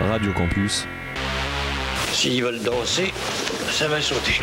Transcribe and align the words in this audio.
Radio 0.00 0.30
Campus. 0.32 0.86
S'ils 2.12 2.42
veulent 2.42 2.62
danser, 2.62 3.14
ça 3.70 3.88
va 3.88 4.00
sauter. 4.00 4.40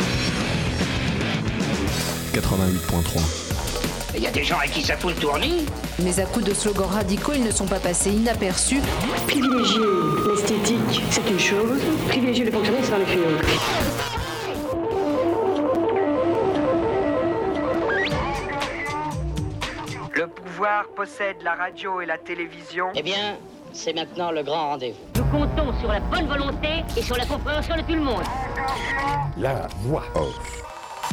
88.3. 2.32 4.16
Il 4.16 4.22
y 4.22 4.26
a 4.26 4.30
des 4.32 4.42
gens 4.42 4.58
à 4.58 4.66
qui 4.66 4.82
ça 4.82 4.96
fout 4.96 5.14
le 5.14 5.20
tournis. 5.20 5.64
Mais 6.02 6.18
à 6.18 6.26
coups 6.26 6.44
de 6.44 6.54
slogans 6.54 6.88
radicaux, 6.88 7.32
ils 7.34 7.44
ne 7.44 7.52
sont 7.52 7.66
pas 7.66 7.78
passés 7.78 8.10
inaperçus. 8.10 8.80
Privilégier 9.28 9.80
l'esthétique, 10.28 11.02
c'est 11.10 11.30
une 11.30 11.38
chose. 11.38 11.80
Privilégier 12.08 12.44
le 12.44 12.50
fonctionnaire, 12.50 12.82
c'est 12.84 13.14
une 13.14 13.20
autre. 13.20 13.44
Le 20.14 20.26
pouvoir 20.26 20.88
possède 20.88 21.36
la 21.44 21.54
radio 21.54 22.00
et 22.00 22.06
la 22.06 22.18
télévision. 22.18 22.86
Eh 22.96 23.02
bien, 23.02 23.36
c'est 23.74 23.92
maintenant 23.92 24.30
le 24.30 24.42
grand 24.42 24.70
rendez-vous. 24.70 24.98
Nous 25.16 25.24
comptons 25.24 25.78
sur 25.80 25.88
la 25.88 26.00
bonne 26.00 26.26
volonté 26.26 26.84
et 26.96 27.02
sur 27.02 27.16
la 27.16 27.26
compréhension 27.26 27.76
de 27.76 27.82
tout 27.82 27.94
le 27.94 28.00
monde. 28.00 28.22
La 29.36 29.66
voix 29.80 30.04
off. 30.14 30.62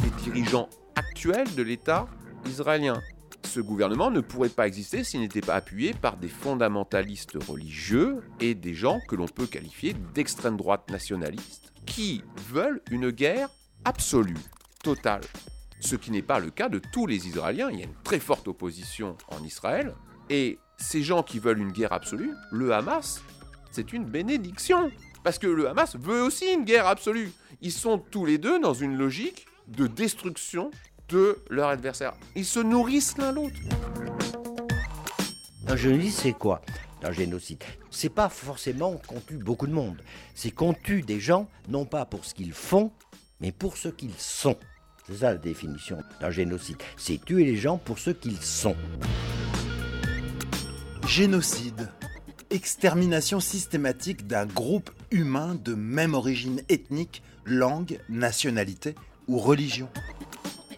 Les 0.03 0.09
dirigeants 0.23 0.69
actuels 0.95 1.53
de 1.55 1.63
l'État 1.63 2.07
israélien. 2.45 3.01
Ce 3.43 3.59
gouvernement 3.59 4.11
ne 4.11 4.21
pourrait 4.21 4.49
pas 4.49 4.67
exister 4.67 5.03
s'il 5.03 5.19
n'était 5.21 5.41
pas 5.41 5.55
appuyé 5.55 5.93
par 5.93 6.15
des 6.17 6.29
fondamentalistes 6.29 7.37
religieux 7.47 8.21
et 8.39 8.53
des 8.53 8.75
gens 8.75 8.99
que 9.09 9.15
l'on 9.15 9.25
peut 9.25 9.47
qualifier 9.47 9.95
d'extrême 10.13 10.55
droite 10.55 10.89
nationalistes 10.89 11.73
qui 11.85 12.23
veulent 12.49 12.81
une 12.91 13.09
guerre 13.09 13.49
absolue, 13.83 14.37
totale. 14.83 15.23
Ce 15.79 15.95
qui 15.95 16.11
n'est 16.11 16.21
pas 16.21 16.39
le 16.39 16.51
cas 16.51 16.69
de 16.69 16.79
tous 16.79 17.07
les 17.07 17.27
Israéliens. 17.27 17.69
Il 17.71 17.79
y 17.79 17.81
a 17.81 17.85
une 17.85 18.03
très 18.03 18.19
forte 18.19 18.47
opposition 18.47 19.17
en 19.29 19.43
Israël. 19.43 19.95
Et 20.29 20.59
ces 20.81 21.03
gens 21.03 21.23
qui 21.23 21.39
veulent 21.39 21.59
une 21.59 21.71
guerre 21.71 21.93
absolue, 21.93 22.33
le 22.51 22.73
Hamas, 22.73 23.21
c'est 23.71 23.93
une 23.93 24.05
bénédiction. 24.05 24.91
Parce 25.23 25.37
que 25.37 25.47
le 25.47 25.69
Hamas 25.69 25.95
veut 25.95 26.21
aussi 26.21 26.51
une 26.51 26.65
guerre 26.65 26.87
absolue. 26.87 27.31
Ils 27.61 27.71
sont 27.71 27.99
tous 27.99 28.25
les 28.25 28.37
deux 28.37 28.59
dans 28.59 28.73
une 28.73 28.97
logique 28.97 29.45
de 29.67 29.87
destruction 29.87 30.71
de 31.09 31.37
leur 31.49 31.69
adversaire. 31.69 32.13
Ils 32.35 32.45
se 32.45 32.59
nourrissent 32.59 33.17
l'un 33.17 33.31
l'autre. 33.31 33.55
Un 35.67 35.75
génocide, 35.75 36.11
c'est 36.11 36.33
quoi? 36.33 36.61
Un 37.03 37.11
génocide 37.11 37.63
C'est 37.89 38.09
pas 38.09 38.29
forcément 38.29 38.99
qu'on 39.07 39.19
tue 39.19 39.37
beaucoup 39.37 39.67
de 39.67 39.73
monde. 39.73 39.97
C'est 40.35 40.51
qu'on 40.51 40.73
tue 40.73 41.01
des 41.01 41.19
gens, 41.19 41.47
non 41.69 41.85
pas 41.85 42.05
pour 42.05 42.25
ce 42.25 42.33
qu'ils 42.33 42.53
font, 42.53 42.91
mais 43.39 43.51
pour 43.51 43.77
ce 43.77 43.87
qu'ils 43.87 44.17
sont. 44.17 44.57
C'est 45.07 45.17
ça 45.17 45.31
la 45.31 45.37
définition 45.37 45.99
d'un 46.19 46.31
génocide. 46.31 46.77
C'est 46.97 47.23
tuer 47.23 47.45
les 47.45 47.57
gens 47.57 47.77
pour 47.77 47.99
ce 47.99 48.11
qu'ils 48.11 48.41
sont. 48.41 48.75
Génocide. 51.07 51.89
Extermination 52.49 53.39
systématique 53.39 54.27
d'un 54.27 54.45
groupe 54.45 54.91
humain 55.11 55.55
de 55.55 55.73
même 55.73 56.13
origine 56.13 56.61
ethnique, 56.69 57.21
langue, 57.45 57.99
nationalité 58.09 58.95
ou 59.27 59.37
religion. 59.37 59.89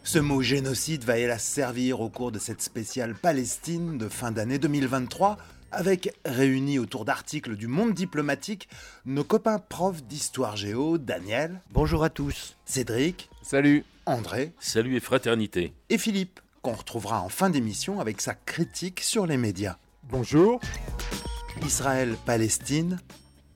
Ce 0.04 0.20
mot 0.20 0.42
génocide 0.42 1.04
va 1.04 1.18
hélas 1.18 1.44
servir 1.44 2.02
au 2.02 2.10
cours 2.10 2.32
de 2.32 2.40
cette 2.40 2.62
spéciale 2.62 3.16
Palestine 3.16 3.98
de 3.98 4.08
fin 4.08 4.32
d'année 4.32 4.58
2023 4.58 5.38
avec 5.72 6.14
réunis 6.26 6.80
autour 6.80 7.06
d'articles 7.06 7.56
du 7.56 7.68
monde 7.68 7.94
diplomatique 7.94 8.68
nos 9.06 9.24
copains 9.24 9.60
profs 9.60 10.04
d'histoire 10.04 10.58
géo, 10.58 10.98
Daniel. 10.98 11.62
Bonjour 11.72 12.04
à 12.04 12.10
tous. 12.10 12.56
Cédric. 12.66 13.30
Salut. 13.42 13.84
André. 14.06 14.52
Salut 14.60 14.96
et 14.96 15.00
fraternité. 15.00 15.74
Et 15.90 15.98
Philippe, 15.98 16.40
qu'on 16.62 16.74
retrouvera 16.74 17.22
en 17.22 17.30
fin 17.30 17.50
d'émission 17.50 18.00
avec 18.00 18.20
sa 18.20 18.34
critique 18.34 19.00
sur 19.00 19.26
les 19.26 19.38
médias. 19.38 19.78
Bonjour. 20.10 20.60
Israël-Palestine, 21.66 23.00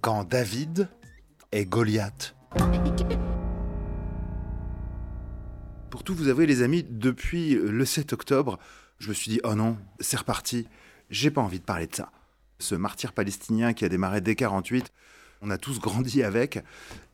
quand 0.01 0.23
David 0.23 0.87
est 1.51 1.65
Goliath. 1.65 2.35
Pour 5.89 6.03
tout 6.03 6.15
vous 6.15 6.29
avouer, 6.29 6.45
les 6.45 6.61
amis, 6.61 6.85
depuis 6.89 7.55
le 7.55 7.85
7 7.85 8.13
octobre, 8.13 8.59
je 8.99 9.09
me 9.09 9.13
suis 9.13 9.29
dit, 9.29 9.41
oh 9.43 9.55
non, 9.55 9.77
c'est 9.99 10.17
reparti, 10.17 10.67
j'ai 11.09 11.31
pas 11.31 11.41
envie 11.41 11.59
de 11.59 11.65
parler 11.65 11.87
de 11.87 11.95
ça. 11.95 12.11
Ce 12.59 12.75
martyr 12.75 13.11
palestinien 13.11 13.73
qui 13.73 13.83
a 13.83 13.89
démarré 13.89 14.21
dès 14.21 14.35
48, 14.35 14.91
on 15.41 15.49
a 15.49 15.57
tous 15.57 15.79
grandi 15.79 16.23
avec. 16.23 16.63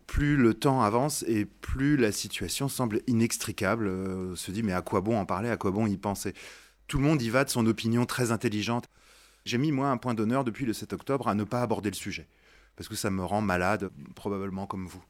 Plus 0.06 0.38
le 0.38 0.54
temps 0.54 0.84
avance 0.84 1.24
et 1.28 1.46
plus 1.46 1.98
la 1.98 2.12
situation 2.12 2.70
semble 2.70 3.02
inextricable. 3.08 3.88
Euh, 3.88 4.32
on 4.34 4.36
se 4.36 4.52
dit, 4.52 4.62
mais 4.62 4.74
à 4.74 4.82
quoi 4.82 5.02
bon 5.02 5.18
en 5.18 5.26
parler, 5.26 5.50
à 5.50 5.58
quoi 5.58 5.72
bon 5.72 5.88
y 5.88 5.98
penser? 5.98 6.34
Tout 6.88 6.98
le 6.98 7.04
monde 7.04 7.22
y 7.22 7.30
va 7.30 7.46
de 7.46 7.50
son 7.50 7.66
opinion 7.66 8.06
très 8.06 8.32
intelligente. 8.32 8.90
J'ai 9.46 9.58
mis, 9.58 9.72
moi, 9.72 9.90
un 9.90 9.98
point 9.98 10.14
d'honneur 10.14 10.44
depuis 10.44 10.66
le 10.66 10.74
7 10.74 10.94
octobre 10.94 11.28
à 11.28 11.36
ne 11.36 11.44
pas 11.44 11.62
aborder 11.62 11.90
le 11.90 11.96
sujet. 11.96 12.28
Parce 12.76 12.88
que 12.88 12.96
ça 12.96 13.10
me 13.10 13.24
rend 13.24 13.42
malade, 13.42 13.92
probablement 14.16 14.66
comme 14.66 14.88
vous. 14.88 15.04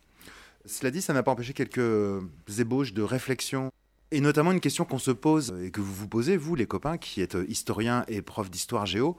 Cela 0.66 0.92
dit, 0.92 1.02
ça 1.02 1.14
n'a 1.14 1.24
pas 1.24 1.32
empêché 1.32 1.54
quelques 1.54 2.22
ébauches 2.58 2.94
de 2.94 3.02
réflexion 3.02 3.72
et 4.12 4.22
notamment 4.22 4.52
une 4.52 4.60
question 4.60 4.86
qu'on 4.86 5.00
se 5.00 5.10
pose 5.10 5.56
et 5.64 5.72
que 5.72 5.82
vous 5.82 5.94
vous 5.94 6.08
posez, 6.08 6.38
vous 6.38 6.54
les 6.54 6.68
copains 6.68 7.00
qui 7.00 7.22
êtes 7.22 7.36
historiens 7.48 8.06
et 8.08 8.22
profs 8.22 8.52
d'histoire 8.52 8.86
géo, 8.86 9.18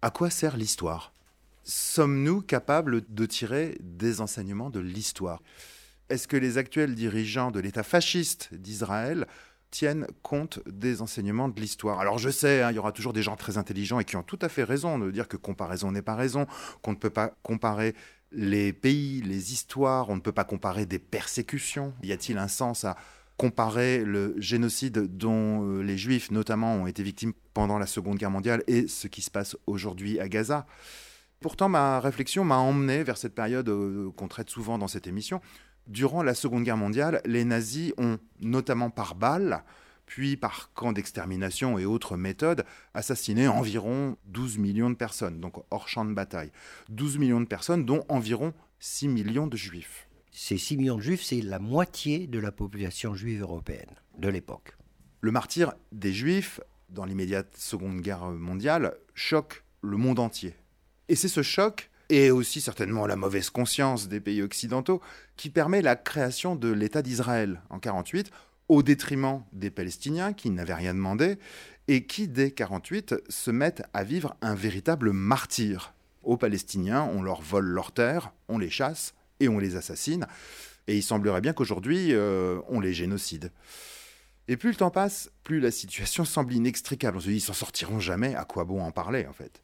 à 0.00 0.10
quoi 0.10 0.30
sert 0.30 0.56
l'histoire? 0.56 1.12
Sommes-nous 1.64 2.40
capables 2.40 3.02
de 3.06 3.26
tirer 3.26 3.76
des 3.80 4.22
enseignements 4.22 4.70
de 4.70 4.80
l'histoire? 4.80 5.42
Est-ce 6.08 6.26
que 6.26 6.38
les 6.38 6.56
actuels 6.56 6.94
dirigeants 6.94 7.50
de 7.50 7.60
l'État 7.60 7.82
fasciste 7.82 8.54
d'Israël 8.54 9.26
tiennent 9.70 10.06
compte 10.22 10.60
des 10.66 11.02
enseignements 11.02 11.48
de 11.48 11.60
l'histoire. 11.60 12.00
Alors 12.00 12.18
je 12.18 12.30
sais, 12.30 12.62
hein, 12.62 12.70
il 12.70 12.76
y 12.76 12.78
aura 12.78 12.92
toujours 12.92 13.12
des 13.12 13.22
gens 13.22 13.36
très 13.36 13.58
intelligents 13.58 14.00
et 14.00 14.04
qui 14.04 14.16
ont 14.16 14.22
tout 14.22 14.38
à 14.42 14.48
fait 14.48 14.64
raison 14.64 14.98
de 14.98 15.10
dire 15.10 15.28
que 15.28 15.36
comparaison 15.36 15.92
n'est 15.92 16.02
pas 16.02 16.16
raison, 16.16 16.46
qu'on 16.82 16.92
ne 16.92 16.96
peut 16.96 17.10
pas 17.10 17.32
comparer 17.42 17.94
les 18.32 18.72
pays, 18.72 19.22
les 19.22 19.52
histoires, 19.52 20.08
on 20.08 20.16
ne 20.16 20.20
peut 20.20 20.32
pas 20.32 20.44
comparer 20.44 20.86
des 20.86 20.98
persécutions. 20.98 21.92
Y 22.02 22.12
a-t-il 22.12 22.38
un 22.38 22.48
sens 22.48 22.84
à 22.84 22.96
comparer 23.36 24.04
le 24.04 24.34
génocide 24.38 25.16
dont 25.16 25.64
euh, 25.64 25.82
les 25.82 25.96
juifs 25.96 26.30
notamment 26.30 26.74
ont 26.74 26.86
été 26.86 27.02
victimes 27.02 27.32
pendant 27.54 27.78
la 27.78 27.86
Seconde 27.86 28.18
Guerre 28.18 28.30
mondiale 28.30 28.62
et 28.66 28.86
ce 28.86 29.08
qui 29.08 29.22
se 29.22 29.30
passe 29.30 29.56
aujourd'hui 29.66 30.20
à 30.20 30.28
Gaza? 30.28 30.66
Pourtant, 31.40 31.70
ma 31.70 32.00
réflexion 32.00 32.44
m'a 32.44 32.58
emmené 32.58 33.02
vers 33.02 33.16
cette 33.16 33.34
période 33.34 33.70
euh, 33.70 34.10
qu'on 34.14 34.28
traite 34.28 34.50
souvent 34.50 34.76
dans 34.76 34.88
cette 34.88 35.06
émission. 35.06 35.40
Durant 35.90 36.22
la 36.22 36.34
Seconde 36.34 36.62
Guerre 36.62 36.76
mondiale, 36.76 37.20
les 37.24 37.44
nazis 37.44 37.92
ont, 37.98 38.18
notamment 38.38 38.90
par 38.90 39.16
balles, 39.16 39.64
puis 40.06 40.36
par 40.36 40.72
camps 40.72 40.92
d'extermination 40.92 41.80
et 41.80 41.84
autres 41.84 42.16
méthodes, 42.16 42.64
assassiné 42.94 43.48
environ 43.48 44.16
12 44.26 44.58
millions 44.58 44.90
de 44.90 44.94
personnes, 44.94 45.40
donc 45.40 45.54
hors 45.72 45.88
champ 45.88 46.04
de 46.04 46.14
bataille. 46.14 46.52
12 46.90 47.18
millions 47.18 47.40
de 47.40 47.46
personnes, 47.46 47.84
dont 47.84 48.04
environ 48.08 48.54
6 48.78 49.08
millions 49.08 49.48
de 49.48 49.56
juifs. 49.56 50.06
Ces 50.30 50.58
6 50.58 50.76
millions 50.76 50.96
de 50.96 51.02
juifs, 51.02 51.24
c'est 51.24 51.42
la 51.42 51.58
moitié 51.58 52.28
de 52.28 52.38
la 52.38 52.52
population 52.52 53.16
juive 53.16 53.40
européenne 53.42 53.96
de 54.16 54.28
l'époque. 54.28 54.76
Le 55.20 55.32
martyr 55.32 55.72
des 55.90 56.12
juifs, 56.12 56.60
dans 56.88 57.04
l'immédiate 57.04 57.56
Seconde 57.56 58.00
Guerre 58.00 58.26
mondiale, 58.30 58.94
choque 59.14 59.64
le 59.82 59.96
monde 59.96 60.20
entier. 60.20 60.54
Et 61.08 61.16
c'est 61.16 61.26
ce 61.26 61.42
choc 61.42 61.89
et 62.10 62.30
aussi 62.32 62.60
certainement 62.60 63.06
la 63.06 63.16
mauvaise 63.16 63.48
conscience 63.50 64.08
des 64.08 64.20
pays 64.20 64.42
occidentaux, 64.42 65.00
qui 65.36 65.48
permet 65.48 65.80
la 65.80 65.96
création 65.96 66.56
de 66.56 66.68
l'État 66.68 67.02
d'Israël 67.02 67.62
en 67.70 67.76
1948, 67.76 68.30
au 68.68 68.82
détriment 68.82 69.42
des 69.52 69.70
Palestiniens 69.70 70.32
qui 70.32 70.50
n'avaient 70.50 70.74
rien 70.74 70.92
demandé 70.92 71.38
et 71.88 72.06
qui, 72.06 72.28
dès 72.28 72.50
48, 72.50 73.14
se 73.28 73.50
mettent 73.50 73.82
à 73.94 74.04
vivre 74.04 74.36
un 74.42 74.54
véritable 74.54 75.12
martyr. 75.12 75.94
Aux 76.22 76.36
Palestiniens, 76.36 77.02
on 77.02 77.22
leur 77.22 77.40
vole 77.40 77.64
leurs 77.64 77.92
terres, 77.92 78.32
on 78.48 78.58
les 78.58 78.70
chasse 78.70 79.14
et 79.38 79.48
on 79.48 79.58
les 79.58 79.76
assassine. 79.76 80.26
Et 80.86 80.96
il 80.96 81.02
semblerait 81.02 81.40
bien 81.40 81.52
qu'aujourd'hui, 81.52 82.12
euh, 82.12 82.60
on 82.68 82.80
les 82.80 82.92
génocide. 82.92 83.50
Et 84.48 84.56
plus 84.56 84.70
le 84.70 84.76
temps 84.76 84.90
passe, 84.90 85.30
plus 85.44 85.60
la 85.60 85.70
situation 85.70 86.24
semble 86.24 86.52
inextricable. 86.52 87.16
On 87.16 87.20
se 87.20 87.28
dit, 87.28 87.36
ils 87.36 87.40
s'en 87.40 87.52
sortiront 87.52 88.00
jamais, 88.00 88.34
à 88.34 88.44
quoi 88.44 88.64
bon 88.64 88.82
en 88.82 88.90
parler 88.90 89.26
en 89.26 89.32
fait? 89.32 89.62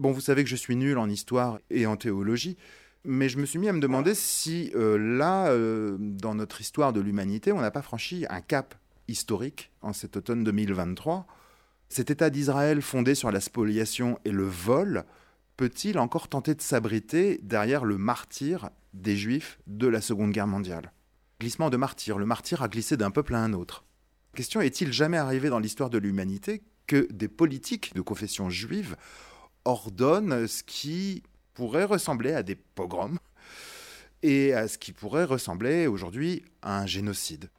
Bon, 0.00 0.12
vous 0.12 0.22
savez 0.22 0.44
que 0.44 0.48
je 0.48 0.56
suis 0.56 0.76
nul 0.76 0.96
en 0.96 1.10
histoire 1.10 1.58
et 1.68 1.84
en 1.84 1.98
théologie, 1.98 2.56
mais 3.04 3.28
je 3.28 3.36
me 3.36 3.44
suis 3.44 3.58
mis 3.58 3.68
à 3.68 3.74
me 3.74 3.80
demander 3.80 4.14
si 4.14 4.72
euh, 4.74 4.96
là, 4.96 5.48
euh, 5.48 5.98
dans 6.00 6.34
notre 6.34 6.62
histoire 6.62 6.94
de 6.94 7.02
l'humanité, 7.02 7.52
on 7.52 7.60
n'a 7.60 7.70
pas 7.70 7.82
franchi 7.82 8.24
un 8.30 8.40
cap 8.40 8.74
historique 9.08 9.70
en 9.82 9.92
cet 9.92 10.16
automne 10.16 10.42
2023. 10.42 11.26
Cet 11.90 12.10
État 12.10 12.30
d'Israël 12.30 12.80
fondé 12.80 13.14
sur 13.14 13.30
la 13.30 13.40
spoliation 13.40 14.18
et 14.24 14.30
le 14.30 14.44
vol 14.44 15.04
peut-il 15.58 15.98
encore 15.98 16.28
tenter 16.28 16.54
de 16.54 16.62
s'abriter 16.62 17.38
derrière 17.42 17.84
le 17.84 17.98
martyr 17.98 18.70
des 18.94 19.18
Juifs 19.18 19.60
de 19.66 19.86
la 19.86 20.00
Seconde 20.00 20.32
Guerre 20.32 20.46
mondiale? 20.46 20.94
Glissement 21.40 21.68
de 21.68 21.76
martyr, 21.76 22.16
le 22.16 22.24
martyr 22.24 22.62
a 22.62 22.68
glissé 22.68 22.96
d'un 22.96 23.10
peuple 23.10 23.34
à 23.34 23.40
un 23.40 23.52
autre. 23.52 23.84
Question 24.34 24.62
est-il 24.62 24.94
jamais 24.94 25.18
arrivé 25.18 25.50
dans 25.50 25.58
l'histoire 25.58 25.90
de 25.90 25.98
l'humanité 25.98 26.62
que 26.86 27.06
des 27.12 27.28
politiques 27.28 27.92
de 27.94 28.00
confession 28.00 28.48
juive 28.48 28.96
ordonnent 29.64 30.46
ce 30.46 30.62
qui 30.62 31.22
pourrait 31.54 31.84
ressembler 31.84 32.32
à 32.32 32.42
des 32.42 32.54
pogroms 32.54 33.18
et 34.22 34.52
à 34.54 34.68
ce 34.68 34.78
qui 34.78 34.92
pourrait 34.92 35.24
ressembler 35.24 35.86
aujourd'hui 35.86 36.42
à 36.62 36.78
un 36.80 36.86
génocide. 36.86 37.50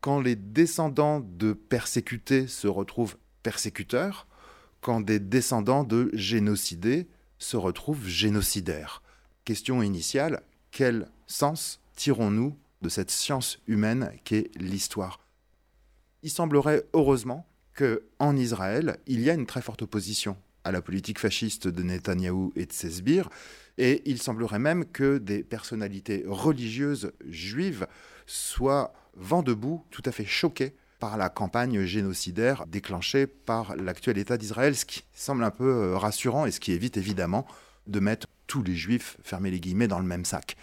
Quand 0.00 0.20
les 0.20 0.36
descendants 0.36 1.20
de 1.20 1.52
persécutés 1.52 2.46
se 2.46 2.66
retrouvent 2.66 3.16
persécuteurs, 3.42 4.26
quand 4.80 5.00
des 5.00 5.18
descendants 5.18 5.84
de 5.84 6.10
génocidés 6.14 7.06
se 7.38 7.56
retrouve 7.56 8.06
génocidaire. 8.06 9.02
Question 9.44 9.82
initiale, 9.82 10.42
quel 10.70 11.08
sens 11.26 11.80
tirons-nous 11.96 12.56
de 12.82 12.88
cette 12.88 13.10
science 13.10 13.58
humaine 13.66 14.12
qu'est 14.24 14.50
l'histoire? 14.56 15.20
Il 16.22 16.30
semblerait 16.30 16.84
heureusement 16.92 17.46
que 17.74 18.04
en 18.18 18.36
Israël, 18.36 18.98
il 19.06 19.20
y 19.20 19.30
a 19.30 19.34
une 19.34 19.46
très 19.46 19.62
forte 19.62 19.82
opposition 19.82 20.36
à 20.64 20.72
la 20.72 20.82
politique 20.82 21.18
fasciste 21.18 21.68
de 21.68 21.82
Netanyahou 21.82 22.52
et 22.56 22.66
de 22.66 22.72
ses 22.72 22.90
sbires, 22.90 23.28
et 23.78 24.02
il 24.04 24.20
semblerait 24.20 24.58
même 24.58 24.84
que 24.84 25.18
des 25.18 25.42
personnalités 25.42 26.24
religieuses 26.26 27.12
juives 27.26 27.86
soient 28.26 28.92
vent 29.14 29.42
debout, 29.42 29.84
tout 29.90 30.02
à 30.04 30.12
fait 30.12 30.26
choquées 30.26 30.74
par 30.98 31.16
la 31.16 31.30
campagne 31.30 31.84
génocidaire 31.84 32.66
déclenchée 32.66 33.26
par 33.26 33.74
l'actuel 33.76 34.18
État 34.18 34.36
d'Israël, 34.36 34.76
ce 34.76 34.84
qui 34.84 35.02
semble 35.14 35.42
un 35.44 35.50
peu 35.50 35.64
euh, 35.64 35.96
rassurant 35.96 36.44
et 36.44 36.50
ce 36.50 36.60
qui 36.60 36.72
évite 36.72 36.98
évidemment 36.98 37.46
de 37.86 38.00
mettre 38.00 38.26
tous 38.46 38.62
les 38.62 38.76
juifs, 38.76 39.16
fermez 39.22 39.50
les 39.50 39.60
guillemets, 39.60 39.88
dans 39.88 39.98
le 39.98 40.04
même 40.04 40.24
sac. 40.24 40.56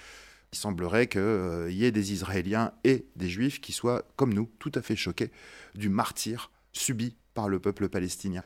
Il 0.53 0.57
semblerait 0.57 1.07
qu'il 1.07 1.21
euh, 1.21 1.71
y 1.71 1.85
ait 1.85 1.91
des 1.91 2.13
Israéliens 2.13 2.71
et 2.83 3.07
des 3.15 3.29
juifs 3.29 3.59
qui 3.59 3.73
soient, 3.73 4.03
comme 4.15 4.33
nous, 4.33 4.49
tout 4.59 4.71
à 4.75 4.81
fait 4.81 4.95
choqués 4.95 5.31
du 5.73 5.89
martyr 5.89 6.51
subi 6.71 7.15
par 7.33 7.49
le 7.49 7.59
peuple 7.59 7.89
palestinien. 7.89 8.43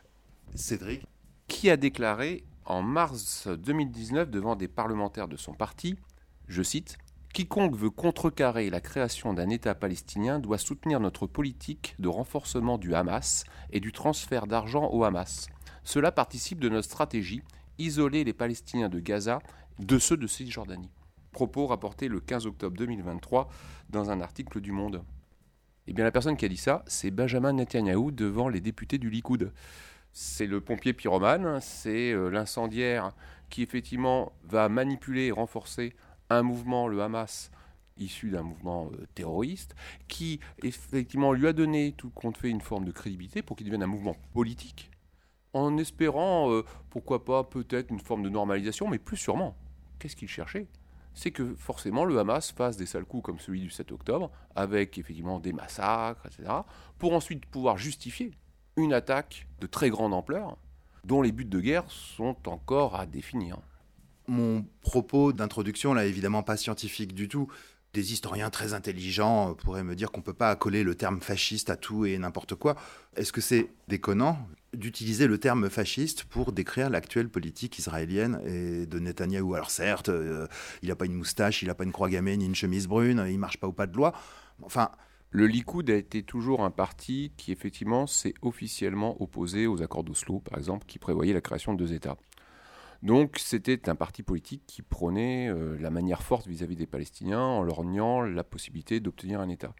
Cédric? 0.55 1.05
Qui 1.51 1.69
a 1.69 1.75
déclaré 1.75 2.45
en 2.65 2.81
mars 2.81 3.47
2019 3.47 4.31
devant 4.31 4.55
des 4.55 4.69
parlementaires 4.69 5.27
de 5.27 5.35
son 5.35 5.53
parti, 5.53 5.97
je 6.47 6.63
cite, 6.63 6.97
Quiconque 7.33 7.75
veut 7.75 7.89
contrecarrer 7.89 8.69
la 8.69 8.79
création 8.79 9.33
d'un 9.33 9.49
État 9.49 9.75
palestinien 9.75 10.39
doit 10.39 10.57
soutenir 10.57 10.99
notre 11.01 11.27
politique 11.27 11.93
de 11.99 12.07
renforcement 12.07 12.77
du 12.77 12.95
Hamas 12.95 13.43
et 13.69 13.81
du 13.81 13.91
transfert 13.91 14.47
d'argent 14.47 14.89
au 14.91 15.03
Hamas. 15.03 15.49
Cela 15.83 16.11
participe 16.11 16.61
de 16.61 16.69
notre 16.69 16.85
stratégie, 16.85 17.43
isoler 17.77 18.23
les 18.23 18.33
Palestiniens 18.33 18.89
de 18.89 18.99
Gaza 18.99 19.39
de 19.77 19.99
ceux 19.99 20.17
de 20.17 20.27
Cisjordanie. 20.27 20.89
Propos 21.31 21.67
rapportés 21.67 22.07
le 22.07 22.21
15 22.21 22.47
octobre 22.47 22.77
2023 22.77 23.49
dans 23.89 24.09
un 24.09 24.21
article 24.21 24.61
du 24.61 24.71
Monde. 24.71 25.03
Eh 25.85 25.93
bien, 25.93 26.05
la 26.05 26.11
personne 26.11 26.37
qui 26.37 26.45
a 26.45 26.49
dit 26.49 26.57
ça, 26.57 26.83
c'est 26.87 27.11
Benjamin 27.11 27.53
Netanyahu 27.53 28.13
devant 28.13 28.47
les 28.47 28.61
députés 28.61 28.97
du 28.97 29.09
Likoud. 29.09 29.51
C'est 30.13 30.47
le 30.47 30.59
pompier 30.59 30.93
pyromane, 30.93 31.59
c'est 31.61 32.11
euh, 32.11 32.29
l'incendiaire 32.29 33.11
qui 33.49 33.63
effectivement 33.63 34.33
va 34.43 34.69
manipuler 34.69 35.27
et 35.27 35.31
renforcer 35.31 35.95
un 36.29 36.43
mouvement, 36.43 36.87
le 36.87 37.01
Hamas, 37.01 37.51
issu 37.97 38.29
d'un 38.31 38.43
mouvement 38.43 38.89
euh, 38.93 39.05
terroriste, 39.15 39.75
qui 40.07 40.39
effectivement 40.63 41.33
lui 41.33 41.47
a 41.47 41.53
donné 41.53 41.93
tout 41.93 42.09
compte 42.09 42.37
fait 42.37 42.49
une 42.49 42.61
forme 42.61 42.85
de 42.85 42.91
crédibilité 42.91 43.41
pour 43.41 43.55
qu'il 43.55 43.65
devienne 43.65 43.83
un 43.83 43.87
mouvement 43.87 44.15
politique, 44.33 44.91
en 45.53 45.77
espérant, 45.77 46.51
euh, 46.51 46.63
pourquoi 46.89 47.25
pas, 47.25 47.43
peut-être 47.43 47.89
une 47.91 47.99
forme 47.99 48.23
de 48.23 48.29
normalisation, 48.29 48.87
mais 48.87 48.99
plus 48.99 49.17
sûrement, 49.17 49.55
qu'est-ce 49.99 50.15
qu'il 50.15 50.29
cherchait? 50.29 50.67
C'est 51.13 51.31
que 51.31 51.55
forcément 51.55 52.05
le 52.05 52.17
Hamas 52.17 52.51
fasse 52.51 52.77
des 52.77 52.85
sales 52.85 53.03
coups 53.03 53.23
comme 53.23 53.39
celui 53.39 53.59
du 53.59 53.69
7 53.69 53.91
octobre, 53.91 54.31
avec 54.55 54.97
effectivement 54.97 55.39
des 55.39 55.51
massacres, 55.51 56.25
etc., 56.25 56.49
pour 56.97 57.13
ensuite 57.13 57.45
pouvoir 57.45 57.77
justifier 57.77 58.31
une 58.77 58.93
attaque 58.93 59.47
de 59.59 59.67
très 59.67 59.89
grande 59.89 60.13
ampleur, 60.13 60.57
dont 61.03 61.21
les 61.21 61.31
buts 61.31 61.45
de 61.45 61.59
guerre 61.59 61.89
sont 61.89 62.35
encore 62.47 62.95
à 62.95 63.05
définir. 63.05 63.57
Mon 64.27 64.65
propos 64.81 65.33
d'introduction, 65.33 65.93
là, 65.93 66.05
évidemment 66.05 66.43
pas 66.43 66.57
scientifique 66.57 67.13
du 67.13 67.27
tout. 67.27 67.47
Des 67.93 68.13
historiens 68.13 68.49
très 68.49 68.73
intelligents 68.73 69.53
pourraient 69.55 69.83
me 69.83 69.95
dire 69.95 70.11
qu'on 70.11 70.21
ne 70.21 70.25
peut 70.25 70.33
pas 70.33 70.49
accoler 70.49 70.83
le 70.83 70.95
terme 70.95 71.19
fasciste 71.19 71.69
à 71.69 71.75
tout 71.75 72.05
et 72.05 72.17
n'importe 72.17 72.55
quoi. 72.55 72.75
Est-ce 73.17 73.33
que 73.33 73.41
c'est 73.41 73.67
déconnant 73.89 74.37
d'utiliser 74.73 75.27
le 75.27 75.37
terme 75.37 75.69
fasciste 75.69 76.23
pour 76.23 76.53
décrire 76.53 76.89
l'actuelle 76.89 77.27
politique 77.27 77.77
israélienne 77.79 78.39
et 78.45 78.85
de 78.85 78.99
Netanyahou? 78.99 79.55
Alors 79.55 79.71
certes, 79.71 80.07
euh, 80.07 80.47
il 80.81 80.87
n'a 80.87 80.95
pas 80.95 81.05
une 81.05 81.15
moustache, 81.15 81.63
il 81.63 81.67
n'a 81.67 81.75
pas 81.75 81.83
une 81.83 81.91
croix 81.91 82.09
gammée 82.09 82.37
ni 82.37 82.45
une 82.45 82.55
chemise 82.55 82.87
brune, 82.87 83.25
il 83.29 83.37
marche 83.37 83.57
pas 83.57 83.67
au 83.67 83.73
pas 83.73 83.87
de 83.87 83.97
loi. 83.97 84.13
Enfin, 84.61 84.91
le 85.33 85.47
Likoud 85.47 85.89
a 85.89 85.95
été 85.95 86.23
toujours 86.23 86.63
un 86.63 86.71
parti 86.71 87.31
qui 87.37 87.53
effectivement 87.53 88.05
s'est 88.05 88.33
officiellement 88.41 89.21
opposé 89.21 89.65
aux 89.65 89.81
accords 89.81 90.03
d'Oslo, 90.03 90.39
par 90.39 90.57
exemple, 90.57 90.85
qui 90.85 90.99
prévoyaient 90.99 91.33
la 91.33 91.39
création 91.39 91.73
de 91.73 91.77
deux 91.77 91.93
États. 91.93 92.17
Donc 93.01 93.37
c'était 93.39 93.89
un 93.89 93.95
parti 93.95 94.23
politique 94.23 94.63
qui 94.67 94.81
prônait 94.81 95.49
euh, 95.49 95.77
la 95.79 95.89
manière 95.89 96.21
forte 96.21 96.47
vis-à-vis 96.47 96.75
des 96.75 96.85
Palestiniens 96.85 97.39
en 97.39 97.63
leur 97.63 97.83
niant 97.85 98.21
la 98.21 98.43
possibilité 98.43 98.99
d'obtenir 98.99 99.39
un 99.39 99.47
État. 99.47 99.73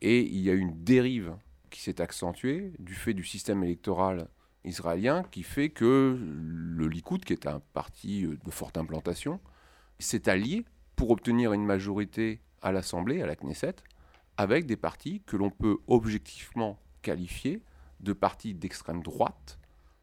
Et 0.00 0.20
il 0.20 0.38
y 0.38 0.48
a 0.48 0.54
une 0.54 0.84
dérive 0.84 1.34
qui 1.70 1.80
s'est 1.80 2.00
accentuée 2.00 2.72
du 2.78 2.94
fait 2.94 3.14
du 3.14 3.24
système 3.24 3.64
électoral 3.64 4.28
israélien 4.64 5.24
qui 5.24 5.42
fait 5.42 5.70
que 5.70 6.16
le 6.18 6.86
Likoud, 6.86 7.24
qui 7.24 7.32
est 7.32 7.48
un 7.48 7.60
parti 7.72 8.24
euh, 8.24 8.38
de 8.44 8.50
forte 8.52 8.78
implantation, 8.78 9.40
s'est 9.98 10.28
allié 10.28 10.64
pour 10.94 11.10
obtenir 11.10 11.52
une 11.52 11.66
majorité 11.66 12.40
à 12.62 12.70
l'Assemblée, 12.70 13.20
à 13.20 13.26
la 13.26 13.34
Knesset, 13.34 13.74
avec 14.36 14.66
des 14.66 14.76
partis 14.76 15.22
que 15.26 15.36
l'on 15.36 15.50
peut 15.50 15.78
objectivement 15.86 16.78
qualifier 17.02 17.62
de 18.00 18.12
partis 18.12 18.54
d'extrême 18.54 19.02
droite, 19.02 19.58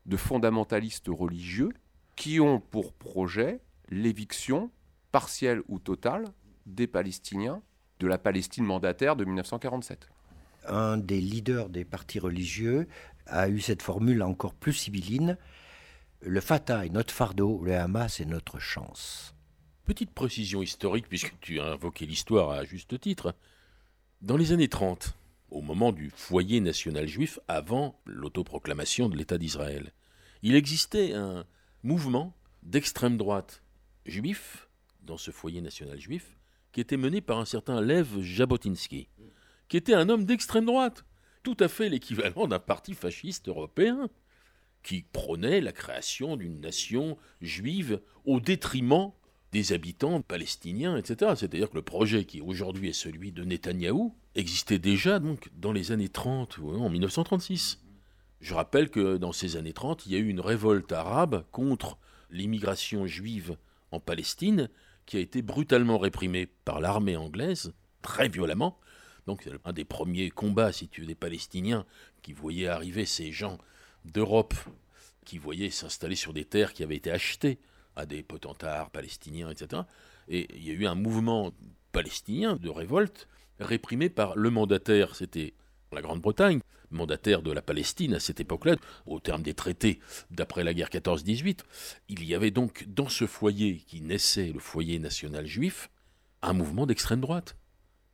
de 0.05 0.17
fondamentalistes 0.17 1.09
religieux, 1.09 1.69
qui 2.15 2.39
ont 2.39 2.59
pour 2.59 2.93
projet 2.93 3.61
l'éviction 3.89 4.71
partielle 5.11 5.61
ou 5.67 5.79
totale 5.79 6.25
des 6.65 6.87
Palestiniens 6.87 7.61
de 7.99 8.07
la 8.07 8.17
Palestine 8.17 8.65
mandataire 8.65 9.15
de 9.15 9.25
1947. 9.25 10.09
Un 10.67 10.97
des 10.97 11.19
leaders 11.19 11.69
des 11.69 11.85
partis 11.85 12.19
religieux 12.19 12.87
a 13.25 13.49
eu 13.49 13.59
cette 13.59 13.81
formule 13.81 14.23
encore 14.23 14.53
plus 14.53 14.73
sibylline 14.73 15.37
le 16.23 16.39
Fatah 16.39 16.85
est 16.85 16.89
notre 16.89 17.13
fardeau, 17.13 17.63
le 17.63 17.75
Hamas 17.75 18.19
est 18.19 18.25
notre 18.25 18.59
chance. 18.59 19.33
Petite 19.85 20.11
précision 20.11 20.61
historique, 20.61 21.09
puisque 21.09 21.33
tu 21.39 21.59
as 21.59 21.65
invoqué 21.65 22.05
l'histoire 22.05 22.51
à 22.51 22.63
juste 22.63 22.99
titre. 22.99 23.35
Dans 24.21 24.37
les 24.37 24.51
années 24.51 24.67
30, 24.67 25.15
au 25.49 25.61
moment 25.61 25.91
du 25.91 26.11
foyer 26.11 26.59
national 26.59 27.07
juif, 27.07 27.39
avant 27.47 27.99
l'autoproclamation 28.05 29.09
de 29.09 29.17
l'État 29.17 29.39
d'Israël, 29.39 29.93
il 30.43 30.53
existait 30.55 31.13
un, 31.13 31.43
mouvement 31.81 32.37
d'extrême 32.61 33.17
droite 33.17 33.63
juif, 34.05 34.69
dans 35.01 35.17
ce 35.17 35.31
foyer 35.31 35.59
national 35.59 35.99
juif, 35.99 36.37
qui 36.71 36.81
était 36.81 36.97
mené 36.97 37.19
par 37.21 37.39
un 37.39 37.45
certain 37.45 37.81
Lev 37.81 38.21
Jabotinsky, 38.21 39.07
qui 39.67 39.77
était 39.77 39.95
un 39.95 40.07
homme 40.07 40.25
d'extrême 40.25 40.65
droite, 40.65 41.03
tout 41.41 41.57
à 41.59 41.67
fait 41.67 41.89
l'équivalent 41.89 42.47
d'un 42.47 42.59
parti 42.59 42.93
fasciste 42.93 43.47
européen, 43.47 44.07
qui 44.83 45.01
prônait 45.01 45.61
la 45.61 45.71
création 45.71 46.37
d'une 46.37 46.61
nation 46.61 47.17
juive 47.41 47.99
au 48.25 48.39
détriment 48.39 49.13
des 49.51 49.73
habitants 49.73 50.21
palestiniens, 50.21 50.97
etc. 50.97 51.33
C'est-à-dire 51.35 51.69
que 51.69 51.75
le 51.75 51.81
projet 51.81 52.25
qui 52.25 52.41
aujourd'hui 52.41 52.89
est 52.89 52.93
celui 52.93 53.31
de 53.31 53.43
Netanyahou 53.43 54.15
existait 54.35 54.79
déjà 54.79 55.19
donc 55.19 55.49
dans 55.57 55.73
les 55.73 55.91
années 55.91 56.09
30, 56.09 56.59
en 56.59 56.89
1936. 56.89 57.79
Je 58.39 58.53
rappelle 58.53 58.89
que 58.89 59.17
dans 59.17 59.33
ces 59.33 59.57
années 59.57 59.73
30, 59.73 60.05
il 60.05 60.13
y 60.13 60.15
a 60.15 60.19
eu 60.19 60.27
une 60.27 60.39
révolte 60.39 60.91
arabe 60.91 61.43
contre 61.51 61.97
l'immigration 62.29 63.05
juive 63.05 63.57
en 63.91 63.99
Palestine 63.99 64.69
qui 65.05 65.17
a 65.17 65.19
été 65.19 65.41
brutalement 65.41 65.97
réprimée 65.97 66.45
par 66.45 66.79
l'armée 66.79 67.17
anglaise, 67.17 67.73
très 68.01 68.29
violemment. 68.29 68.79
Donc 69.27 69.41
c'est 69.43 69.51
un 69.65 69.73
des 69.73 69.85
premiers 69.85 70.29
combats, 70.31 70.71
si 70.71 70.87
tu 70.87 71.01
veux, 71.01 71.07
des 71.07 71.15
Palestiniens 71.15 71.85
qui 72.21 72.33
voyaient 72.33 72.67
arriver 72.67 73.05
ces 73.05 73.31
gens 73.31 73.57
d'Europe, 74.05 74.55
qui 75.25 75.37
voyaient 75.37 75.69
s'installer 75.69 76.15
sur 76.15 76.33
des 76.33 76.45
terres 76.45 76.73
qui 76.73 76.83
avaient 76.83 76.95
été 76.95 77.11
achetées 77.11 77.59
à 77.95 78.05
des 78.05 78.23
potentats 78.23 78.89
palestiniens, 78.91 79.49
etc. 79.49 79.83
Et 80.27 80.47
il 80.55 80.65
y 80.65 80.71
a 80.71 80.73
eu 80.73 80.85
un 80.85 80.95
mouvement 80.95 81.51
palestinien 81.91 82.55
de 82.55 82.69
révolte 82.69 83.27
réprimé 83.59 84.09
par 84.09 84.35
le 84.35 84.49
mandataire, 84.49 85.15
c'était 85.15 85.53
la 85.91 86.01
Grande-Bretagne, 86.01 86.61
mandataire 86.89 87.41
de 87.41 87.51
la 87.51 87.61
Palestine 87.61 88.13
à 88.13 88.19
cette 88.19 88.39
époque-là, 88.39 88.75
au 89.05 89.19
terme 89.19 89.43
des 89.43 89.53
traités 89.53 89.99
d'après 90.29 90.63
la 90.63 90.73
guerre 90.73 90.89
14-18, 90.89 91.59
il 92.09 92.23
y 92.23 92.35
avait 92.35 92.51
donc 92.51 92.85
dans 92.87 93.09
ce 93.09 93.27
foyer 93.27 93.77
qui 93.77 94.01
naissait, 94.01 94.51
le 94.51 94.59
foyer 94.59 94.99
national 94.99 95.45
juif, 95.45 95.89
un 96.41 96.53
mouvement 96.53 96.85
d'extrême 96.85 97.21
droite. 97.21 97.55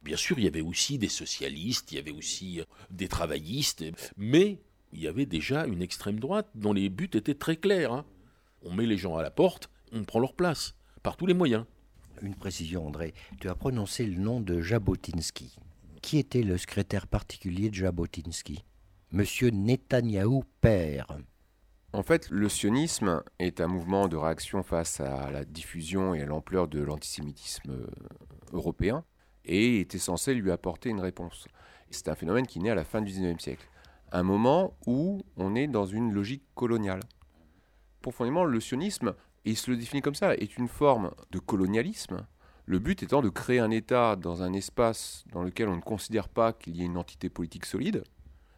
Bien 0.03 0.17
sûr, 0.17 0.37
il 0.37 0.45
y 0.45 0.47
avait 0.47 0.61
aussi 0.61 0.97
des 0.97 1.09
socialistes, 1.09 1.91
il 1.91 1.95
y 1.95 1.99
avait 1.99 2.11
aussi 2.11 2.61
euh, 2.61 2.65
des 2.91 3.07
travaillistes, 3.07 3.83
mais 4.15 4.59
il 4.93 5.01
y 5.01 5.07
avait 5.07 5.25
déjà 5.25 5.65
une 5.65 5.81
extrême 5.81 6.19
droite 6.19 6.49
dont 6.55 6.73
les 6.73 6.89
buts 6.89 7.09
étaient 7.13 7.35
très 7.35 7.57
clairs. 7.57 7.93
Hein. 7.93 8.05
On 8.69 8.73
met 8.73 8.85
les 8.85 8.97
gens 8.97 9.15
à 9.15 9.23
la 9.23 9.31
porte, 9.31 9.69
on 9.93 10.03
prend 10.03 10.19
leur 10.19 10.33
place, 10.33 10.75
par 11.01 11.15
tous 11.15 11.25
les 11.25 11.33
moyens. 11.33 11.63
Une 12.21 12.35
précision, 12.35 12.85
André. 12.85 13.13
Tu 13.39 13.47
as 13.47 13.55
prononcé 13.55 14.05
le 14.05 14.19
nom 14.19 14.41
de 14.41 14.59
Jabotinsky. 14.59 15.55
Qui 16.01 16.17
était 16.17 16.43
le 16.43 16.57
secrétaire 16.57 17.07
particulier 17.07 17.69
de 17.69 17.75
Jabotinsky? 17.75 18.65
Monsieur 19.13 19.51
Netanyahou 19.51 20.43
père. 20.59 21.17
En 21.93 22.03
fait, 22.03 22.29
le 22.29 22.49
sionisme 22.49 23.23
est 23.39 23.61
un 23.61 23.67
mouvement 23.67 24.09
de 24.09 24.17
réaction 24.17 24.63
face 24.63 24.99
à 24.99 25.31
la 25.31 25.45
diffusion 25.45 26.13
et 26.13 26.21
à 26.21 26.25
l'ampleur 26.25 26.67
de 26.67 26.81
l'antisémitisme 26.81 27.71
euh, 27.71 27.87
européen 28.51 29.05
et 29.45 29.79
était 29.79 29.97
censé 29.97 30.33
lui 30.33 30.51
apporter 30.51 30.89
une 30.89 30.99
réponse. 30.99 31.47
C'est 31.89 32.09
un 32.09 32.15
phénomène 32.15 32.45
qui 32.45 32.59
naît 32.59 32.71
à 32.71 32.75
la 32.75 32.83
fin 32.83 33.01
du 33.01 33.13
XIXe 33.13 33.41
siècle, 33.41 33.69
un 34.11 34.23
moment 34.23 34.77
où 34.85 35.21
on 35.37 35.55
est 35.55 35.67
dans 35.67 35.85
une 35.85 36.11
logique 36.11 36.43
coloniale. 36.53 36.99
Profondément, 38.07 38.45
le 38.45 38.61
sionisme 38.61 39.15
et 39.43 39.49
il 39.49 39.57
se 39.57 39.69
le 39.69 39.75
définit 39.75 40.01
comme 40.01 40.15
ça, 40.15 40.33
est 40.33 40.57
une 40.57 40.69
forme 40.69 41.11
de 41.31 41.39
colonialisme, 41.39 42.25
le 42.65 42.79
but 42.79 43.03
étant 43.03 43.21
de 43.21 43.27
créer 43.27 43.59
un 43.59 43.69
État 43.69 44.15
dans 44.15 44.43
un 44.43 44.53
espace 44.53 45.25
dans 45.33 45.43
lequel 45.43 45.67
on 45.67 45.75
ne 45.75 45.81
considère 45.81 46.29
pas 46.29 46.53
qu'il 46.53 46.77
y 46.77 46.83
ait 46.83 46.85
une 46.85 46.95
entité 46.95 47.29
politique 47.29 47.65
solide, 47.65 48.05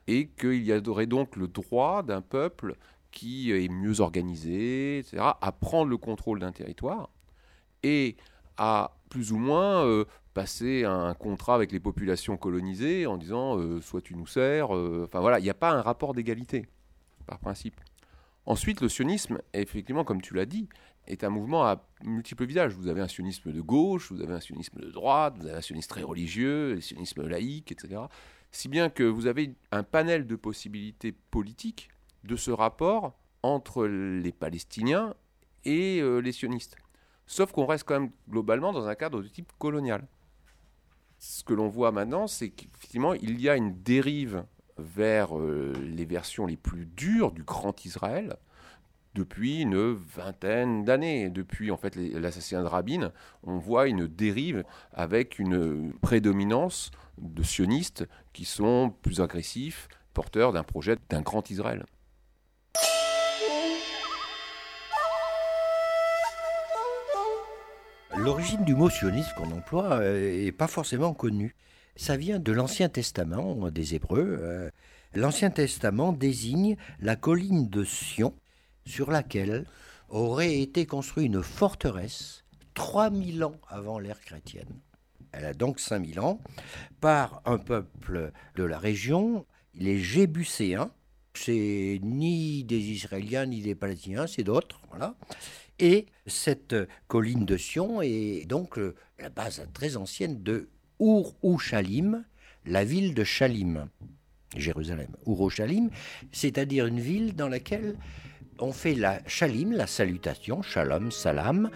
et 0.05 0.27
qu'il 0.27 0.61
y 0.61 0.87
aurait 0.87 1.07
donc 1.07 1.35
le 1.35 1.47
droit 1.47 2.03
d'un 2.03 2.21
peuple 2.21 2.75
qui 3.09 3.51
est 3.51 3.67
mieux 3.69 4.01
organisé, 4.01 4.99
etc., 4.99 5.17
à 5.41 5.51
prendre 5.51 5.89
le 5.89 5.97
contrôle 5.97 6.37
d'un 6.37 6.51
territoire, 6.51 7.09
et 7.81 8.17
à 8.55 8.99
plus 9.09 9.31
ou 9.31 9.39
moins 9.39 9.83
euh, 9.83 10.05
passer 10.35 10.83
un 10.85 11.15
contrat 11.15 11.55
avec 11.55 11.71
les 11.71 11.79
populations 11.79 12.37
colonisées 12.37 13.07
en 13.07 13.17
disant 13.17 13.57
euh, 13.57 13.81
soit 13.81 14.01
tu 14.01 14.15
nous 14.15 14.27
sers, 14.27 14.75
euh, 14.75 15.05
enfin 15.07 15.21
voilà, 15.21 15.39
il 15.39 15.43
n'y 15.43 15.49
a 15.49 15.55
pas 15.55 15.71
un 15.71 15.81
rapport 15.81 16.13
d'égalité, 16.13 16.67
par 17.25 17.39
principe. 17.39 17.81
Ensuite, 18.49 18.81
le 18.81 18.89
sionisme, 18.89 19.37
effectivement, 19.53 20.03
comme 20.03 20.23
tu 20.23 20.33
l'as 20.33 20.47
dit, 20.47 20.67
est 21.05 21.23
un 21.23 21.29
mouvement 21.29 21.65
à 21.65 21.85
multiples 22.03 22.45
visages. 22.45 22.73
Vous 22.73 22.87
avez 22.87 22.99
un 22.99 23.07
sionisme 23.07 23.51
de 23.51 23.61
gauche, 23.61 24.11
vous 24.11 24.23
avez 24.23 24.33
un 24.33 24.39
sionisme 24.39 24.79
de 24.79 24.89
droite, 24.89 25.35
vous 25.37 25.45
avez 25.45 25.57
un 25.57 25.61
sionisme 25.61 25.87
très 25.87 26.01
religieux, 26.01 26.73
un 26.75 26.81
sionisme 26.81 27.27
laïque, 27.27 27.71
etc. 27.71 28.01
Si 28.51 28.67
bien 28.67 28.89
que 28.89 29.03
vous 29.03 29.27
avez 29.27 29.53
un 29.71 29.83
panel 29.83 30.25
de 30.25 30.35
possibilités 30.35 31.11
politiques 31.11 31.89
de 32.23 32.35
ce 32.35 32.49
rapport 32.49 33.13
entre 33.43 33.85
les 33.85 34.31
Palestiniens 34.31 35.13
et 35.63 36.01
les 36.01 36.31
sionistes. 36.31 36.75
Sauf 37.27 37.51
qu'on 37.51 37.67
reste 37.67 37.83
quand 37.83 37.99
même 37.99 38.11
globalement 38.27 38.73
dans 38.73 38.87
un 38.87 38.95
cadre 38.95 39.21
de 39.21 39.27
type 39.27 39.51
colonial. 39.59 40.07
Ce 41.19 41.43
que 41.43 41.53
l'on 41.53 41.67
voit 41.67 41.91
maintenant, 41.91 42.25
c'est 42.25 42.49
qu'effectivement, 42.49 43.13
il 43.13 43.39
y 43.39 43.47
a 43.47 43.55
une 43.55 43.83
dérive 43.83 44.43
vers 44.79 45.37
euh, 45.37 45.73
les 45.83 46.05
versions 46.05 46.45
les 46.45 46.57
plus 46.57 46.85
dures 46.85 47.31
du 47.31 47.43
grand 47.43 47.85
Israël 47.85 48.37
depuis 49.15 49.61
une 49.61 49.93
vingtaine 49.93 50.83
d'années. 50.83 51.29
Depuis 51.29 51.71
en 51.71 51.77
fait 51.77 51.95
l'assassinat 51.95 52.61
de 52.61 52.67
Rabin, 52.67 53.11
on 53.43 53.57
voit 53.57 53.87
une 53.87 54.07
dérive 54.07 54.63
avec 54.93 55.39
une 55.39 55.93
prédominance 56.01 56.91
de 57.17 57.43
sionistes 57.43 58.07
qui 58.33 58.45
sont 58.45 58.93
plus 59.01 59.21
agressifs, 59.21 59.87
porteurs 60.13 60.53
d'un 60.53 60.63
projet 60.63 60.97
d'un 61.09 61.21
grand 61.21 61.49
Israël. 61.49 61.85
L'origine 68.15 68.65
du 68.65 68.75
mot 68.75 68.89
sionisme 68.89 69.31
qu'on 69.37 69.51
emploie 69.51 69.99
n'est 69.99 70.51
pas 70.51 70.67
forcément 70.67 71.13
connue. 71.13 71.55
Ça 71.99 72.15
vient 72.15 72.39
de 72.39 72.53
l'Ancien 72.53 72.87
Testament 72.87 73.69
des 73.71 73.93
Hébreux. 73.93 74.37
Euh, 74.39 74.69
L'Ancien 75.15 75.49
Testament 75.49 76.13
désigne 76.13 76.77
la 77.01 77.17
colline 77.17 77.67
de 77.67 77.83
Sion 77.83 78.33
sur 78.85 79.11
laquelle 79.11 79.65
aurait 80.07 80.61
été 80.61 80.85
construite 80.85 81.25
une 81.25 81.43
forteresse 81.43 82.45
3000 82.75 83.43
ans 83.43 83.59
avant 83.67 83.99
l'ère 83.99 84.21
chrétienne. 84.21 84.79
Elle 85.33 85.43
a 85.43 85.53
donc 85.53 85.81
5000 85.81 86.21
ans 86.21 86.39
par 87.01 87.41
un 87.43 87.57
peuple 87.57 88.31
de 88.55 88.63
la 88.63 88.79
région, 88.79 89.45
les 89.75 89.99
Jébuséens. 89.99 90.91
C'est 91.33 91.99
ni 92.01 92.63
des 92.63 92.79
Israéliens 92.79 93.45
ni 93.45 93.61
des 93.61 93.75
Palestiniens, 93.75 94.25
c'est 94.25 94.45
d'autres. 94.45 94.79
Voilà. 94.87 95.15
Et 95.79 96.05
cette 96.27 96.75
colline 97.09 97.43
de 97.43 97.57
Sion 97.57 98.01
est 98.01 98.45
donc 98.47 98.79
euh, 98.79 98.95
la 99.19 99.27
base 99.27 99.67
très 99.73 99.97
ancienne 99.97 100.41
de 100.43 100.69
Ur 100.99 101.33
Shalim, 101.59 102.23
la 102.65 102.83
ville 102.83 103.13
de 103.13 103.23
Shalim, 103.23 103.87
Jérusalem. 104.55 105.15
Ur 105.25 105.49
Shalim, 105.49 105.89
c'est-à-dire 106.31 106.85
une 106.87 106.99
ville 106.99 107.35
dans 107.35 107.47
laquelle 107.47 107.95
on 108.59 108.73
fait 108.73 108.95
la 108.95 109.19
Shalim, 109.27 109.71
la 109.71 109.87
salutation, 109.87 110.61
Shalom, 110.61 111.11
Salam, 111.11 111.69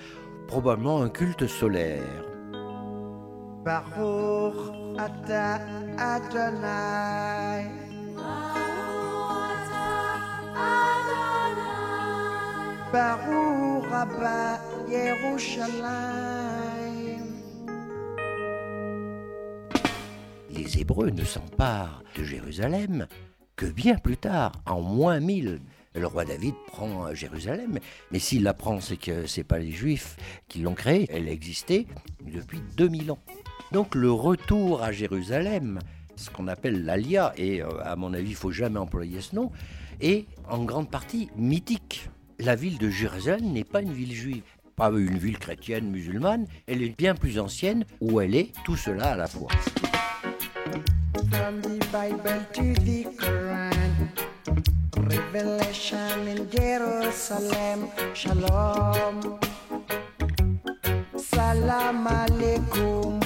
probablement 0.48 1.02
un 1.02 1.10
culte 1.10 1.48
solaire. 1.48 2.26
Les 20.64 20.80
Hébreux 20.80 21.10
ne 21.10 21.26
s'emparent 21.26 22.04
de 22.18 22.24
Jérusalem 22.24 23.08
que 23.58 23.66
bien 23.66 23.96
plus 23.96 24.16
tard, 24.16 24.54
en 24.66 24.82
moins 24.82 25.20
1000. 25.20 25.60
Le 25.94 26.08
roi 26.08 26.24
David 26.24 26.56
prend 26.68 27.14
Jérusalem, 27.14 27.80
mais 28.12 28.20
s'il 28.20 28.44
la 28.44 28.54
prend, 28.54 28.80
c'est 28.80 28.96
que 28.96 29.26
ce 29.26 29.40
n'est 29.40 29.44
pas 29.44 29.60
les 29.60 29.72
Juifs 29.72 30.16
qui 30.48 30.60
l'ont 30.60 30.74
créée, 30.74 31.06
elle 31.10 31.28
existait 31.28 31.86
depuis 32.26 32.62
2000 32.78 33.12
ans. 33.12 33.20
Donc 33.74 33.94
le 33.94 34.10
retour 34.10 34.82
à 34.82 34.94
Jérusalem, 34.94 35.80
ce 36.16 36.30
qu'on 36.30 36.48
appelle 36.48 36.86
l'Alia, 36.86 37.34
et 37.36 37.62
euh, 37.62 37.68
à 37.84 37.98
mon 37.98 38.14
avis, 38.14 38.30
il 38.30 38.36
faut 38.36 38.52
jamais 38.52 38.80
employer 38.80 39.20
ce 39.20 39.36
nom, 39.36 39.52
est 40.00 40.28
en 40.50 40.64
grande 40.64 40.90
partie 40.90 41.30
mythique 41.36 42.10
la 42.40 42.56
ville 42.56 42.78
de 42.78 42.90
Jérusalem 42.90 43.52
n'est 43.52 43.64
pas 43.66 43.82
une 43.82 43.94
ville 43.94 44.14
juive, 44.14 44.44
pas 44.76 44.90
une 44.90 45.18
ville 45.18 45.40
chrétienne 45.40 45.90
musulmane, 45.90 46.48
elle 46.68 46.82
est 46.82 46.98
bien 46.98 47.16
plus 47.16 47.38
ancienne 47.38 47.86
où 48.00 48.22
elle 48.22 48.36
est 48.36 48.52
tout 48.64 48.78
cela 48.78 49.12
à 49.12 49.16
la 49.16 49.28
fois. 49.28 49.50
From 50.74 51.62
the 51.62 51.78
Bible 51.92 52.42
to 52.54 52.74
the 52.82 53.04
Quran, 53.22 54.10
Revelation 54.98 56.28
in 56.28 56.50
Jerusalem, 56.50 57.90
Shalom, 58.14 59.40
Salam 61.16 62.08
Alaikum. 62.08 63.22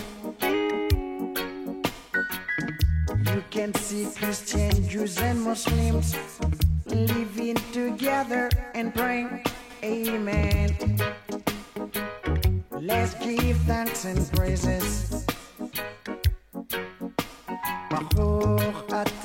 You 3.31 3.43
can 3.49 3.73
see 3.75 4.07
Christians, 4.15 4.87
Jews, 4.87 5.17
and 5.19 5.41
Muslims 5.41 6.15
living 6.85 7.55
together 7.71 8.49
and 8.75 8.93
praying, 8.93 9.43
Amen. 9.83 10.75
Let's 12.71 13.13
give 13.23 13.57
thanks 13.67 14.03
and 14.03 14.29
praises. 14.33 15.25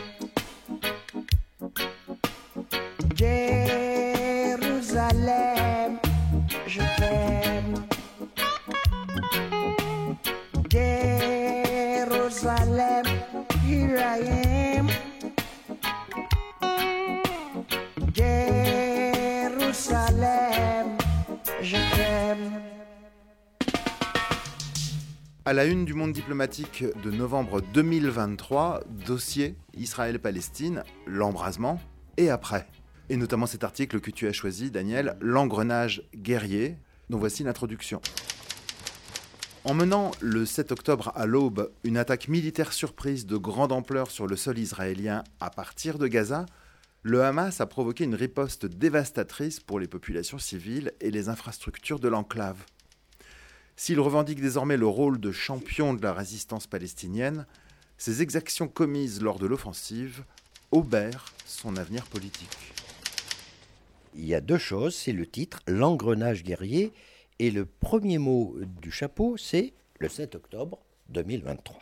Diplomatique 26.13 26.85
de 27.03 27.11
novembre 27.11 27.63
2023, 27.73 28.83
dossier 29.07 29.57
Israël-Palestine, 29.77 30.83
l'embrasement 31.07 31.81
et 32.17 32.31
après 32.31 32.67
et 33.11 33.17
notamment 33.17 33.47
cet 33.47 33.65
article 33.65 34.01
que 34.01 34.11
tu 34.11 34.27
as 34.27 34.33
choisi, 34.33 34.71
Daniel, 34.71 35.17
L'engrenage 35.21 36.03
guerrier, 36.15 36.77
dont 37.11 37.19
voici 37.19 37.43
l'introduction. 37.43 38.01
En 39.65 39.75
menant 39.75 40.11
le 40.21 40.45
7 40.45 40.73
octobre 40.73 41.13
à 41.15 41.27
l'aube 41.27 41.71
une 41.85 41.97
attaque 41.97 42.29
militaire 42.29 42.73
surprise 42.73 43.27
de 43.27 43.37
grande 43.37 43.73
ampleur 43.73 44.11
sur 44.11 44.27
le 44.27 44.37
sol 44.37 44.59
israélien 44.59 45.25
à 45.41 45.51
partir 45.51 45.99
de 45.99 46.07
Gaza, 46.07 46.45
le 47.03 47.23
Hamas 47.23 47.61
a 47.61 47.67
provoqué 47.67 48.05
une 48.05 48.15
riposte 48.15 48.67
dévastatrice 48.67 49.61
pour 49.61 49.79
les 49.79 49.89
populations 49.89 50.39
civiles 50.39 50.93
et 51.01 51.11
les 51.11 51.29
infrastructures 51.29 51.99
de 51.99 52.09
l'enclave. 52.09 52.65
S'il 53.77 54.01
revendique 54.01 54.41
désormais 54.41 54.77
le 54.77 54.87
rôle 54.87 55.19
de 55.21 55.33
champion 55.33 55.95
de 55.95 56.03
la 56.03 56.13
résistance 56.13 56.67
palestinienne, 56.67 57.47
ses 57.99 58.23
exactions 58.23 58.69
commises 58.69 59.21
lors 59.23 59.39
de 59.39 59.47
l'offensive 59.47 60.25
obèrent 60.71 61.33
son 61.45 61.77
avenir 61.77 62.05
politique 62.07 62.75
il 64.15 64.25
y 64.25 64.35
a 64.35 64.41
deux 64.41 64.59
choses, 64.59 64.95
c'est 64.95 65.13
le 65.13 65.27
titre, 65.27 65.61
l'engrenage 65.67 66.43
guerrier, 66.43 66.93
et 67.39 67.51
le 67.51 67.67
premier 67.67 68.19
mot 68.19 68.57
du 68.81 68.91
chapeau, 68.91 69.37
c'est 69.37 69.73
le 69.99 70.09
7 70.09 70.37
octobre 70.37 70.79
2023. 71.09 71.81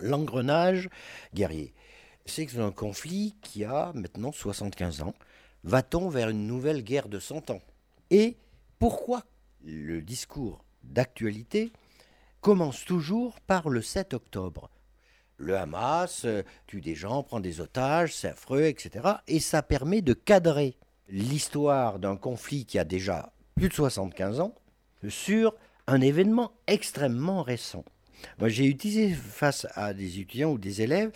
L'engrenage 0.00 0.88
guerrier. 1.34 1.74
C'est 2.24 2.56
un 2.56 2.70
conflit 2.70 3.34
qui 3.42 3.64
a 3.64 3.92
maintenant 3.94 4.32
75 4.32 5.02
ans. 5.02 5.14
Va-t-on 5.64 6.08
vers 6.08 6.30
une 6.30 6.46
nouvelle 6.46 6.82
guerre 6.82 7.08
de 7.08 7.18
100 7.18 7.50
ans? 7.50 7.62
Et 8.10 8.36
pourquoi 8.78 9.24
le 9.64 10.00
discours 10.00 10.64
d'actualité 10.84 11.72
commence 12.40 12.84
toujours 12.84 13.40
par 13.40 13.68
le 13.68 13.82
7 13.82 14.14
octobre. 14.14 14.70
Le 15.36 15.56
Hamas 15.56 16.24
euh, 16.24 16.42
tue 16.66 16.80
des 16.80 16.94
gens, 16.94 17.22
prend 17.22 17.40
des 17.40 17.60
otages, 17.60 18.14
c'est 18.14 18.28
affreux, 18.28 18.64
etc. 18.64 19.08
Et 19.26 19.40
ça 19.40 19.62
permet 19.62 20.02
de 20.02 20.12
cadrer 20.12 20.76
l'histoire 21.08 21.98
d'un 21.98 22.16
conflit 22.16 22.64
qui 22.64 22.78
a 22.78 22.84
déjà 22.84 23.32
plus 23.56 23.68
de 23.68 23.74
75 23.74 24.40
ans 24.40 24.54
sur 25.08 25.54
un 25.86 26.00
événement 26.00 26.52
extrêmement 26.66 27.42
récent. 27.42 27.84
Moi, 28.38 28.48
j'ai 28.48 28.66
utilisé 28.66 29.10
face 29.10 29.66
à 29.74 29.94
des 29.94 30.20
étudiants 30.20 30.52
ou 30.52 30.58
des 30.58 30.82
élèves 30.82 31.10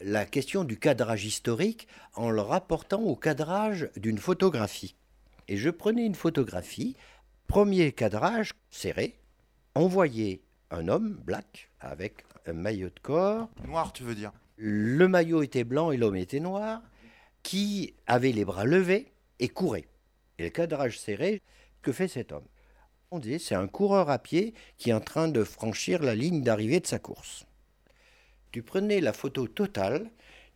la 0.00 0.26
question 0.26 0.64
du 0.64 0.78
cadrage 0.78 1.24
historique 1.24 1.86
en 2.14 2.30
le 2.30 2.40
rapportant 2.40 3.02
au 3.02 3.16
cadrage 3.16 3.88
d'une 3.96 4.18
photographie. 4.18 4.94
Et 5.48 5.56
je 5.56 5.70
prenais 5.70 6.04
une 6.04 6.14
photographie, 6.14 6.96
premier 7.46 7.92
cadrage 7.92 8.52
serré, 8.70 9.18
on 9.74 9.86
voyait 9.86 10.40
un 10.70 10.88
homme 10.88 11.20
black 11.24 11.70
avec 11.80 12.24
un 12.46 12.52
maillot 12.52 12.88
de 12.88 13.00
corps. 13.00 13.48
Noir, 13.66 13.92
tu 13.92 14.02
veux 14.02 14.14
dire 14.14 14.32
Le 14.56 15.08
maillot 15.08 15.42
était 15.42 15.64
blanc 15.64 15.90
et 15.90 15.96
l'homme 15.96 16.16
était 16.16 16.40
noir, 16.40 16.82
qui 17.42 17.94
avait 18.06 18.32
les 18.32 18.44
bras 18.44 18.64
levés 18.64 19.12
et 19.38 19.48
courait. 19.48 19.86
Et 20.38 20.44
le 20.44 20.50
cadrage 20.50 20.98
serré, 20.98 21.42
que 21.82 21.92
fait 21.92 22.08
cet 22.08 22.32
homme? 22.32 22.46
On 23.10 23.18
disait 23.18 23.38
c'est 23.38 23.54
un 23.54 23.68
coureur 23.68 24.10
à 24.10 24.18
pied 24.18 24.54
qui 24.78 24.90
est 24.90 24.94
en 24.94 25.00
train 25.00 25.28
de 25.28 25.44
franchir 25.44 26.02
la 26.02 26.14
ligne 26.14 26.42
d'arrivée 26.42 26.80
de 26.80 26.86
sa 26.86 26.98
course. 26.98 27.46
Tu 28.50 28.62
prenais 28.62 29.00
la 29.00 29.12
photo 29.12 29.46
totale, 29.46 30.10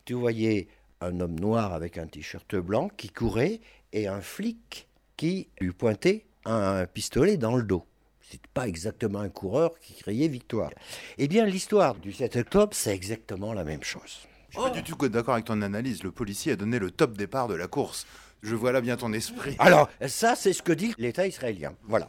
tu 0.04 0.14
voyais 0.14 0.68
un 1.00 1.20
homme 1.20 1.38
noir 1.38 1.72
avec 1.72 1.96
un 1.98 2.06
t-shirt 2.06 2.56
blanc 2.56 2.88
qui 2.88 3.08
courait 3.08 3.60
et 3.92 4.08
un 4.08 4.20
flic 4.20 4.88
qui 5.16 5.48
lui 5.60 5.72
pointait 5.72 6.26
un 6.44 6.86
pistolet 6.86 7.36
dans 7.36 7.56
le 7.56 7.62
dos. 7.62 7.86
C'est 8.20 8.46
pas 8.48 8.68
exactement 8.68 9.20
un 9.20 9.28
coureur 9.28 9.78
qui 9.80 9.94
criait 9.94 10.28
victoire. 10.28 10.70
Eh 11.18 11.26
bien, 11.26 11.44
l'histoire 11.44 11.96
du 11.96 12.12
7 12.12 12.36
octobre, 12.36 12.72
c'est 12.74 12.94
exactement 12.94 13.52
la 13.52 13.64
même 13.64 13.82
chose. 13.82 14.28
Je 14.50 14.58
suis 14.58 14.70
pas 14.70 14.70
du 14.70 14.82
tout 14.82 15.08
d'accord 15.08 15.34
avec 15.34 15.46
ton 15.46 15.62
analyse. 15.62 16.02
Le 16.02 16.12
policier 16.12 16.52
a 16.52 16.56
donné 16.56 16.78
le 16.78 16.90
top 16.90 17.16
départ 17.16 17.48
de 17.48 17.54
la 17.54 17.66
course. 17.66 18.06
Je 18.42 18.54
vois 18.54 18.72
là 18.72 18.80
bien 18.80 18.96
ton 18.96 19.12
esprit. 19.12 19.54
Alors, 19.58 19.88
ça, 20.06 20.34
c'est 20.34 20.52
ce 20.52 20.62
que 20.62 20.72
dit 20.72 20.94
l'État 20.96 21.26
israélien. 21.26 21.74
Voilà. 21.84 22.08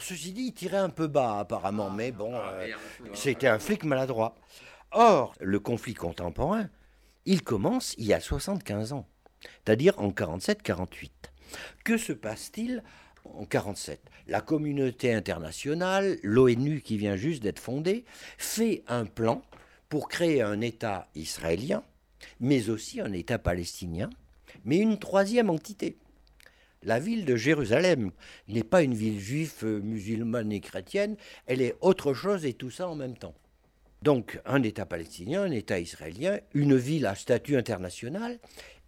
Ceci 0.00 0.32
dit, 0.32 0.42
il 0.42 0.52
tirait 0.52 0.76
un 0.76 0.90
peu 0.90 1.06
bas, 1.06 1.38
apparemment, 1.38 1.90
mais 1.90 2.12
bon, 2.12 2.34
euh, 2.34 2.68
c'était 3.14 3.46
un 3.48 3.58
flic 3.58 3.84
maladroit. 3.84 4.34
Or, 4.90 5.34
le 5.40 5.58
conflit 5.58 5.94
contemporain, 5.94 6.68
il 7.24 7.42
commence 7.42 7.94
il 7.96 8.06
y 8.06 8.12
a 8.12 8.20
75 8.20 8.92
ans, 8.92 9.08
c'est-à-dire 9.64 9.98
en 9.98 10.10
47-48. 10.10 11.10
Que 11.84 11.96
se 11.96 12.12
passe-t-il 12.12 12.82
en 13.24 13.44
47 13.44 14.00
La 14.28 14.40
communauté 14.40 15.12
internationale, 15.12 16.18
l'ONU 16.22 16.80
qui 16.80 16.96
vient 16.96 17.16
juste 17.16 17.42
d'être 17.42 17.58
fondée, 17.58 18.04
fait 18.38 18.82
un 18.88 19.04
plan 19.04 19.42
pour 19.88 20.08
créer 20.08 20.42
un 20.42 20.60
État 20.60 21.08
israélien, 21.14 21.82
mais 22.40 22.70
aussi 22.70 23.00
un 23.00 23.12
État 23.12 23.38
palestinien, 23.38 24.10
mais 24.64 24.78
une 24.78 24.98
troisième 24.98 25.50
entité. 25.50 25.96
La 26.82 26.98
ville 26.98 27.24
de 27.24 27.36
Jérusalem 27.36 28.10
n'est 28.48 28.62
pas 28.62 28.82
une 28.82 28.94
ville 28.94 29.18
juive, 29.18 29.54
euh, 29.62 29.80
musulmane 29.80 30.52
et 30.52 30.60
chrétienne, 30.60 31.16
elle 31.46 31.62
est 31.62 31.76
autre 31.80 32.12
chose 32.12 32.44
et 32.44 32.52
tout 32.52 32.70
ça 32.70 32.88
en 32.88 32.94
même 32.94 33.16
temps. 33.16 33.34
Donc 34.02 34.38
un 34.44 34.62
État 34.62 34.84
palestinien, 34.84 35.44
un 35.44 35.50
État 35.50 35.78
israélien, 35.78 36.38
une 36.52 36.76
ville 36.76 37.06
à 37.06 37.14
statut 37.14 37.56
international, 37.56 38.38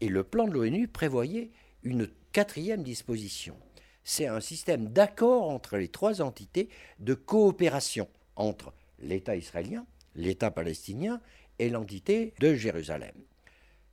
et 0.02 0.08
le 0.08 0.24
plan 0.24 0.46
de 0.46 0.52
l'ONU 0.52 0.88
prévoyait 0.88 1.50
une 1.82 2.06
quatrième 2.32 2.82
disposition. 2.82 3.56
C'est 4.08 4.28
un 4.28 4.40
système 4.40 4.86
d'accord 4.86 5.50
entre 5.50 5.76
les 5.76 5.88
trois 5.88 6.22
entités 6.22 6.68
de 7.00 7.12
coopération 7.14 8.08
entre 8.36 8.72
l'État 9.00 9.34
israélien, 9.34 9.84
l'État 10.14 10.52
palestinien 10.52 11.20
et 11.58 11.70
l'entité 11.70 12.32
de 12.38 12.54
Jérusalem. 12.54 13.16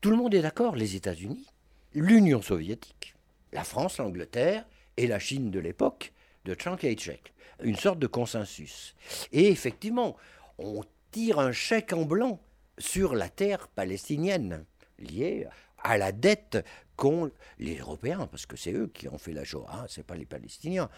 Tout 0.02 0.12
le 0.12 0.18
monde 0.18 0.36
est 0.36 0.44
d'accord, 0.44 0.76
les 0.76 0.96
États-Unis, 0.96 1.48
l'Union 1.96 2.44
soviétique, 2.44 3.16
la 3.54 3.64
France, 3.64 3.98
l'Angleterre 3.98 4.68
et 4.98 5.08
la 5.08 5.18
Chine 5.18 5.50
de 5.50 5.60
l'époque 5.60 6.14
de 6.46 6.56
Chiang 6.58 6.78
Kai-shek. 6.78 7.34
Une 7.64 7.76
sorte 7.76 7.98
de 7.98 8.06
consensus. 8.06 8.94
Et 9.32 9.50
effectivement, 9.50 10.16
on 10.60 10.84
tire 11.10 11.40
un 11.40 11.52
chèque 11.52 11.92
en 11.92 12.04
blanc 12.04 12.40
sur 12.78 13.16
la 13.16 13.30
terre 13.30 13.68
palestinienne, 13.68 14.64
liée 15.00 15.48
à 15.80 15.98
la 15.98 16.12
dette 16.12 16.64
qu'ont 16.96 17.32
les 17.60 17.78
Européens, 17.78 18.28
parce 18.28 18.46
que 18.46 18.58
c'est 18.58 18.74
eux 18.74 18.88
qui 18.88 19.08
ont 19.08 19.18
fait 19.18 19.34
la 19.34 19.44
Shoah, 19.44 19.86
ce 19.88 20.00
n'est 20.00 20.04
pas 20.04 20.16
les 20.16 20.26
Palestiniens. 20.26 20.90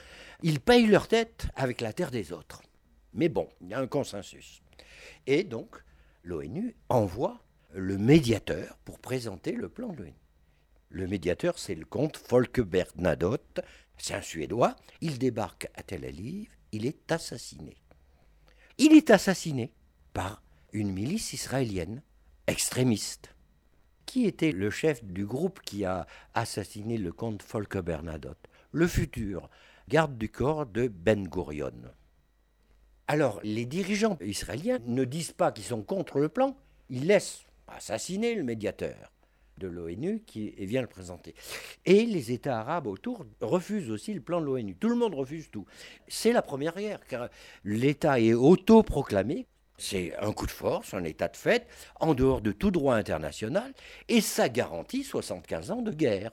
Ils 0.43 0.59
payent 0.59 0.87
leur 0.87 1.07
dette 1.07 1.47
avec 1.55 1.81
la 1.81 1.93
terre 1.93 2.11
des 2.11 2.31
autres. 2.31 2.61
Mais 3.13 3.29
bon, 3.29 3.49
il 3.61 3.69
y 3.69 3.73
a 3.73 3.79
un 3.79 3.87
consensus. 3.87 4.61
Et 5.27 5.43
donc, 5.43 5.77
l'ONU 6.23 6.75
envoie 6.89 7.41
le 7.73 7.97
médiateur 7.97 8.77
pour 8.85 8.99
présenter 8.99 9.51
le 9.53 9.69
plan 9.69 9.93
de 9.93 10.03
l'ONU. 10.03 10.13
Le 10.89 11.07
médiateur, 11.07 11.59
c'est 11.59 11.75
le 11.75 11.85
comte 11.85 12.17
Folke 12.17 12.61
Bernadotte, 12.61 13.61
c'est 13.97 14.13
un 14.13 14.21
Suédois. 14.21 14.75
Il 15.01 15.17
débarque 15.17 15.67
à 15.73 15.83
Tel 15.83 16.05
Aviv, 16.05 16.49
il 16.71 16.85
est 16.85 17.11
assassiné. 17.11 17.75
Il 18.77 18.93
est 18.93 19.09
assassiné 19.09 19.73
par 20.13 20.41
une 20.71 20.91
milice 20.91 21.33
israélienne 21.33 22.01
extrémiste. 22.47 23.34
Qui 24.05 24.25
était 24.25 24.51
le 24.51 24.69
chef 24.69 25.03
du 25.03 25.25
groupe 25.25 25.59
qui 25.61 25.83
a 25.85 26.05
assassiné 26.33 26.97
le 26.97 27.11
comte 27.11 27.41
Folke 27.41 27.77
Bernadotte? 27.79 28.47
Le 28.71 28.87
futur 28.87 29.49
garde 29.87 30.17
du 30.17 30.29
corps 30.29 30.65
de 30.65 30.87
Ben 30.87 31.27
Gurion. 31.27 31.71
Alors, 33.07 33.39
les 33.43 33.65
dirigeants 33.65 34.17
israéliens 34.21 34.79
ne 34.85 35.03
disent 35.03 35.31
pas 35.31 35.51
qu'ils 35.51 35.65
sont 35.65 35.83
contre 35.83 36.19
le 36.19 36.29
plan, 36.29 36.55
ils 36.89 37.07
laissent 37.07 37.45
assassiner 37.67 38.35
le 38.35 38.43
médiateur 38.43 39.11
de 39.57 39.67
l'ONU 39.67 40.21
qui 40.25 40.51
vient 40.51 40.81
le 40.81 40.87
présenter. 40.87 41.33
Et 41.85 42.05
les 42.05 42.31
États 42.31 42.59
arabes 42.59 42.87
autour 42.87 43.25
refusent 43.41 43.91
aussi 43.91 44.13
le 44.13 44.21
plan 44.21 44.41
de 44.41 44.45
l'ONU. 44.45 44.75
Tout 44.75 44.89
le 44.89 44.95
monde 44.95 45.15
refuse 45.15 45.49
tout. 45.49 45.65
C'est 46.07 46.33
la 46.33 46.41
première 46.41 46.75
guerre, 46.75 47.05
car 47.07 47.29
l'État 47.63 48.19
est 48.19 48.33
autoproclamé. 48.33 49.47
C'est 49.77 50.15
un 50.17 50.31
coup 50.31 50.45
de 50.45 50.51
force, 50.51 50.93
un 50.93 51.03
état 51.03 51.27
de 51.27 51.37
fait, 51.37 51.67
en 51.99 52.13
dehors 52.13 52.41
de 52.41 52.51
tout 52.51 52.71
droit 52.71 52.95
international, 52.95 53.73
et 54.07 54.21
ça 54.21 54.49
garantit 54.49 55.03
75 55.03 55.71
ans 55.71 55.81
de 55.81 55.91
guerre. 55.91 56.31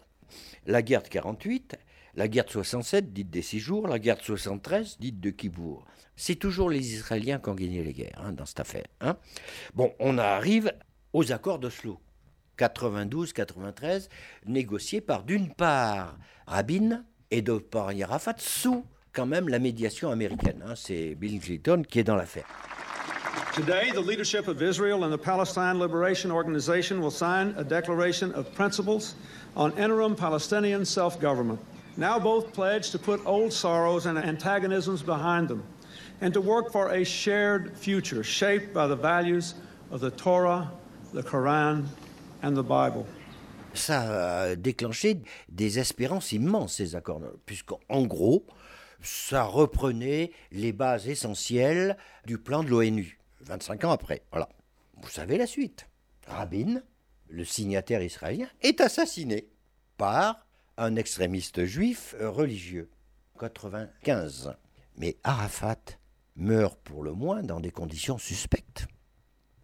La 0.67 0.83
guerre 0.83 1.03
de 1.03 1.09
48, 1.09 1.77
la 2.15 2.29
guerre 2.29 2.45
de 2.45 2.51
67, 2.51 3.13
dite 3.13 3.31
des 3.31 3.43
six 3.43 3.59
jours, 3.59 3.89
la 3.89 3.99
guerre 3.99 4.17
de 4.17 4.23
73, 4.23 4.99
dite 4.99 5.21
de 5.21 5.31
Kippour. 5.31 5.85
C'est 6.15 6.37
toujours 6.37 6.71
les 6.71 6.95
Israéliens 6.95 7.39
qui 7.39 7.49
ont 7.49 7.55
gagné 7.55 7.83
les 7.83 7.93
guerres 7.93 8.21
hein, 8.23 8.33
dans 8.33 8.47
cette 8.47 8.61
affaire. 8.61 8.87
Hein. 9.01 9.17
Bon, 9.75 9.93
on 9.99 10.19
arrive 10.19 10.73
aux 11.13 11.33
accords 11.33 11.59
d'Oslo. 11.59 11.99
92-93, 12.59 14.09
négociés 14.47 15.01
par 15.01 15.25
d'une 15.25 15.53
part 15.53 16.19
Rabin 16.47 17.05
et 17.31 17.43
d'autre 17.43 17.69
part 17.69 17.91
Arafat, 18.03 18.35
sous 18.37 18.85
quand 19.13 19.27
même 19.27 19.49
la 19.49 19.59
médiation 19.59 20.11
américaine. 20.11 20.63
Hein. 20.65 20.75
C'est 20.77 21.15
Bill 21.15 21.41
Clinton 21.41 21.83
qui 21.89 21.99
est 21.99 22.05
dans 22.05 22.17
l'affaire. 22.17 22.47
Today, 23.55 23.91
the 23.91 24.01
leadership 24.01 24.49
of 24.49 24.63
Israel 24.63 25.05
and 25.05 25.13
the 25.13 25.19
Palestine 25.19 25.79
Liberation 25.79 26.31
Organization 26.31 27.03
will 27.03 27.11
sign 27.11 27.55
a 27.59 27.65
declaration 27.65 28.33
of 28.33 28.53
principles 28.55 29.15
on 29.57 29.77
interim 29.77 30.17
Palestinian 30.17 30.85
self 30.87 31.21
government. 31.21 31.61
Now, 31.99 32.19
both 32.19 32.55
pledge 32.55 32.91
to 32.93 32.99
put 32.99 33.21
old 33.27 33.53
sorrows 33.53 34.07
and 34.07 34.17
antagonisms 34.17 35.03
behind 35.03 35.49
them 35.49 35.63
and 36.23 36.33
to 36.33 36.41
work 36.41 36.73
for 36.73 36.93
a 36.95 37.05
shared 37.05 37.77
future 37.77 38.25
shaped 38.25 38.73
by 38.73 38.87
the 38.87 38.97
values 38.97 39.55
of 39.91 40.01
the 40.01 40.11
Torah, 40.11 40.71
the 41.13 41.23
Quran, 41.23 41.85
and 42.43 42.57
the 42.57 42.63
Bible. 42.63 43.07
Ça 43.75 44.03
euh, 44.03 44.53
a 44.53 44.57
déclenché 44.57 45.23
des 45.49 45.79
espérances 45.79 46.33
immenses, 46.33 46.75
ces 46.75 46.95
accords, 46.95 47.23
puisqu'en 47.47 48.03
gros, 48.07 48.47
ça 49.03 49.45
reprenait 49.45 50.33
les 50.53 50.73
bases 50.73 51.09
essentielles 51.09 51.97
du 52.27 52.39
plan 52.39 52.63
de 52.63 52.69
l'ONU, 52.69 53.19
25 53.43 53.85
ans 53.85 53.91
après. 53.91 54.23
Voilà. 54.31 54.49
Vous 54.97 55.09
savez 55.09 55.39
la 55.39 55.47
suite. 55.47 55.89
Rabin, 56.27 56.83
le 57.29 57.45
signataire 57.45 58.03
israélien, 58.03 58.49
est 58.61 58.81
assassiné 58.81 59.49
par 59.97 60.47
un 60.77 60.97
extrémiste 60.97 61.65
juif 61.65 62.15
religieux. 62.21 62.91
95. 63.39 64.55
Mais 64.97 65.17
Arafat 65.25 65.81
meurt 66.37 66.79
pour 66.83 67.03
le 67.03 67.13
moins 67.13 67.43
dans 67.43 67.61
des 67.61 67.71
conditions 67.71 68.19
suspectes. 68.19 68.87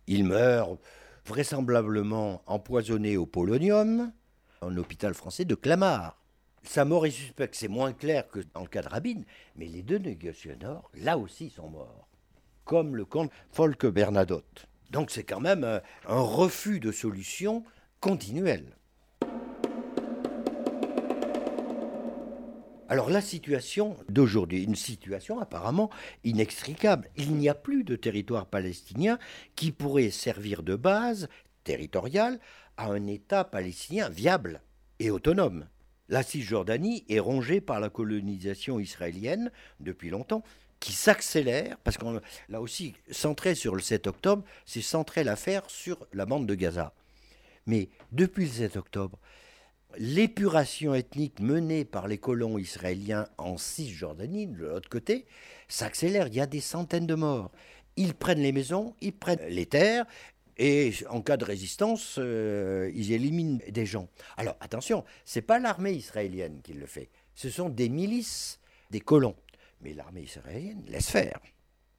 Il 0.06 0.24
meurt 0.24 0.80
vraisemblablement 1.26 2.42
empoisonné 2.46 3.16
au 3.16 3.26
polonium, 3.26 4.12
un 4.62 4.76
hôpital 4.76 5.14
français 5.14 5.44
de 5.44 5.54
Clamart. 5.54 6.20
Sa 6.62 6.84
mort 6.84 7.06
est 7.06 7.10
suspecte, 7.10 7.54
c'est 7.54 7.68
moins 7.68 7.92
clair 7.92 8.28
que 8.28 8.40
dans 8.54 8.62
le 8.62 8.68
cas 8.68 8.82
de 8.82 8.88
Rabin, 8.88 9.22
mais 9.56 9.66
les 9.66 9.82
deux 9.82 9.98
négociateurs, 9.98 10.90
là 10.94 11.18
aussi, 11.18 11.50
sont 11.50 11.68
morts, 11.68 12.07
comme 12.68 12.96
le 12.96 13.06
comte 13.06 13.32
Folke 13.50 13.86
Bernadotte. 13.86 14.66
Donc 14.90 15.10
c'est 15.10 15.24
quand 15.24 15.40
même 15.40 15.64
un, 15.64 15.80
un 16.06 16.20
refus 16.20 16.80
de 16.80 16.92
solution 16.92 17.64
continuel. 17.98 18.76
Alors 22.90 23.08
la 23.08 23.22
situation 23.22 23.96
d'aujourd'hui, 24.10 24.64
une 24.64 24.74
situation 24.74 25.40
apparemment 25.40 25.88
inextricable. 26.24 27.08
Il 27.16 27.36
n'y 27.36 27.48
a 27.48 27.54
plus 27.54 27.84
de 27.84 27.96
territoire 27.96 28.44
palestinien 28.44 29.18
qui 29.56 29.72
pourrait 29.72 30.10
servir 30.10 30.62
de 30.62 30.76
base 30.76 31.28
territoriale 31.64 32.38
à 32.76 32.90
un 32.90 33.06
État 33.06 33.44
palestinien 33.44 34.10
viable 34.10 34.60
et 34.98 35.10
autonome. 35.10 35.66
La 36.10 36.22
Cisjordanie 36.22 37.04
est 37.08 37.18
rongée 37.18 37.62
par 37.62 37.80
la 37.80 37.88
colonisation 37.88 38.78
israélienne 38.78 39.50
depuis 39.80 40.10
longtemps, 40.10 40.42
qui 40.80 40.92
s'accélère, 40.92 41.76
parce 41.84 41.98
qu'on 41.98 42.20
là 42.48 42.60
aussi, 42.60 42.94
centré 43.10 43.54
sur 43.54 43.74
le 43.74 43.82
7 43.82 44.06
octobre, 44.06 44.44
c'est 44.64 44.82
centrer 44.82 45.24
l'affaire 45.24 45.62
sur 45.68 46.06
la 46.12 46.26
bande 46.26 46.46
de 46.46 46.54
Gaza. 46.54 46.92
Mais 47.66 47.88
depuis 48.12 48.46
le 48.46 48.52
7 48.52 48.76
octobre, 48.76 49.18
l'épuration 49.96 50.94
ethnique 50.94 51.40
menée 51.40 51.84
par 51.84 52.08
les 52.08 52.18
colons 52.18 52.58
israéliens 52.58 53.26
en 53.38 53.56
Cisjordanie, 53.56 54.46
de 54.46 54.66
l'autre 54.66 54.88
côté, 54.88 55.26
s'accélère. 55.68 56.28
Il 56.28 56.34
y 56.34 56.40
a 56.40 56.46
des 56.46 56.60
centaines 56.60 57.06
de 57.06 57.14
morts. 57.14 57.50
Ils 57.96 58.14
prennent 58.14 58.40
les 58.40 58.52
maisons, 58.52 58.94
ils 59.00 59.12
prennent 59.12 59.46
les 59.48 59.66
terres, 59.66 60.06
et 60.56 60.92
en 61.08 61.22
cas 61.22 61.36
de 61.36 61.44
résistance, 61.44 62.16
euh, 62.18 62.90
ils 62.94 63.12
éliminent 63.12 63.58
des 63.68 63.86
gens. 63.86 64.08
Alors 64.36 64.56
attention, 64.60 65.04
c'est 65.24 65.42
pas 65.42 65.58
l'armée 65.58 65.92
israélienne 65.92 66.60
qui 66.62 66.72
le 66.72 66.86
fait. 66.86 67.10
Ce 67.34 67.48
sont 67.48 67.68
des 67.68 67.88
milices, 67.88 68.60
des 68.90 69.00
colons. 69.00 69.36
Mais 69.80 69.94
l'armée 69.94 70.22
israélienne 70.22 70.82
laisse 70.88 71.10
faire 71.10 71.38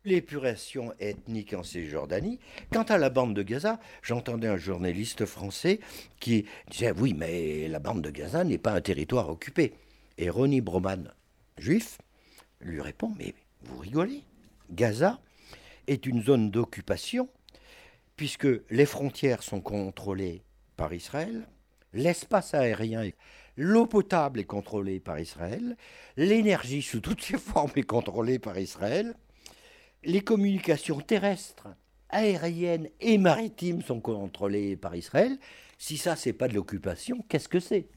l'épuration 0.05 0.93
ethnique 0.99 1.53
en 1.53 1.63
Cisjordanie. 1.63 2.39
Quant 2.71 2.83
à 2.83 2.97
la 2.97 3.09
bande 3.09 3.35
de 3.35 3.43
Gaza, 3.43 3.79
j'entendais 4.01 4.47
un 4.47 4.57
journaliste 4.57 5.25
français 5.25 5.79
qui 6.19 6.45
disait 6.69 6.91
Oui, 6.91 7.13
mais 7.13 7.67
la 7.67 7.79
bande 7.79 8.01
de 8.01 8.09
Gaza 8.09 8.43
n'est 8.43 8.57
pas 8.57 8.73
un 8.73 8.81
territoire 8.81 9.29
occupé. 9.29 9.73
Et 10.17 10.29
Ronnie 10.29 10.61
Broman, 10.61 11.13
juif, 11.57 11.97
lui 12.61 12.81
répond 12.81 13.13
Mais 13.17 13.33
vous 13.63 13.77
rigolez 13.77 14.23
Gaza 14.71 15.19
est 15.87 16.05
une 16.05 16.21
zone 16.21 16.51
d'occupation 16.51 17.29
puisque 18.15 18.47
les 18.69 18.85
frontières 18.85 19.43
sont 19.43 19.61
contrôlées 19.61 20.43
par 20.75 20.93
Israël, 20.93 21.47
l'espace 21.93 22.53
aérien, 22.53 23.09
l'eau 23.59 23.85
potable 23.85 24.39
est 24.39 24.45
contrôlée 24.45 25.01
par 25.01 25.19
Israël, 25.19 25.75
l'énergie 26.15 26.81
sous 26.81 27.01
toutes 27.01 27.21
ses 27.21 27.37
formes 27.37 27.71
est 27.75 27.83
contrôlée 27.83 28.39
par 28.39 28.57
Israël, 28.57 29.13
les 30.03 30.21
communications 30.21 31.01
terrestres, 31.01 31.67
aériennes 32.09 32.87
et 33.01 33.17
maritimes 33.17 33.81
sont 33.81 33.99
contrôlées 33.99 34.77
par 34.77 34.95
Israël. 34.95 35.37
Si 35.77 35.97
ça, 35.97 36.15
c'est 36.15 36.31
pas 36.31 36.47
de 36.47 36.53
l'occupation, 36.53 37.23
qu'est-ce 37.27 37.49
que 37.49 37.59
c'est? 37.59 37.89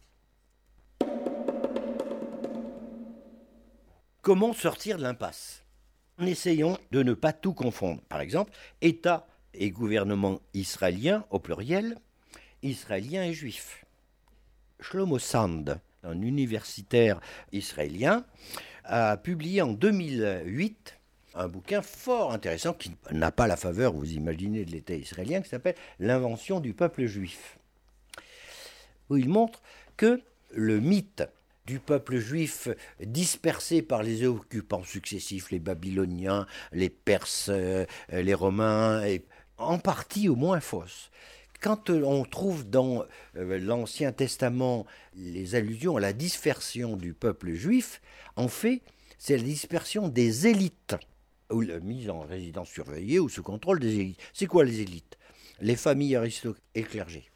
Comment 4.20 4.52
sortir 4.52 4.98
de 4.98 5.02
l'impasse? 5.02 5.64
En 6.18 6.26
essayant 6.26 6.76
de 6.90 7.04
ne 7.04 7.14
pas 7.14 7.32
tout 7.32 7.54
confondre. 7.54 8.02
Par 8.08 8.20
exemple, 8.20 8.52
État 8.80 9.28
et 9.54 9.70
gouvernement 9.70 10.40
israélien 10.54 11.24
au 11.30 11.38
pluriel, 11.38 11.98
israélien 12.62 13.22
et 13.22 13.32
juif. 13.32 13.81
Shlomo 14.82 15.18
Sand, 15.18 15.80
un 16.02 16.20
universitaire 16.20 17.20
israélien, 17.52 18.24
a 18.84 19.16
publié 19.16 19.62
en 19.62 19.72
2008 19.72 20.98
un 21.34 21.48
bouquin 21.48 21.82
fort 21.82 22.32
intéressant 22.32 22.74
qui 22.74 22.92
n'a 23.10 23.32
pas 23.32 23.46
la 23.46 23.56
faveur, 23.56 23.92
vous 23.92 24.12
imaginez, 24.12 24.64
de 24.64 24.70
l'État 24.70 24.94
israélien, 24.94 25.40
qui 25.40 25.48
s'appelle 25.48 25.76
L'invention 25.98 26.60
du 26.60 26.74
peuple 26.74 27.06
juif, 27.06 27.58
où 29.08 29.16
il 29.16 29.28
montre 29.28 29.62
que 29.96 30.20
le 30.50 30.80
mythe 30.80 31.24
du 31.64 31.78
peuple 31.78 32.18
juif 32.18 32.68
dispersé 33.00 33.82
par 33.82 34.02
les 34.02 34.26
occupants 34.26 34.84
successifs, 34.84 35.50
les 35.50 35.60
Babyloniens, 35.60 36.46
les 36.72 36.90
Perses, 36.90 37.48
euh, 37.50 37.86
les 38.10 38.34
Romains, 38.34 39.02
est 39.04 39.24
en 39.58 39.78
partie 39.78 40.28
au 40.28 40.34
moins 40.34 40.60
fausse. 40.60 41.10
Quand 41.62 41.90
on 41.90 42.24
trouve 42.24 42.68
dans 42.68 43.04
euh, 43.36 43.58
l'Ancien 43.60 44.10
Testament 44.10 44.84
les 45.14 45.54
allusions 45.54 45.96
à 45.96 46.00
la 46.00 46.12
dispersion 46.12 46.96
du 46.96 47.14
peuple 47.14 47.52
juif, 47.52 48.02
en 48.34 48.48
fait, 48.48 48.82
c'est 49.16 49.36
la 49.36 49.44
dispersion 49.44 50.08
des 50.08 50.48
élites 50.48 50.96
ou 51.52 51.60
la 51.60 51.78
mise 51.78 52.10
en 52.10 52.22
résidence 52.22 52.68
surveillée 52.68 53.20
ou 53.20 53.28
sous 53.28 53.44
contrôle 53.44 53.78
des 53.78 54.00
élites. 54.00 54.18
C'est 54.32 54.46
quoi 54.46 54.64
les 54.64 54.80
élites? 54.80 55.16
Les 55.60 55.76
familles 55.76 56.16
aristocrates 56.16 56.64
et 56.74 56.82
clergés. 56.82 57.30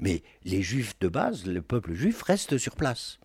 Mais 0.00 0.24
les 0.42 0.62
juifs 0.62 0.98
de 0.98 1.06
base, 1.06 1.46
le 1.46 1.62
peuple 1.62 1.94
juif, 1.94 2.22
reste 2.22 2.58
sur 2.58 2.74
place. 2.74 3.20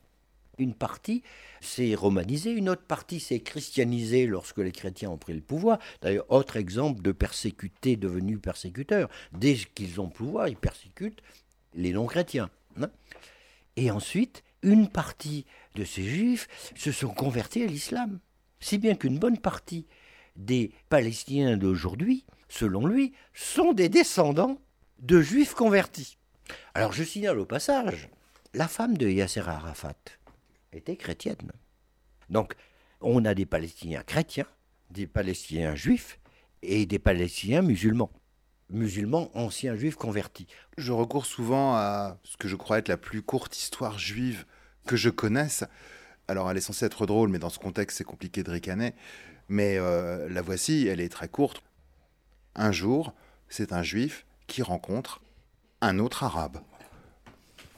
Une 0.58 0.74
partie 0.74 1.22
s'est 1.60 1.96
romanisée, 1.96 2.52
une 2.52 2.70
autre 2.70 2.84
partie 2.84 3.20
s'est 3.20 3.42
christianisée 3.42 4.26
lorsque 4.26 4.60
les 4.60 4.72
chrétiens 4.72 5.10
ont 5.10 5.18
pris 5.18 5.34
le 5.34 5.42
pouvoir. 5.42 5.80
D'ailleurs, 6.02 6.26
autre 6.30 6.58
exemple 6.58 7.02
de 7.02 7.12
persécutés 7.12 7.98
devenus 7.98 8.40
persécuteurs. 8.42 9.10
Dès 9.34 9.56
qu'ils 9.56 10.00
ont 10.00 10.06
le 10.06 10.12
pouvoir, 10.12 10.48
ils 10.48 10.56
persécutent 10.56 11.22
les 11.74 11.92
non-chrétiens. 11.92 12.50
Hein. 12.80 12.90
Et 13.76 13.92
ensuite, 13.92 14.44
une 14.62 14.88
partie 14.88 15.46
de 15.76 15.84
ces 15.84 16.04
juifs 16.04 16.48
se 16.76 16.92
sont 16.92 17.10
convertis 17.10 17.64
à 17.64 17.68
l'islam. 17.68 18.20
Si 18.60 18.78
bien 18.78 18.96
qu'une 18.96 19.20
bonne 19.20 19.38
partie 19.38 19.86
des 20.36 20.72
Palestiniens 20.90 21.58
d'aujourd'hui, 21.58 22.26
selon 22.50 22.86
lui, 22.86 23.14
sont 23.34 23.74
des 23.74 23.90
descendants 23.90 24.60
de 25.00 25.22
juifs 25.22 25.54
convertis. 25.54 26.18
Alors 26.74 26.94
je 26.94 27.04
signale 27.04 27.40
au 27.40 27.46
passage, 27.46 28.10
la 28.54 28.68
femme 28.68 28.98
de 28.98 29.10
Yasser 29.10 29.42
Arafat 29.42 29.96
était 30.76 30.96
chrétienne. 30.96 31.52
Donc 32.30 32.56
on 33.02 33.26
a 33.26 33.34
des 33.34 33.46
Palestiniens 33.46 34.04
chrétiens, 34.04 34.48
des 34.92 35.08
Palestiniens 35.08 35.76
juifs 35.76 36.20
et 36.62 36.86
des 36.86 37.00
Palestiniens 37.00 37.62
musulmans. 37.62 38.12
Musulmans 38.70 39.30
anciens 39.36 39.76
juifs 39.76 39.96
convertis. 39.96 40.48
Je 40.78 40.92
recours 40.92 41.26
souvent 41.26 41.76
à 41.76 42.18
ce 42.24 42.36
que 42.38 42.48
je 42.48 42.56
crois 42.56 42.80
être 42.80 42.88
la 42.88 42.98
plus 42.98 43.22
courte 43.22 43.56
histoire 43.58 44.00
juive 44.00 44.46
que 44.88 44.96
je 44.96 45.10
connaisse. 45.10 45.64
Alors 46.28 46.50
elle 46.50 46.58
est 46.58 46.62
censée 46.62 46.86
être 46.86 47.06
drôle, 47.06 47.30
mais 47.30 47.40
dans 47.40 47.50
ce 47.50 47.60
contexte 47.60 47.98
c'est 47.98 48.04
compliqué 48.04 48.44
de 48.44 48.50
ricaner. 48.50 48.94
Mais 49.48 49.78
euh, 49.78 50.28
la 50.30 50.42
voici, 50.42 50.88
elle 50.88 51.00
est 51.00 51.10
très 51.10 51.28
courte. 51.28 51.62
Un 52.56 52.72
jour, 52.72 53.14
c'est 53.50 53.74
un 53.74 53.84
juif 53.84 54.26
qui 54.48 54.64
rencontre 54.64 55.22
un 55.82 56.00
autre 56.00 56.24
arabe. 56.24 56.60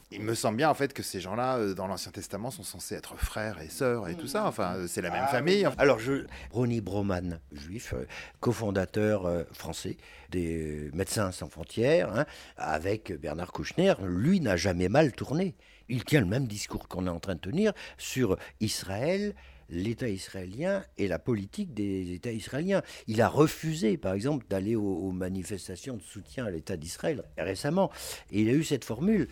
Il 0.10 0.22
me 0.22 0.36
semble 0.36 0.56
bien 0.58 0.70
en 0.70 0.74
fait 0.74 0.94
que 0.94 1.04
ces 1.04 1.20
gens-là, 1.20 1.58
euh, 1.58 1.74
dans 1.74 1.86
l'Ancien 1.86 2.14
Testament, 2.14 2.50
sont 2.50 2.64
censés 2.64 2.96
être 2.96 3.18
frères 3.18 3.62
et 3.62 3.68
sœurs 3.68 4.08
et 4.08 4.16
tout 4.16 4.28
ça. 4.28 4.46
Enfin, 4.48 4.76
euh, 4.76 4.88
c'est 4.88 5.02
la 5.02 5.10
même 5.10 5.24
Ah, 5.26 5.28
famille. 5.28 5.68
oui. 5.68 5.74
Alors, 5.78 6.00
je, 6.00 6.26
Ronnie 6.52 6.80
Broman, 6.80 7.42
juif, 7.52 7.94
euh, 7.94 8.06
cofondateur 8.40 9.30
français 9.52 9.98
des 10.30 10.90
Médecins 10.94 11.32
sans 11.34 11.50
frontières, 11.50 12.10
hein, 12.16 12.26
avec 12.56 13.12
Bernard 13.20 13.52
Kouchner, 13.52 13.96
lui 14.02 14.40
n'a 14.40 14.56
jamais 14.56 14.88
mal 14.88 15.12
tourné. 15.12 15.56
Il 15.90 16.04
tient 16.06 16.22
le 16.22 16.26
même 16.28 16.48
discours 16.48 16.88
qu'on 16.88 17.06
est 17.06 17.10
en 17.10 17.20
train 17.20 17.36
de 17.36 17.40
tenir 17.42 17.74
sur 17.98 18.38
Israël, 18.62 19.36
l'État 19.70 20.08
israélien 20.08 20.84
et 20.98 21.08
la 21.08 21.20
politique 21.20 21.74
des 21.74 22.14
États 22.14 22.32
israéliens. 22.32 22.82
Il 23.08 23.22
a 23.22 23.30
refusé, 23.30 23.98
par 23.98 24.14
exemple, 24.14 24.46
d'aller 24.50 24.76
aux, 24.76 25.12
manifestations 25.12 25.98
de 25.98 26.02
soutien 26.02 26.46
à 26.46 26.52
l'État 26.52 26.78
d'Israël 26.78 27.24
récemment. 27.38 27.92
Il 28.32 28.50
a 28.50 28.54
eu 28.54 28.64
cette 28.64 28.86
formule. 28.86 29.28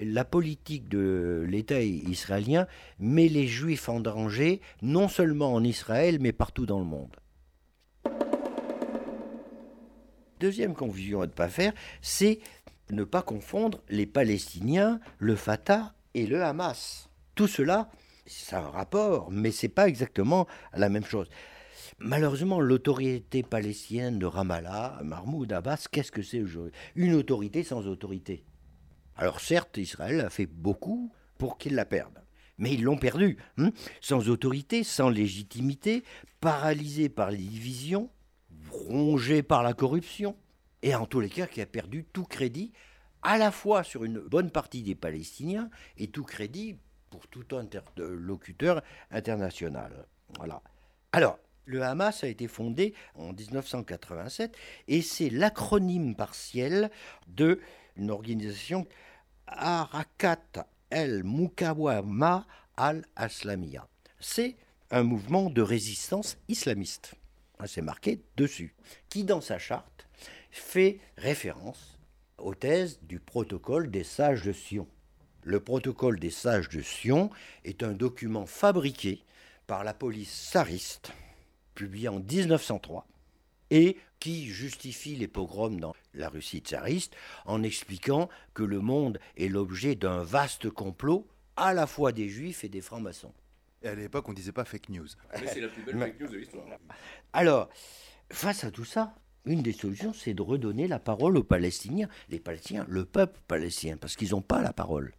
La 0.00 0.24
politique 0.24 0.88
de 0.88 1.44
l'État 1.48 1.82
israélien 1.82 2.66
met 2.98 3.28
les 3.28 3.46
Juifs 3.46 3.88
en 3.88 4.00
danger, 4.00 4.60
non 4.82 5.08
seulement 5.08 5.52
en 5.52 5.64
Israël, 5.64 6.18
mais 6.20 6.32
partout 6.32 6.66
dans 6.66 6.78
le 6.78 6.84
monde. 6.84 7.16
Deuxième 10.40 10.74
confusion 10.74 11.22
à 11.22 11.26
ne 11.26 11.32
pas 11.32 11.48
faire, 11.48 11.72
c'est 12.02 12.38
ne 12.90 13.04
pas 13.04 13.22
confondre 13.22 13.80
les 13.88 14.06
Palestiniens, 14.06 15.00
le 15.18 15.36
Fatah 15.36 15.94
et 16.14 16.26
le 16.26 16.42
Hamas. 16.42 17.08
Tout 17.34 17.48
cela, 17.48 17.90
c'est 18.26 18.56
un 18.56 18.68
rapport, 18.68 19.30
mais 19.30 19.50
c'est 19.50 19.68
pas 19.68 19.88
exactement 19.88 20.46
la 20.72 20.88
même 20.88 21.04
chose. 21.04 21.28
Malheureusement, 21.98 22.60
l'autorité 22.60 23.42
palestinienne 23.42 24.18
de 24.18 24.26
Ramallah, 24.26 25.00
Mahmoud 25.04 25.52
Abbas, 25.52 25.86
qu'est-ce 25.90 26.12
que 26.12 26.22
c'est 26.22 26.42
aujourd'hui? 26.42 26.72
Une 26.94 27.14
autorité 27.14 27.62
sans 27.62 27.86
autorité. 27.86 28.44
Alors 29.16 29.40
certes, 29.40 29.76
Israël 29.76 30.20
a 30.20 30.30
fait 30.30 30.46
beaucoup 30.46 31.12
pour 31.38 31.58
qu'ils 31.58 31.74
la 31.74 31.84
perdent. 31.84 32.22
Mais 32.58 32.72
ils 32.72 32.82
l'ont 32.82 32.96
perdue, 32.96 33.36
hein 33.58 33.72
sans 34.00 34.28
autorité, 34.28 34.84
sans 34.84 35.08
légitimité, 35.08 36.04
paralysé 36.40 37.08
par 37.08 37.30
les 37.30 37.38
divisions, 37.38 38.10
rongé 38.70 39.42
par 39.42 39.62
la 39.62 39.74
corruption, 39.74 40.36
et 40.82 40.94
en 40.94 41.06
tous 41.06 41.20
les 41.20 41.30
cas 41.30 41.46
qui 41.46 41.60
a 41.60 41.66
perdu 41.66 42.04
tout 42.12 42.24
crédit, 42.24 42.72
à 43.22 43.38
la 43.38 43.50
fois 43.50 43.82
sur 43.82 44.04
une 44.04 44.20
bonne 44.20 44.50
partie 44.50 44.82
des 44.82 44.94
Palestiniens 44.94 45.70
et 45.96 46.08
tout 46.08 46.24
crédit 46.24 46.76
pour 47.14 47.28
tout 47.28 47.56
interlocuteur 47.56 48.82
international. 49.12 50.04
Voilà. 50.36 50.60
Alors, 51.12 51.38
le 51.64 51.80
Hamas 51.80 52.24
a 52.24 52.26
été 52.26 52.48
fondé 52.48 52.92
en 53.14 53.32
1987 53.32 54.56
et 54.88 55.00
c'est 55.00 55.30
l'acronyme 55.30 56.16
partiel 56.16 56.90
de 57.28 57.60
une 57.96 58.10
organisation 58.10 58.88
Harakat 59.46 60.66
el 60.90 61.22
Mukawama 61.22 62.46
al-Aslamia. 62.76 63.86
c'est 64.18 64.56
un 64.90 65.04
mouvement 65.04 65.50
de 65.50 65.62
résistance 65.62 66.36
islamiste. 66.48 67.14
Ah, 67.60 67.68
C'est 67.68 67.80
marqué 67.80 68.20
dessus, 68.36 68.74
qui 69.08 69.22
dans 69.22 69.40
sa 69.40 69.60
charte 69.60 70.08
fait 70.50 70.98
référence 71.16 72.00
aux 72.38 72.56
thèses 72.56 72.98
du 73.02 73.20
protocole 73.20 73.88
des 73.88 74.02
sages 74.02 74.42
de 74.42 74.52
Sion. 74.52 74.88
Le 75.46 75.60
protocole 75.60 76.18
des 76.18 76.30
sages 76.30 76.70
de 76.70 76.80
Sion 76.80 77.28
est 77.64 77.82
un 77.82 77.92
document 77.92 78.46
fabriqué 78.46 79.22
par 79.66 79.84
la 79.84 79.92
police 79.92 80.50
tsariste, 80.50 81.12
publié 81.74 82.08
en 82.08 82.18
1903, 82.18 83.06
et 83.70 83.98
qui 84.20 84.46
justifie 84.46 85.16
les 85.16 85.28
pogroms 85.28 85.78
dans 85.78 85.94
la 86.14 86.30
Russie 86.30 86.60
tsariste 86.60 87.14
en 87.44 87.62
expliquant 87.62 88.30
que 88.54 88.62
le 88.62 88.80
monde 88.80 89.18
est 89.36 89.48
l'objet 89.48 89.96
d'un 89.96 90.22
vaste 90.22 90.70
complot 90.70 91.26
à 91.56 91.74
la 91.74 91.86
fois 91.86 92.12
des 92.12 92.30
juifs 92.30 92.64
et 92.64 92.70
des 92.70 92.80
francs-maçons. 92.80 93.34
Et 93.82 93.88
à 93.88 93.94
l'époque, 93.94 94.26
on 94.30 94.32
disait 94.32 94.52
pas 94.52 94.64
fake 94.64 94.88
news. 94.88 95.08
Mais 95.38 95.46
c'est 95.46 95.60
la 95.60 95.68
plus 95.68 95.82
belle 95.82 95.98
fake 95.98 96.20
news 96.20 96.28
de 96.28 96.38
l'histoire. 96.38 96.64
Alors, 97.34 97.68
face 98.30 98.64
à 98.64 98.70
tout 98.70 98.86
ça, 98.86 99.14
une 99.44 99.60
des 99.60 99.74
solutions, 99.74 100.14
c'est 100.14 100.32
de 100.32 100.40
redonner 100.40 100.88
la 100.88 100.98
parole 100.98 101.36
aux 101.36 101.44
Palestiniens. 101.44 102.08
Les 102.30 102.40
Palestiniens, 102.40 102.86
le 102.88 103.04
peuple 103.04 103.38
palestinien, 103.46 103.98
parce 103.98 104.16
qu'ils 104.16 104.30
n'ont 104.30 104.40
pas 104.40 104.62
la 104.62 104.72
parole. 104.72 105.12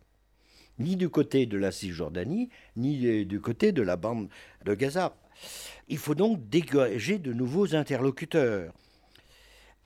Ni 0.79 0.95
du 0.95 1.09
côté 1.09 1.45
de 1.45 1.57
la 1.57 1.71
Cisjordanie, 1.71 2.49
ni 2.75 3.25
du 3.25 3.39
côté 3.39 3.71
de 3.71 3.81
la 3.81 3.95
bande 3.95 4.29
de 4.65 4.73
Gaza. 4.73 5.15
Il 5.87 5.97
faut 5.97 6.15
donc 6.15 6.49
dégager 6.49 7.19
de 7.19 7.33
nouveaux 7.33 7.75
interlocuteurs, 7.75 8.73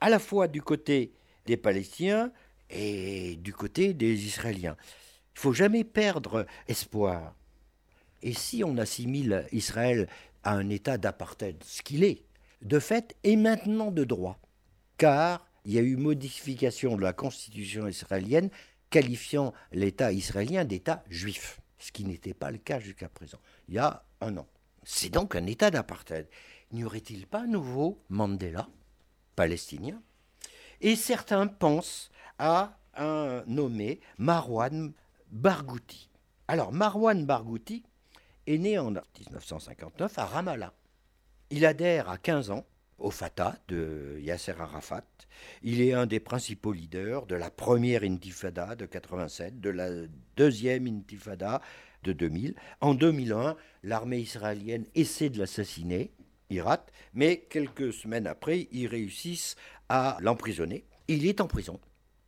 à 0.02 0.10
la 0.10 0.20
fois 0.20 0.48
du 0.48 0.62
côté 0.62 1.12
des 1.46 1.58
Palestiniens 1.58 2.32
et 2.70 3.36
du 3.38 3.54
côté 3.54 3.94
des 3.94 4.26
Israéliens. 4.26 4.78
Il 5.36 5.40
faut 5.40 5.54
jamais 5.54 5.84
perdre 5.84 6.46
espoir. 6.68 7.36
Et 8.22 8.34
si 8.34 8.64
on 8.64 8.78
assimile 8.78 9.46
Israël 9.52 10.08
à 10.44 10.54
un 10.54 10.70
état 10.70 10.98
d'apartheid, 10.98 11.64
ce 11.64 11.82
qu'il 11.82 12.04
est, 12.04 12.24
de 12.62 12.80
fait 12.80 13.16
et 13.24 13.36
maintenant 13.36 13.92
de 13.92 14.04
droit, 14.04 14.40
car 14.98 15.46
il 15.66 15.74
y 15.74 15.78
a 15.78 15.82
eu 15.82 15.96
modification 15.96 16.96
de 16.96 17.02
la 17.02 17.14
constitution 17.14 17.88
israélienne 17.88 18.50
qualifiant 18.90 19.54
l'État 19.72 20.12
israélien 20.12 20.66
d'État 20.66 21.04
juif, 21.10 21.62
ce 21.78 21.92
qui 21.92 22.06
n'était 22.06 22.34
pas 22.34 22.52
le 22.52 22.58
cas 22.58 22.80
jusqu'à 22.80 23.10
présent, 23.10 23.40
il 23.68 23.76
y 23.76 23.80
a 23.80 24.04
un 24.22 24.38
an. 24.38 24.48
C'est 24.84 25.10
donc 25.10 25.36
un 25.36 25.46
État 25.46 25.72
d'apartheid. 25.72 26.28
N'y 26.72 26.84
aurait-il 26.84 27.28
pas 27.28 27.42
un 27.42 27.48
nouveau 27.48 28.04
Mandela, 28.10 28.70
palestinien? 29.36 30.02
Et 30.82 30.96
certains 30.96 31.48
pensent 31.48 32.10
à 32.38 32.78
un 32.96 33.44
nommé 33.48 34.00
Marwan 34.18 34.94
Barghouti. 35.32 36.10
Alors 36.48 36.72
Marwan 36.72 37.26
Barghouti 37.26 37.84
est 38.48 38.58
né 38.58 38.80
en 38.80 38.92
1959 38.92 40.18
à 40.18 40.26
Ramallah. 40.26 40.74
Il 41.50 41.66
adhère 41.66 42.10
à 42.10 42.18
15 42.18 42.52
ans 42.52 42.66
au 43.00 43.12
Fatah 43.12 43.58
de 43.68 44.18
Yasser 44.22 44.54
Arafat. 44.60 45.06
Il 45.64 45.82
est 45.82 45.94
un 45.94 46.06
des 46.06 46.20
principaux 46.20 46.74
leaders 46.74 47.26
de 47.26 47.36
la 47.36 47.50
première 47.50 48.04
intifada 48.04 48.76
de 48.76 48.86
87, 48.86 49.60
de 49.60 49.70
la 49.70 49.90
deuxième 50.36 50.88
intifada 50.88 51.62
de 52.04 52.14
2000. 52.14 52.56
En 52.82 52.94
2001, 52.94 53.56
l'armée 53.84 54.20
israélienne 54.20 54.86
essaie 54.96 55.30
de 55.30 55.40
l'assassiner, 55.40 56.12
il 56.50 56.62
rate, 56.62 56.92
mais 57.14 57.46
quelques 57.50 57.94
semaines 57.94 58.28
après, 58.28 58.68
ils 58.72 58.88
réussissent 58.88 59.56
à 59.88 60.18
l'emprisonner. 60.22 60.86
Il 61.08 61.26
est 61.26 61.42
en 61.42 61.48
prison, 61.48 61.80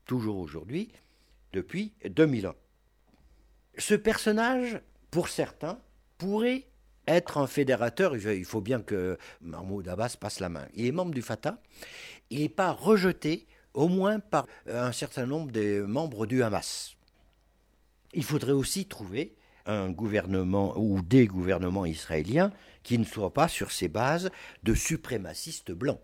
toujours 0.06 0.38
aujourd'hui, 0.38 0.92
depuis 1.54 1.94
2001. 2.06 2.56
Ce 3.78 3.96
personnage, 3.96 4.82
pour 5.10 5.30
certains, 5.30 5.80
pourrait 6.18 6.66
être 7.16 7.38
un 7.38 7.48
fédérateur, 7.48 8.16
il 8.16 8.46
faut 8.46 8.62
bien 8.62 8.82
que 8.82 9.18
Mahmoud 9.42 9.88
Abbas 9.88 10.16
passe 10.20 10.40
la 10.40 10.50
main. 10.50 10.68
Il 10.76 10.86
est 10.86 10.92
membre 10.92 11.14
du 11.14 11.22
Fatah, 11.22 11.60
il 12.30 12.42
n'est 12.42 12.50
pas 12.50 12.72
rejeté, 12.72 13.48
au 13.74 13.88
moins 13.88 14.20
par 14.20 14.48
un 14.68 14.92
certain 14.92 15.26
nombre 15.26 15.52
des 15.52 15.82
membres 15.82 16.26
du 16.26 16.44
Hamas. 16.44 16.96
Il 18.14 18.24
faudrait 18.24 18.52
aussi 18.52 18.86
trouver 18.86 19.36
un 19.66 19.92
gouvernement 19.92 20.78
ou 20.78 21.02
des 21.02 21.28
gouvernements 21.28 21.86
israéliens 21.86 22.52
qui 22.84 22.98
ne 22.98 23.04
soient 23.04 23.34
pas 23.34 23.48
sur 23.48 23.72
ces 23.72 23.88
bases 23.88 24.32
de 24.64 24.74
suprémacistes 24.74 25.72
blancs, 25.72 26.02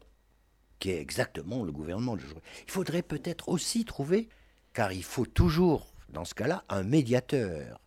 qui 0.79 0.91
est 0.91 1.01
exactement 1.01 1.63
le 1.63 1.71
gouvernement 1.71 2.15
de 2.15 2.21
Il 2.65 2.71
faudrait 2.71 3.01
peut-être 3.01 3.49
aussi 3.49 3.83
trouver, 3.83 4.29
car 4.73 4.91
il 4.91 5.03
faut 5.03 5.25
toujours, 5.25 5.93
dans 6.09 6.23
ce 6.23 6.35
cas-là, 6.35 6.63
un 6.69 6.83
médiateur 6.83 7.81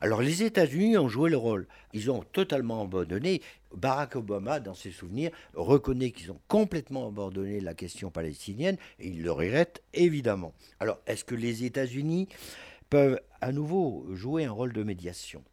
alors 0.00 0.22
les 0.22 0.42
États-Unis 0.42 0.96
ont 0.96 1.08
joué 1.08 1.28
le 1.28 1.36
rôle. 1.36 1.66
Ils 1.92 2.10
ont 2.10 2.22
totalement 2.32 2.82
abandonné. 2.82 3.42
Barack 3.74 4.16
Obama, 4.16 4.58
dans 4.58 4.74
ses 4.74 4.90
souvenirs, 4.90 5.30
reconnaît 5.54 6.10
qu'ils 6.10 6.32
ont 6.32 6.40
complètement 6.48 7.08
abandonné 7.08 7.60
la 7.60 7.74
question 7.74 8.10
palestinienne 8.10 8.78
et 8.98 9.08
il 9.08 9.22
le 9.22 9.30
regrette 9.30 9.82
évidemment. 9.92 10.54
Alors 10.80 11.00
est-ce 11.06 11.24
que 11.24 11.34
les 11.34 11.64
États-Unis 11.64 12.28
peuvent 12.88 13.20
à 13.40 13.52
nouveau 13.52 14.06
jouer 14.14 14.46
un 14.46 14.52
rôle 14.52 14.72
de 14.72 14.82
médiation? 14.82 15.44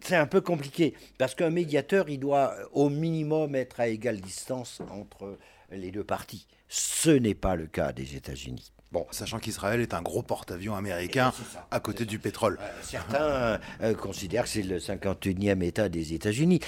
C'est 0.00 0.16
un 0.16 0.26
peu 0.26 0.40
compliqué 0.40 0.94
parce 1.18 1.34
qu'un 1.34 1.50
médiateur, 1.50 2.08
il 2.08 2.18
doit 2.18 2.54
au 2.72 2.88
minimum 2.88 3.54
être 3.54 3.80
à 3.80 3.88
égale 3.88 4.20
distance 4.20 4.80
entre 4.90 5.38
les 5.70 5.90
deux 5.90 6.04
parties. 6.04 6.46
Ce 6.68 7.10
n'est 7.10 7.34
pas 7.34 7.56
le 7.56 7.66
cas 7.66 7.92
des 7.92 8.16
États-Unis. 8.16 8.72
Bon, 8.92 9.06
sachant 9.10 9.38
qu'Israël 9.38 9.80
est 9.80 9.94
un 9.94 10.02
gros 10.02 10.22
porte-avions 10.22 10.76
américain 10.76 11.32
à 11.70 11.80
côté 11.80 12.04
du 12.04 12.18
pétrole. 12.18 12.58
Certains 12.82 13.58
euh, 13.82 13.94
considèrent 13.94 14.44
que 14.44 14.48
c'est 14.48 14.62
le 14.62 14.78
51e 14.78 15.62
État 15.62 15.88
des 15.88 16.14
États-Unis. 16.14 16.60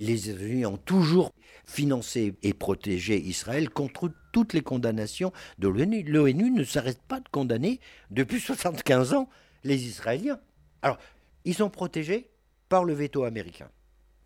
Les 0.00 0.30
États-Unis 0.30 0.66
ont 0.66 0.78
toujours 0.78 1.32
financé 1.66 2.34
et 2.42 2.54
protégé 2.54 3.20
Israël 3.20 3.68
contre 3.68 4.10
toutes 4.32 4.54
les 4.54 4.62
condamnations 4.62 5.32
de 5.58 5.68
l'ONU. 5.68 6.02
L'ONU 6.02 6.50
ne 6.50 6.64
s'arrête 6.64 7.02
pas 7.02 7.20
de 7.20 7.28
condamner 7.30 7.80
depuis 8.10 8.40
75 8.40 9.12
ans 9.12 9.28
les 9.64 9.86
Israéliens. 9.86 10.40
Alors, 10.82 10.98
ils 11.44 11.54
sont 11.54 11.70
protégés 11.70 12.30
par 12.68 12.84
le 12.84 12.94
veto 12.94 13.24
américain. 13.24 13.68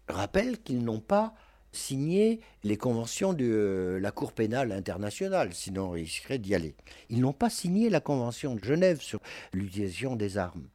Rappelle 0.09 0.61
qu'ils 0.61 0.85
n'ont 0.85 1.01
pas 1.01 1.35
signé 1.73 2.41
les 2.65 2.77
conventions 2.77 3.33
de 3.33 3.45
euh, 3.45 4.01
la 4.01 4.11
Cour 4.11 4.33
pénale 4.33 4.73
internationale, 4.73 5.53
sinon 5.53 5.97
ils 5.97 6.03
risqueraient 6.03 6.39
d'y 6.39 6.55
aller. 6.55 6.75
Ils 7.09 7.21
n'ont 7.21 7.33
pas 7.33 7.51
signé 7.51 7.91
la 7.91 8.01
convention 8.01 8.55
de 8.55 8.65
Genève 8.65 9.01
sur 9.01 9.21
l'utilisation 9.53 10.17
des 10.17 10.39
armes. 10.39 10.69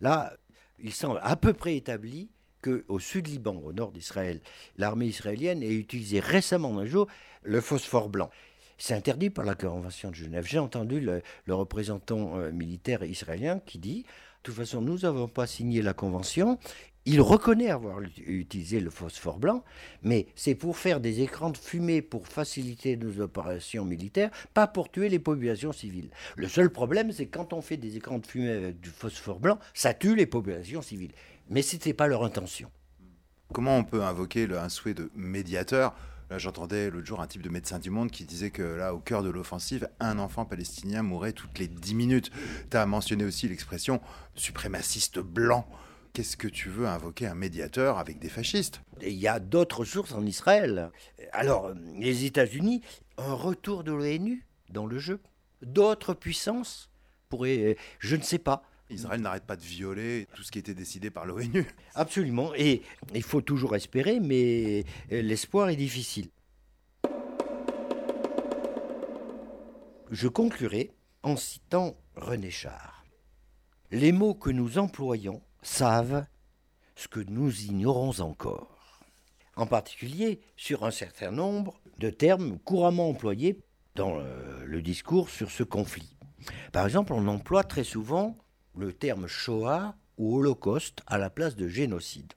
Là, 0.00 0.34
il 0.78 0.92
semble 0.92 1.20
à 1.22 1.36
peu 1.36 1.52
près 1.52 1.76
établi 1.76 2.28
qu'au 2.62 2.98
sud 2.98 3.28
Liban, 3.28 3.56
au 3.64 3.72
nord 3.72 3.92
d'Israël, 3.92 4.40
l'armée 4.76 5.06
israélienne 5.06 5.62
ait 5.62 5.74
utilisé 5.74 6.20
récemment 6.20 6.78
un 6.78 6.86
jour 6.86 7.08
le 7.42 7.60
phosphore 7.60 8.08
blanc. 8.08 8.30
C'est 8.78 8.94
interdit 8.94 9.30
par 9.30 9.44
la 9.44 9.54
Convention 9.54 10.10
de 10.10 10.14
Genève. 10.14 10.46
J'ai 10.46 10.58
entendu 10.58 11.00
le, 11.00 11.22
le 11.44 11.54
représentant 11.54 12.36
euh, 12.38 12.52
militaire 12.52 13.04
israélien 13.04 13.60
qui 13.60 13.78
dit, 13.78 14.02
de 14.02 14.06
toute 14.42 14.54
façon, 14.56 14.80
nous 14.80 14.98
n'avons 15.00 15.28
pas 15.28 15.46
signé 15.46 15.82
la 15.82 15.94
Convention 15.94 16.58
il 17.04 17.20
reconnaît 17.20 17.70
avoir 17.70 18.00
utilisé 18.00 18.78
le 18.80 18.90
phosphore 18.90 19.38
blanc, 19.38 19.64
mais 20.02 20.26
c'est 20.36 20.54
pour 20.54 20.76
faire 20.76 21.00
des 21.00 21.20
écrans 21.20 21.50
de 21.50 21.56
fumée 21.56 22.00
pour 22.00 22.28
faciliter 22.28 22.96
nos 22.96 23.20
opérations 23.20 23.84
militaires, 23.84 24.30
pas 24.54 24.66
pour 24.66 24.90
tuer 24.90 25.08
les 25.08 25.18
populations 25.18 25.72
civiles. 25.72 26.10
Le 26.36 26.48
seul 26.48 26.70
problème, 26.70 27.10
c'est 27.12 27.26
quand 27.26 27.52
on 27.52 27.60
fait 27.60 27.76
des 27.76 27.96
écrans 27.96 28.18
de 28.18 28.26
fumée 28.26 28.50
avec 28.50 28.80
du 28.80 28.90
phosphore 28.90 29.40
blanc, 29.40 29.58
ça 29.74 29.94
tue 29.94 30.14
les 30.14 30.26
populations 30.26 30.82
civiles. 30.82 31.12
Mais 31.50 31.62
ce 31.62 31.74
n'était 31.74 31.94
pas 31.94 32.06
leur 32.06 32.24
intention. 32.24 32.70
Comment 33.52 33.76
on 33.76 33.84
peut 33.84 34.02
invoquer 34.02 34.48
un 34.52 34.68
souhait 34.68 34.94
de 34.94 35.10
médiateur? 35.14 35.94
Là, 36.30 36.38
j'entendais 36.38 36.88
l'autre 36.88 37.06
jour 37.06 37.20
un 37.20 37.26
type 37.26 37.42
de 37.42 37.50
médecin 37.50 37.78
du 37.78 37.90
monde 37.90 38.10
qui 38.10 38.24
disait 38.24 38.48
que 38.48 38.62
là, 38.62 38.94
au 38.94 39.00
cœur 39.00 39.22
de 39.22 39.28
l'offensive, 39.28 39.88
un 40.00 40.18
enfant 40.18 40.46
palestinien 40.46 41.02
mourrait 41.02 41.34
toutes 41.34 41.58
les 41.58 41.68
10 41.68 41.94
minutes. 41.94 42.30
Tu 42.70 42.76
as 42.78 42.86
mentionné 42.86 43.24
aussi 43.24 43.48
l'expression 43.48 44.00
suprémaciste 44.34 45.18
blanc. 45.18 45.66
Qu'est-ce 46.12 46.36
que 46.36 46.48
tu 46.48 46.68
veux 46.68 46.86
invoquer 46.86 47.26
un 47.26 47.34
médiateur 47.34 47.96
avec 47.96 48.18
des 48.18 48.28
fascistes? 48.28 48.82
Il 49.00 49.14
y 49.14 49.28
a 49.28 49.40
d'autres 49.40 49.86
sources 49.86 50.12
en 50.12 50.26
Israël. 50.26 50.90
Alors, 51.32 51.72
les 51.98 52.26
États-Unis, 52.26 52.82
un 53.16 53.32
retour 53.32 53.82
de 53.82 53.92
l'ONU 53.92 54.46
dans 54.68 54.84
le 54.84 54.98
jeu? 54.98 55.20
D'autres 55.62 56.12
puissances 56.12 56.90
pourraient, 57.30 57.78
je 57.98 58.16
ne 58.16 58.22
sais 58.22 58.38
pas. 58.38 58.62
Israël 58.90 59.22
n'arrête 59.22 59.44
pas 59.44 59.56
de 59.56 59.62
violer 59.62 60.26
tout 60.34 60.42
ce 60.42 60.52
qui 60.52 60.58
était 60.58 60.74
décidé 60.74 61.10
par 61.10 61.24
l'ONU. 61.24 61.66
Absolument. 61.94 62.52
Et 62.56 62.82
il 63.14 63.22
faut 63.22 63.40
toujours 63.40 63.74
espérer, 63.74 64.20
mais 64.20 64.84
l'espoir 65.08 65.70
est 65.70 65.76
difficile. 65.76 66.28
Je 70.10 70.28
conclurai 70.28 70.90
en 71.22 71.36
citant 71.36 71.96
René 72.16 72.50
Char. 72.50 73.06
Les 73.90 74.12
mots 74.12 74.34
que 74.34 74.50
nous 74.50 74.76
employons 74.76 75.40
savent 75.62 76.26
ce 76.96 77.08
que 77.08 77.20
nous 77.20 77.62
ignorons 77.62 78.20
encore, 78.20 79.00
en 79.56 79.66
particulier 79.66 80.40
sur 80.56 80.84
un 80.84 80.90
certain 80.90 81.30
nombre 81.30 81.80
de 81.98 82.10
termes 82.10 82.58
couramment 82.58 83.08
employés 83.08 83.60
dans 83.94 84.18
le, 84.64 84.82
discours 84.82 85.28
sur 85.30 85.50
ce 85.50 85.62
conflit. 85.62 86.16
Par 86.72 86.84
exemple, 86.84 87.12
on 87.12 87.28
emploie 87.28 87.64
très 87.64 87.84
souvent 87.84 88.36
le 88.76 88.92
terme 88.92 89.26
Shoah 89.26 89.94
ou 90.18 90.38
Holocauste 90.38 91.02
à 91.06 91.18
la 91.18 91.30
place 91.30 91.56
de 91.56 91.68
génocide. 91.68 92.32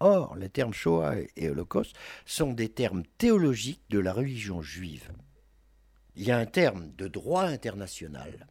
Or, 0.00 0.36
les 0.36 0.48
termes 0.48 0.72
Shoah 0.72 1.16
et 1.36 1.48
Holocauste 1.48 1.96
sont 2.24 2.52
des 2.52 2.68
termes 2.68 3.02
théologiques 3.18 3.82
de 3.90 3.98
la 3.98 4.12
religion 4.12 4.62
juive. 4.62 5.10
Il 6.14 6.24
y 6.24 6.30
a 6.30 6.38
un 6.38 6.46
terme 6.46 6.92
de 6.96 7.08
droit 7.08 7.44
international, 7.44 8.46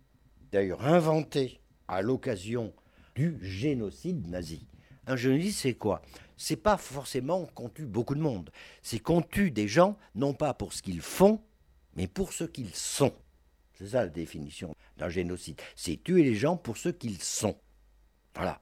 d'ailleurs 0.51 0.85
inventé 0.85 1.61
à 1.87 2.01
l'occasion 2.01 2.73
du 3.17 3.39
génocide 3.41 4.27
nazi. 4.27 4.67
Un 5.07 5.15
génocide, 5.15 5.53
c'est 5.53 5.73
quoi? 5.73 6.03
C'est 6.37 6.55
pas 6.55 6.77
forcément 6.77 7.47
qu'on 7.47 7.67
tue 7.67 7.87
beaucoup 7.87 8.13
de 8.13 8.21
monde, 8.21 8.51
c'est 8.83 8.99
qu'on 8.99 9.21
tue 9.21 9.49
des 9.49 9.67
gens 9.67 9.97
non 10.13 10.35
pas 10.35 10.53
pour 10.53 10.71
ce 10.71 10.83
qu'ils 10.83 11.01
font, 11.01 11.41
mais 11.95 12.07
pour 12.07 12.31
ce 12.31 12.43
qu'ils 12.43 12.75
sont. 12.75 13.13
C'est 13.73 13.87
ça 13.87 14.03
la 14.03 14.09
définition 14.09 14.75
d'un 14.97 15.09
génocide. 15.09 15.59
C'est 15.75 16.03
tuer 16.03 16.23
les 16.23 16.35
gens 16.35 16.57
pour 16.57 16.77
ce 16.77 16.89
qu'ils 16.89 17.19
sont. 17.21 17.57
Voilà. 18.35 18.59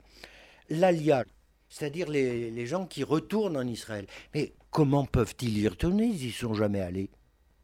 L'alia, 0.70 1.26
c'est-à-dire 1.68 2.10
les, 2.10 2.65
gens 2.65 2.86
qui 2.86 3.04
retournent 3.04 3.58
en 3.58 3.68
Israël. 3.68 4.08
Mais 4.34 4.54
comment 4.72 5.06
peuvent-ils 5.06 5.58
y 5.58 5.68
retourner? 5.68 6.06
Ils 6.06 6.28
n'y 6.28 6.32
sont 6.32 6.54
jamais 6.54 6.80
allés. 6.80 7.10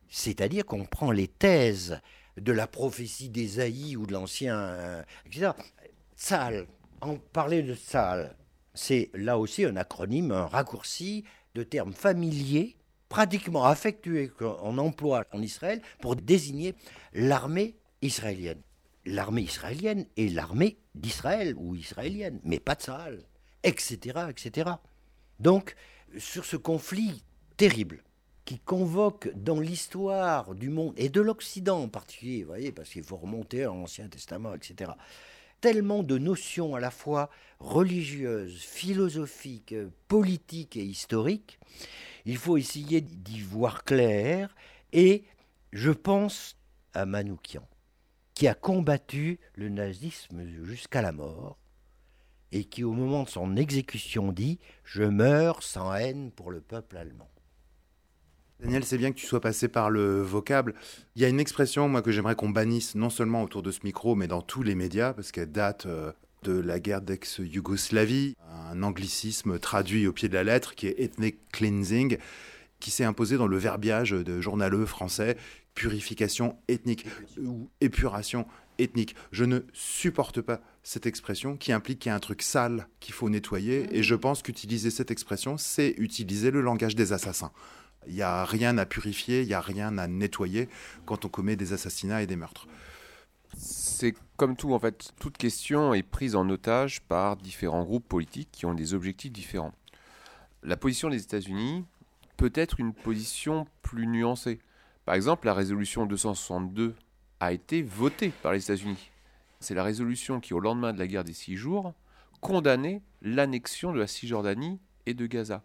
C'est-à-dire 0.10 0.66
qu'on 0.66 0.84
prend 0.84 1.12
les 1.12 1.30
thèses 1.30 2.02
de 2.36 2.52
la 2.52 2.68
prophétie 2.68 3.30
d'Ésaïe 3.30 3.96
ou 3.96 4.06
de 4.06 4.12
l'ancien, 4.12 4.58
euh, 4.58 5.04
etc. 5.26 5.52
Tzal, 6.18 6.68
en 7.02 7.18
parler 7.18 7.64
de 7.64 7.76
Tzal, 7.76 8.36
c'est 8.74 9.10
là 9.14 9.38
aussi 9.38 9.66
un 9.66 9.76
acronyme, 9.76 10.32
un 10.32 10.46
raccourci 10.46 11.26
de 11.56 11.64
termes 11.64 11.94
familiers, 11.94 12.78
pratiquement 13.10 13.66
affectueux 13.66 14.34
qu'on 14.38 14.78
emploie 14.78 15.26
en 15.34 15.42
Israël 15.42 15.82
pour 16.00 16.16
désigner 16.16 16.76
l'armée 17.14 17.76
israélienne. 18.02 18.62
L'armée 19.06 19.42
israélienne 19.42 20.06
est 20.16 20.34
l'armée 20.34 20.78
d'Israël 20.96 21.56
ou 21.58 21.76
israélienne, 21.76 22.40
mais 22.44 22.60
pas 22.60 22.76
de 22.76 22.82
Tzal, 22.82 23.24
etc., 23.64 24.28
etc. 24.30 24.72
Donc, 25.40 25.76
sur 26.18 26.46
ce 26.46 26.56
conflit 26.56 27.24
terrible, 27.58 28.04
qui 28.46 28.60
convoque 28.60 29.32
dans 29.36 29.60
l'histoire 29.60 30.56
du 30.56 30.70
monde 30.70 30.94
et 30.98 31.10
de 31.10 31.22
l'Occident 31.22 31.84
en 31.84 31.88
particulier, 31.88 32.42
vous 32.42 32.50
voyez, 32.50 32.72
parce 32.72 32.90
qu'il 32.90 33.04
faut 33.04 33.18
remonter 33.18 33.64
à 33.64 33.68
l'Ancien 33.68 34.08
Testament, 34.08 34.54
etc. 34.54 34.92
Tellement 35.62 36.02
de 36.02 36.18
notions 36.18 36.76
à 36.76 36.80
la 36.80 36.92
fois 36.92 37.30
religieuses, 37.60 38.60
philosophiques, 38.62 39.76
politiques 40.08 40.76
et 40.76 40.84
historiques, 40.84 41.60
il 42.26 42.38
faut 42.38 42.58
essayer 42.58 43.00
d'y 43.02 43.42
voir 43.42 43.84
clair. 43.84 44.56
Et 44.92 45.24
je 45.72 45.92
pense 45.92 46.58
à 46.94 47.06
Manoukian, 47.06 47.68
qui 48.34 48.48
a 48.48 48.56
combattu 48.56 49.40
le 49.54 49.70
nazisme 49.70 50.44
jusqu'à 50.64 51.04
la 51.04 51.12
mort 51.12 51.58
et 52.52 52.66
qui, 52.66 52.84
au 52.84 52.94
moment 52.94 53.24
de 53.24 53.30
son 53.30 53.56
exécution, 53.56 54.32
dit 54.32 54.60
Je 54.84 55.04
meurs 55.04 55.64
sans 55.64 55.94
haine 55.94 56.32
pour 56.32 56.52
le 56.52 56.62
peuple 56.62 56.98
allemand. 56.98 57.30
Daniel, 58.62 58.86
c'est 58.86 59.00
bien 59.00 59.12
que 59.12 59.18
tu 59.18 59.26
sois 59.26 59.42
passé 59.42 59.68
par 59.68 59.90
le 59.90 60.22
vocable. 60.22 60.76
Il 61.16 61.22
y 61.24 61.26
a 61.26 61.30
une 61.30 61.40
expression, 61.40 61.90
moi, 61.90 62.04
que 62.04 62.12
j'aimerais 62.12 62.36
qu'on 62.36 62.50
bannisse 62.50 62.94
non 62.94 63.10
seulement 63.10 63.42
autour 63.42 63.64
de 63.64 63.72
ce 63.72 63.80
micro, 63.84 64.14
mais 64.14 64.28
dans 64.28 64.44
tous 64.44 64.62
les 64.62 64.76
médias, 64.76 65.14
parce 65.14 65.32
qu'elle 65.32 65.52
date 65.52 65.88
euh, 65.88 66.12
de 66.44 66.52
la 66.52 66.80
guerre 66.80 67.02
d'ex-Yougoslavie, 67.02 68.36
un 68.70 68.84
anglicisme 68.84 69.58
traduit 69.58 70.06
au 70.06 70.14
pied 70.14 70.30
de 70.30 70.36
la 70.36 70.44
lettre 70.44 70.76
qui 70.76 70.86
est 70.86 71.00
ethnic 71.00 71.38
cleansing, 71.52 72.20
qui 72.80 72.92
s'est 72.92 73.04
imposé 73.04 73.36
dans 73.36 73.48
le 73.48 73.58
verbiage 73.58 74.12
de 74.12 74.42
journaleux 74.42 74.86
français, 74.86 75.38
purification 75.74 76.56
ethnique 76.68 77.08
ou 77.40 77.68
épuration 77.82 78.46
ethnique. 78.78 79.16
Je 79.32 79.46
ne 79.46 79.62
supporte 79.74 80.40
pas 80.40 80.62
cette 80.84 81.08
expression 81.08 81.58
qui 81.58 81.72
implique 81.72 81.98
qu'il 81.98 82.12
y 82.12 82.14
a 82.14 82.16
un 82.16 82.20
truc 82.20 82.44
sale 82.44 82.88
qu'il 83.00 83.16
faut 83.16 83.30
nettoyer, 83.30 83.88
et 83.92 84.04
je 84.04 84.14
pense 84.14 84.44
qu'utiliser 84.44 84.92
cette 84.92 85.10
expression, 85.10 85.58
c'est 85.58 85.96
utiliser 85.98 86.52
le 86.52 86.62
langage 86.62 86.96
des 86.96 87.12
assassins. 87.12 87.52
Il 88.08 88.14
n'y 88.16 88.22
a 88.22 88.46
rien 88.46 88.78
à 88.78 88.86
purifier, 88.86 89.42
il 89.42 89.48
n'y 89.48 89.54
a 89.54 89.62
rien 89.62 89.98
à 89.98 90.08
nettoyer 90.08 90.70
quand 91.06 91.26
on 91.26 91.30
commet 91.30 91.56
des 91.56 91.74
assassinats 91.74 92.22
et 92.22 92.28
des 92.28 92.36
meurtres. 92.36 92.68
C'est 93.56 94.16
comme 94.38 94.56
tout, 94.56 94.74
en 94.74 94.80
fait, 94.80 95.14
toute 95.20 95.38
question 95.38 95.94
est 95.94 96.04
prise 96.04 96.36
en 96.36 96.50
otage 96.50 97.02
par 97.02 97.38
différents 97.38 97.84
groupes 97.84 98.08
politiques 98.08 98.50
qui 98.52 98.66
ont 98.66 98.74
des 98.74 98.94
objectifs 98.94 99.32
différents. 99.32 99.74
La 100.64 100.78
position 100.78 101.10
des 101.10 101.22
États-Unis 101.22 101.86
peut 102.38 102.52
être 102.56 102.80
une 102.80 102.94
position 102.94 103.68
plus 103.82 104.08
nuancée. 104.08 104.60
Par 105.06 105.16
exemple, 105.16 105.46
la 105.46 105.54
résolution 105.54 106.06
262 106.06 106.96
a 107.40 107.52
été 107.52 107.82
votée 107.82 108.32
par 108.42 108.54
les 108.54 108.64
États-Unis. 108.64 109.12
C'est 109.60 109.76
la 109.76 109.84
résolution 109.84 110.40
qui, 110.40 110.54
au 110.54 110.60
lendemain 110.60 110.94
de 110.94 111.00
la 111.00 111.08
guerre 111.08 111.24
des 111.24 111.34
six 111.34 111.56
jours, 111.56 111.94
condamnait 112.40 113.02
l'annexion 113.22 113.92
de 113.94 114.00
la 114.00 114.08
Cisjordanie 114.08 114.80
et 115.06 115.14
de 115.14 115.28
Gaza 115.28 115.62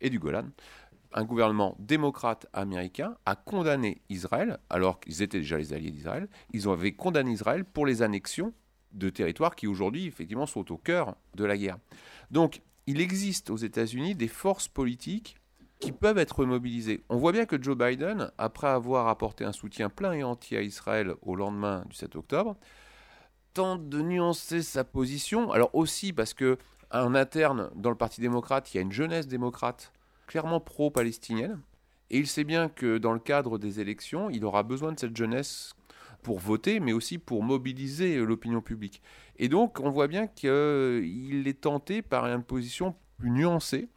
et 0.00 0.10
du 0.10 0.18
Golan 0.18 0.48
un 1.12 1.24
gouvernement 1.24 1.76
démocrate 1.78 2.46
américain 2.52 3.16
a 3.26 3.34
condamné 3.36 4.02
Israël, 4.08 4.58
alors 4.68 5.00
qu'ils 5.00 5.22
étaient 5.22 5.40
déjà 5.40 5.58
les 5.58 5.72
alliés 5.72 5.90
d'Israël, 5.90 6.28
ils 6.52 6.68
avaient 6.68 6.92
condamné 6.92 7.32
Israël 7.32 7.64
pour 7.64 7.86
les 7.86 8.02
annexions 8.02 8.52
de 8.92 9.08
territoires 9.08 9.54
qui 9.54 9.66
aujourd'hui 9.66 10.06
effectivement 10.06 10.46
sont 10.46 10.72
au 10.72 10.76
cœur 10.76 11.16
de 11.34 11.44
la 11.44 11.56
guerre. 11.56 11.78
Donc 12.30 12.62
il 12.86 13.00
existe 13.00 13.50
aux 13.50 13.56
États-Unis 13.56 14.14
des 14.14 14.28
forces 14.28 14.68
politiques 14.68 15.36
qui 15.78 15.92
peuvent 15.92 16.18
être 16.18 16.44
mobilisées. 16.44 17.02
On 17.08 17.16
voit 17.16 17.32
bien 17.32 17.46
que 17.46 17.60
Joe 17.60 17.76
Biden, 17.76 18.30
après 18.36 18.68
avoir 18.68 19.08
apporté 19.08 19.44
un 19.44 19.52
soutien 19.52 19.88
plein 19.88 20.12
et 20.12 20.22
entier 20.22 20.58
à 20.58 20.62
Israël 20.62 21.14
au 21.22 21.34
lendemain 21.34 21.84
du 21.88 21.96
7 21.96 22.16
octobre, 22.16 22.56
tente 23.54 23.88
de 23.88 24.00
nuancer 24.02 24.62
sa 24.62 24.84
position. 24.84 25.50
Alors 25.52 25.74
aussi 25.74 26.12
parce 26.12 26.34
que 26.34 26.58
en 26.92 27.14
interne 27.14 27.70
dans 27.76 27.90
le 27.90 27.96
Parti 27.96 28.20
démocrate, 28.20 28.72
il 28.72 28.76
y 28.76 28.78
a 28.78 28.82
une 28.82 28.92
jeunesse 28.92 29.26
démocrate 29.26 29.92
clairement 30.30 30.60
pro-palestinienne. 30.60 31.60
Et 32.08 32.18
il 32.18 32.28
sait 32.28 32.44
bien 32.44 32.68
que 32.68 32.98
dans 32.98 33.12
le 33.12 33.18
cadre 33.18 33.58
des 33.58 33.80
élections, 33.80 34.30
il 34.30 34.44
aura 34.44 34.62
besoin 34.62 34.92
de 34.92 35.00
cette 35.00 35.16
jeunesse 35.16 35.74
pour 36.22 36.38
voter, 36.38 36.78
mais 36.78 36.92
aussi 36.92 37.18
pour 37.18 37.42
mobiliser 37.42 38.16
l'opinion 38.18 38.60
publique. 38.60 39.02
Et 39.38 39.48
donc, 39.48 39.80
on 39.80 39.90
voit 39.90 40.06
bien 40.06 40.28
qu'il 40.28 41.48
est 41.48 41.60
tenté 41.60 42.00
par 42.00 42.26
une 42.26 42.44
position 42.44 42.94
plus 43.18 43.30
nuancée. 43.30 43.88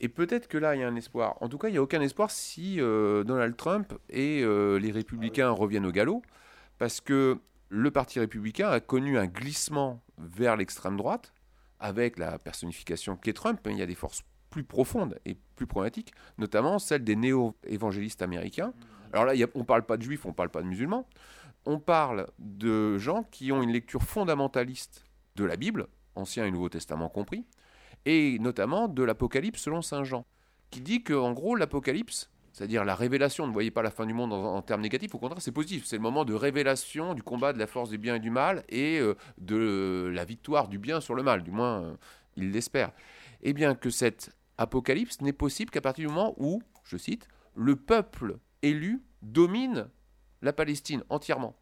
Et 0.00 0.08
peut-être 0.08 0.48
que 0.48 0.58
là, 0.58 0.74
il 0.74 0.80
y 0.80 0.82
a 0.82 0.88
un 0.88 0.96
espoir. 0.96 1.36
En 1.40 1.48
tout 1.48 1.58
cas, 1.58 1.68
il 1.68 1.72
n'y 1.72 1.78
a 1.78 1.82
aucun 1.82 2.00
espoir 2.00 2.32
si 2.32 2.80
euh, 2.80 3.22
Donald 3.22 3.56
Trump 3.56 3.92
et 4.08 4.42
euh, 4.42 4.80
les 4.80 4.90
républicains 4.90 5.50
reviennent 5.50 5.86
au 5.86 5.92
galop, 5.92 6.22
parce 6.78 7.00
que 7.00 7.38
le 7.68 7.90
Parti 7.92 8.18
républicain 8.18 8.68
a 8.68 8.80
connu 8.80 9.16
un 9.16 9.26
glissement 9.26 10.02
vers 10.18 10.56
l'extrême 10.56 10.96
droite, 10.96 11.32
avec 11.78 12.18
la 12.18 12.36
personnification 12.40 13.14
qu'est 13.14 13.32
Trump. 13.32 13.60
Il 13.66 13.78
y 13.78 13.82
a 13.82 13.86
des 13.86 13.94
forces 13.94 14.24
plus 14.50 14.64
profonde 14.64 15.18
et 15.24 15.36
plus 15.56 15.66
problématique, 15.66 16.12
notamment 16.38 16.78
celle 16.78 17.04
des 17.04 17.16
néo-évangélistes 17.16 18.22
américains. 18.22 18.72
Alors 19.12 19.24
là, 19.24 19.32
on 19.54 19.60
ne 19.60 19.64
parle 19.64 19.84
pas 19.84 19.96
de 19.96 20.02
juifs, 20.02 20.26
on 20.26 20.30
ne 20.30 20.34
parle 20.34 20.50
pas 20.50 20.62
de 20.62 20.66
musulmans, 20.66 21.06
on 21.66 21.78
parle 21.78 22.26
de 22.38 22.98
gens 22.98 23.24
qui 23.30 23.52
ont 23.52 23.62
une 23.62 23.72
lecture 23.72 24.02
fondamentaliste 24.02 25.04
de 25.36 25.44
la 25.44 25.56
Bible, 25.56 25.86
Ancien 26.14 26.44
et 26.44 26.50
Nouveau 26.50 26.68
Testament 26.68 27.08
compris, 27.08 27.44
et 28.06 28.38
notamment 28.38 28.88
de 28.88 29.02
l'Apocalypse 29.02 29.60
selon 29.60 29.82
Saint 29.82 30.04
Jean, 30.04 30.24
qui 30.70 30.80
dit 30.80 31.02
que 31.02 31.14
en 31.14 31.32
gros 31.32 31.56
l'Apocalypse, 31.56 32.30
c'est-à-dire 32.52 32.84
la 32.84 32.94
révélation, 32.94 33.46
ne 33.46 33.52
voyez 33.52 33.70
pas 33.70 33.82
la 33.82 33.90
fin 33.90 34.06
du 34.06 34.14
monde 34.14 34.32
en, 34.32 34.62
termes 34.62 34.80
négatifs, 34.80 35.14
au 35.14 35.18
contraire 35.18 35.40
c'est 35.40 35.52
positif, 35.52 35.84
c'est 35.84 35.96
le 35.96 36.02
moment 36.02 36.24
de 36.24 36.34
révélation 36.34 37.14
du 37.14 37.22
combat 37.22 37.52
de 37.52 37.58
la 37.58 37.66
force 37.66 37.90
du 37.90 37.98
bien 37.98 38.16
et 38.16 38.20
du 38.20 38.30
mal 38.30 38.64
et 38.68 38.98
euh, 38.98 39.14
de 39.38 40.10
la 40.12 40.24
victoire 40.24 40.68
du 40.68 40.78
bien 40.78 41.00
sur 41.00 41.14
le 41.14 41.22
mal, 41.22 41.42
du 41.42 41.50
moins 41.50 41.82
euh, 41.82 41.94
il 42.36 42.50
l'espère. 42.52 42.92
Eh 43.42 43.52
bien 43.52 43.74
que 43.74 43.90
cette 43.90 44.30
Apocalypse 44.60 45.22
n'est 45.22 45.32
possible 45.32 45.70
qu'à 45.70 45.80
partir 45.80 46.06
du 46.06 46.14
moment 46.14 46.34
où, 46.36 46.62
je 46.84 46.98
cite, 46.98 47.28
le 47.54 47.76
peuple 47.76 48.38
élu 48.60 49.02
domine 49.22 49.88
la 50.42 50.52
Palestine 50.52 51.02
entièrement. 51.08 51.56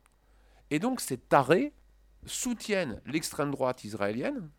Et 0.70 0.80
donc 0.80 1.00
ces 1.00 1.16
tarés 1.16 1.72
soutiennent 2.26 3.00
l'extrême 3.06 3.52
droite 3.52 3.84
israélienne 3.84 4.50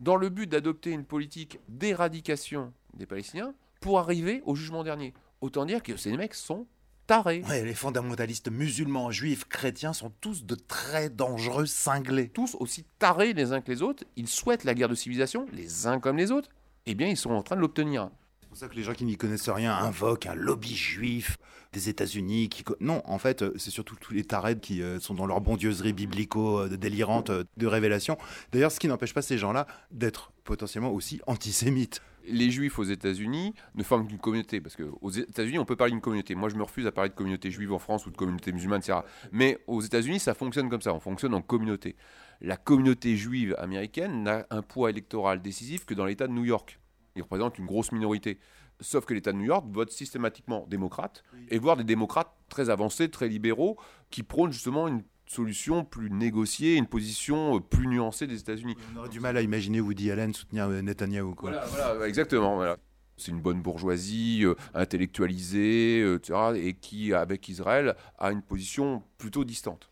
dans 0.00 0.16
le 0.16 0.30
but 0.30 0.46
d'adopter 0.46 0.90
une 0.90 1.04
politique 1.04 1.60
d'éradication 1.68 2.72
des 2.94 3.04
Palestiniens 3.04 3.54
pour 3.82 3.98
arriver 3.98 4.42
au 4.46 4.54
jugement 4.54 4.82
dernier. 4.82 5.12
Autant 5.42 5.66
dire 5.66 5.82
que 5.82 5.98
ces 5.98 6.16
mecs 6.16 6.34
sont 6.34 6.66
tarés. 7.06 7.42
les 7.46 7.74
fondamentalistes 7.74 8.50
musulmans, 8.50 9.10
juifs, 9.10 9.44
chrétiens 9.44 9.92
sont 9.92 10.10
tous 10.22 10.46
de 10.46 10.54
très 10.54 11.10
dangereux 11.10 11.66
cinglés. 11.66 12.30
Tous 12.30 12.56
aussi 12.58 12.86
tarés 12.98 13.34
les 13.34 13.52
uns 13.52 13.60
que 13.60 13.70
les 13.70 13.82
autres. 13.82 14.04
Ils 14.16 14.28
souhaitent 14.28 14.64
la 14.64 14.72
guerre 14.72 14.88
de 14.88 14.94
civilisation, 14.94 15.46
les 15.52 15.86
uns 15.86 16.00
comme 16.00 16.16
les 16.16 16.32
autres 16.32 16.48
eh 16.86 16.94
bien, 16.94 17.08
ils 17.08 17.16
sont 17.16 17.30
en 17.30 17.42
train 17.42 17.56
de 17.56 17.60
l'obtenir. 17.60 18.10
C'est 18.40 18.48
pour 18.48 18.56
ça 18.58 18.68
que 18.68 18.76
les 18.76 18.82
gens 18.82 18.94
qui 18.94 19.04
n'y 19.04 19.16
connaissent 19.16 19.48
rien 19.48 19.74
invoquent 19.74 20.26
un 20.26 20.34
lobby 20.34 20.74
juif 20.74 21.36
des 21.72 21.88
États-Unis. 21.88 22.48
Qui... 22.48 22.64
Non, 22.80 23.02
en 23.04 23.18
fait, 23.18 23.42
euh, 23.42 23.52
c'est 23.56 23.70
surtout 23.70 23.96
tous 23.96 24.14
les 24.14 24.24
tarèdes 24.24 24.60
qui 24.60 24.82
euh, 24.82 24.98
sont 25.00 25.14
dans 25.14 25.26
leur 25.26 25.40
bondieuserie 25.40 25.92
biblico-délirante 25.92 27.30
euh, 27.30 27.44
de 27.56 27.66
révélation. 27.66 28.16
D'ailleurs, 28.52 28.72
ce 28.72 28.80
qui 28.80 28.88
n'empêche 28.88 29.12
pas 29.12 29.22
ces 29.22 29.36
gens-là 29.36 29.66
d'être 29.90 30.32
potentiellement 30.44 30.92
aussi 30.92 31.20
antisémites 31.26 32.00
les 32.28 32.50
juifs 32.50 32.78
aux 32.78 32.84
États-Unis 32.84 33.54
ne 33.74 33.82
forment 33.82 34.06
qu'une 34.06 34.18
communauté. 34.18 34.60
Parce 34.60 34.76
qu'aux 34.76 35.10
États-Unis, 35.10 35.58
on 35.58 35.64
peut 35.64 35.76
parler 35.76 35.92
d'une 35.92 36.00
communauté. 36.00 36.34
Moi, 36.34 36.48
je 36.48 36.56
me 36.56 36.62
refuse 36.62 36.86
à 36.86 36.92
parler 36.92 37.10
de 37.10 37.14
communauté 37.14 37.50
juive 37.50 37.72
en 37.72 37.78
France 37.78 38.06
ou 38.06 38.10
de 38.10 38.16
communauté 38.16 38.52
musulmane, 38.52 38.80
etc. 38.80 38.98
Mais 39.32 39.58
aux 39.66 39.80
États-Unis, 39.80 40.20
ça 40.20 40.34
fonctionne 40.34 40.68
comme 40.68 40.82
ça. 40.82 40.92
On 40.92 41.00
fonctionne 41.00 41.34
en 41.34 41.42
communauté. 41.42 41.96
La 42.40 42.56
communauté 42.56 43.16
juive 43.16 43.54
américaine 43.58 44.22
n'a 44.22 44.46
un 44.50 44.62
poids 44.62 44.90
électoral 44.90 45.42
décisif 45.42 45.84
que 45.84 45.94
dans 45.94 46.04
l'État 46.04 46.26
de 46.26 46.32
New 46.32 46.44
York. 46.44 46.78
ils 47.14 47.22
représentent 47.22 47.58
une 47.58 47.66
grosse 47.66 47.92
minorité. 47.92 48.38
Sauf 48.80 49.06
que 49.06 49.14
l'État 49.14 49.32
de 49.32 49.38
New 49.38 49.44
York 49.44 49.64
vote 49.70 49.90
systématiquement 49.90 50.66
démocrate, 50.68 51.24
et 51.48 51.58
voire 51.58 51.78
des 51.78 51.84
démocrates 51.84 52.34
très 52.50 52.68
avancés, 52.68 53.08
très 53.08 53.28
libéraux, 53.28 53.78
qui 54.10 54.22
prônent 54.22 54.52
justement 54.52 54.86
une 54.86 55.02
solution 55.24 55.82
plus 55.82 56.10
négociée, 56.10 56.76
une 56.76 56.86
position 56.86 57.56
euh, 57.56 57.60
plus 57.60 57.86
nuancée 57.86 58.26
des 58.26 58.38
États-Unis. 58.38 58.76
On 58.94 58.98
aurait 58.98 59.08
du 59.08 59.18
mal 59.18 59.36
à 59.36 59.40
imaginer 59.40 59.80
Woody 59.80 60.10
Allen 60.10 60.32
soutenir 60.34 60.68
euh, 60.68 60.82
Netanyahou. 60.82 61.34
Quoi. 61.34 61.50
Voilà, 61.50 61.66
voilà, 61.66 62.06
exactement. 62.06 62.56
Voilà. 62.56 62.76
C'est 63.16 63.30
une 63.30 63.40
bonne 63.40 63.62
bourgeoisie 63.62 64.44
euh, 64.44 64.54
intellectualisée, 64.74 66.02
euh, 66.02 66.16
etc., 66.16 66.34
et 66.56 66.74
qui, 66.74 67.14
avec 67.14 67.48
Israël, 67.48 67.96
a 68.18 68.30
une 68.30 68.42
position 68.42 69.02
plutôt 69.16 69.44
distante. 69.44 69.90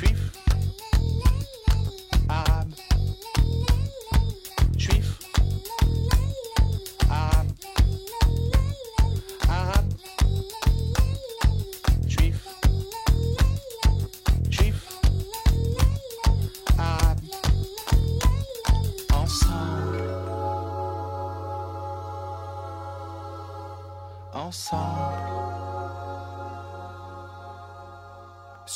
Juif, 0.00 0.39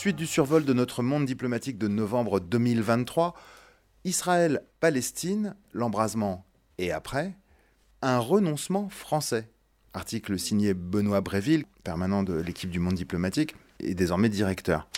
Suite 0.04 0.16
du 0.16 0.26
survol 0.26 0.66
de 0.66 0.74
notre 0.74 1.02
monde 1.02 1.24
diplomatique 1.24 1.78
de 1.78 1.88
novembre 1.88 2.38
2023, 2.38 3.32
Israël-Palestine, 4.04 5.56
l'embrasement 5.72 6.44
et 6.76 6.92
après, 6.92 7.34
un 8.02 8.18
renoncement 8.18 8.90
français. 8.90 9.48
Article 9.94 10.38
signé 10.38 10.74
Benoît 10.74 11.22
Bréville, 11.22 11.64
permanent 11.84 12.22
de 12.22 12.34
l'équipe 12.34 12.68
du 12.68 12.80
monde 12.80 12.96
diplomatique 12.96 13.54
et 13.80 13.94
désormais 13.94 14.28
directeur. 14.28 14.88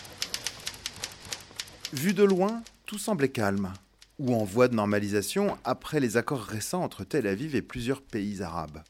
Vu 1.93 2.13
de 2.13 2.25
loin, 2.25 2.65
tout 2.85 2.99
semblait 2.99 3.29
calme, 3.29 3.73
ou 4.19 4.35
en 4.35 4.43
voie 4.43 4.67
de 4.67 4.75
normalisation 4.75 5.57
après 5.63 6.01
les 6.01 6.17
accords 6.17 6.43
récents 6.43 6.83
entre 6.83 7.05
Tel 7.05 7.29
Aviv 7.29 7.55
et 7.55 7.63
plusieurs 7.63 8.03
pays 8.03 8.43
arabes. 8.43 8.83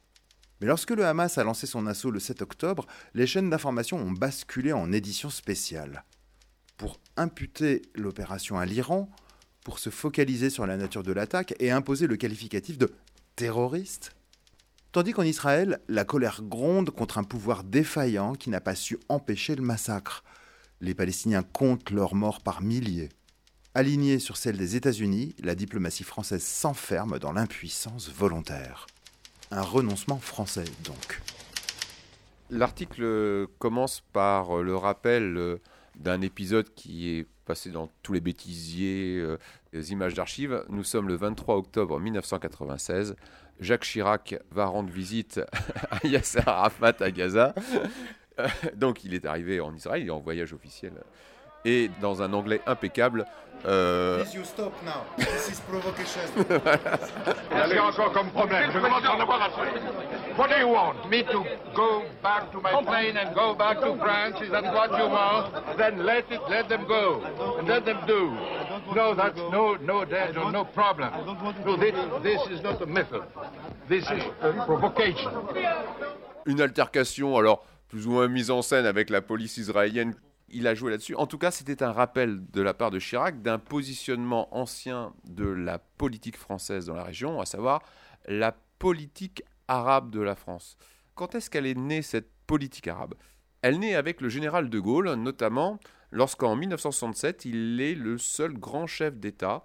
Mais 0.60 0.66
lorsque 0.66 0.90
le 0.90 1.04
Hamas 1.04 1.38
a 1.38 1.44
lancé 1.44 1.66
son 1.66 1.86
assaut 1.86 2.10
le 2.10 2.20
7 2.20 2.42
octobre, 2.42 2.86
les 3.14 3.26
chaînes 3.26 3.50
d'information 3.50 3.98
ont 3.98 4.12
basculé 4.12 4.72
en 4.72 4.92
édition 4.92 5.30
spéciale. 5.30 6.04
Pour 6.76 6.98
imputer 7.16 7.82
l'opération 7.94 8.58
à 8.58 8.66
l'Iran, 8.66 9.10
pour 9.64 9.78
se 9.78 9.90
focaliser 9.90 10.48
sur 10.48 10.66
la 10.66 10.76
nature 10.76 11.02
de 11.02 11.12
l'attaque 11.12 11.54
et 11.58 11.70
imposer 11.70 12.06
le 12.06 12.16
qualificatif 12.16 12.78
de 12.78 12.92
terroriste. 13.34 14.12
Tandis 14.92 15.12
qu'en 15.12 15.24
Israël, 15.24 15.80
la 15.88 16.04
colère 16.04 16.40
gronde 16.42 16.90
contre 16.90 17.18
un 17.18 17.24
pouvoir 17.24 17.64
défaillant 17.64 18.34
qui 18.34 18.48
n'a 18.48 18.60
pas 18.60 18.74
su 18.74 18.98
empêcher 19.08 19.56
le 19.56 19.62
massacre. 19.62 20.24
Les 20.80 20.94
Palestiniens 20.94 21.42
comptent 21.42 21.90
leurs 21.90 22.14
morts 22.14 22.40
par 22.40 22.62
milliers. 22.62 23.10
Alignée 23.74 24.18
sur 24.20 24.38
celle 24.38 24.56
des 24.56 24.76
États-Unis, 24.76 25.34
la 25.42 25.54
diplomatie 25.54 26.04
française 26.04 26.42
s'enferme 26.42 27.18
dans 27.18 27.32
l'impuissance 27.32 28.08
volontaire. 28.08 28.86
Un 29.50 29.62
renoncement 29.62 30.18
français, 30.18 30.64
donc. 30.84 31.20
L'article 32.50 33.46
commence 33.58 34.02
par 34.12 34.62
le 34.62 34.76
rappel 34.76 35.36
euh, 35.36 35.60
d'un 35.96 36.20
épisode 36.20 36.72
qui 36.74 37.10
est 37.10 37.26
passé 37.44 37.70
dans 37.70 37.90
tous 38.02 38.12
les 38.12 38.20
bêtisiers, 38.20 39.18
euh, 39.18 39.38
les 39.72 39.92
images 39.92 40.14
d'archives. 40.14 40.64
Nous 40.68 40.84
sommes 40.84 41.08
le 41.08 41.16
23 41.16 41.56
octobre 41.56 41.98
1996. 41.98 43.16
Jacques 43.60 43.84
Chirac 43.84 44.36
va 44.50 44.66
rendre 44.66 44.90
visite 44.90 45.40
à 45.90 46.06
Yasser 46.06 46.42
Arafat 46.44 46.96
à 47.00 47.10
Gaza. 47.10 47.54
Euh, 48.38 48.48
Donc 48.74 49.04
il 49.04 49.14
est 49.14 49.24
arrivé 49.24 49.60
en 49.60 49.74
Israël, 49.74 50.02
il 50.02 50.08
est 50.08 50.10
en 50.10 50.20
voyage 50.20 50.52
officiel. 50.52 50.92
Et 51.66 51.90
dans 52.00 52.22
un 52.22 52.32
anglais 52.32 52.62
impeccable. 52.66 53.26
euh, 53.66 54.24
you 54.32 54.44
stop 54.44 54.72
now. 54.84 55.02
This 55.18 55.48
is 55.48 55.60
provocation. 55.60 56.20
Qu'est-ce 56.48 57.66
qu'il 57.66 57.74
y 57.74 57.78
a 57.78 57.84
encore 57.84 58.12
comme 58.12 58.30
problème? 58.30 58.70
Je 58.72 58.78
commence 58.78 59.04
à 59.04 59.16
en 59.16 59.20
avoir 59.20 59.42
assez. 59.42 59.60
What 60.38 60.48
do 60.48 60.58
you 60.60 60.68
want? 60.68 60.94
Me 61.10 61.22
to 61.24 61.44
go 61.74 62.02
back 62.22 62.52
to 62.52 62.60
my 62.60 62.70
plane 62.84 63.16
and 63.16 63.34
go 63.34 63.54
back 63.54 63.80
to 63.80 63.96
France? 63.96 64.40
Is 64.40 64.50
that 64.50 64.62
what 64.72 64.96
you 64.96 65.08
want? 65.08 65.50
Then 65.76 66.04
let 66.04 66.30
it, 66.30 66.40
let 66.48 66.68
them 66.68 66.86
go. 66.86 67.20
And 67.58 67.66
let 67.66 67.84
them 67.84 67.98
do. 68.06 68.30
No, 68.94 69.14
that's 69.14 69.36
no, 69.50 69.74
no 69.76 70.04
danger, 70.04 70.48
no 70.52 70.64
problem. 70.64 71.10
No, 71.64 71.76
this, 71.76 71.94
this 72.22 72.40
is 72.48 72.62
not 72.62 72.80
a 72.80 72.86
method. 72.86 73.22
This 73.88 74.04
is 74.04 74.22
a 74.42 74.52
provocation. 74.64 75.32
une 76.46 76.60
altercation, 76.60 77.36
alors 77.36 77.64
plus 77.88 78.06
ou 78.06 78.12
moins 78.12 78.28
mise 78.28 78.50
en 78.50 78.62
scène 78.62 78.86
avec 78.86 79.10
la 79.10 79.20
police 79.20 79.56
israélienne. 79.56 80.14
Il 80.48 80.66
a 80.66 80.74
joué 80.74 80.90
là-dessus. 80.90 81.14
En 81.16 81.26
tout 81.26 81.38
cas, 81.38 81.50
c'était 81.50 81.82
un 81.82 81.92
rappel 81.92 82.40
de 82.50 82.62
la 82.62 82.72
part 82.72 82.90
de 82.90 82.98
Chirac 82.98 83.42
d'un 83.42 83.58
positionnement 83.58 84.54
ancien 84.56 85.12
de 85.24 85.46
la 85.46 85.78
politique 85.78 86.36
française 86.36 86.86
dans 86.86 86.94
la 86.94 87.04
région, 87.04 87.40
à 87.40 87.46
savoir 87.46 87.82
la 88.26 88.52
politique 88.78 89.42
arabe 89.68 90.10
de 90.10 90.20
la 90.20 90.36
France. 90.36 90.76
Quand 91.14 91.34
est-ce 91.34 91.50
qu'elle 91.50 91.66
est 91.66 91.78
née, 91.78 92.02
cette 92.02 92.30
politique 92.46 92.88
arabe? 92.88 93.14
Elle 93.62 93.80
naît 93.80 93.94
avec 93.94 94.20
le 94.20 94.28
général 94.28 94.70
de 94.70 94.78
Gaulle, 94.78 95.12
notamment 95.14 95.80
lorsqu'en 96.10 96.56
1967, 96.56 97.44
il 97.44 97.80
est 97.80 97.94
le 97.94 98.18
seul 98.18 98.52
grand 98.54 98.86
chef 98.86 99.16
d'État 99.16 99.62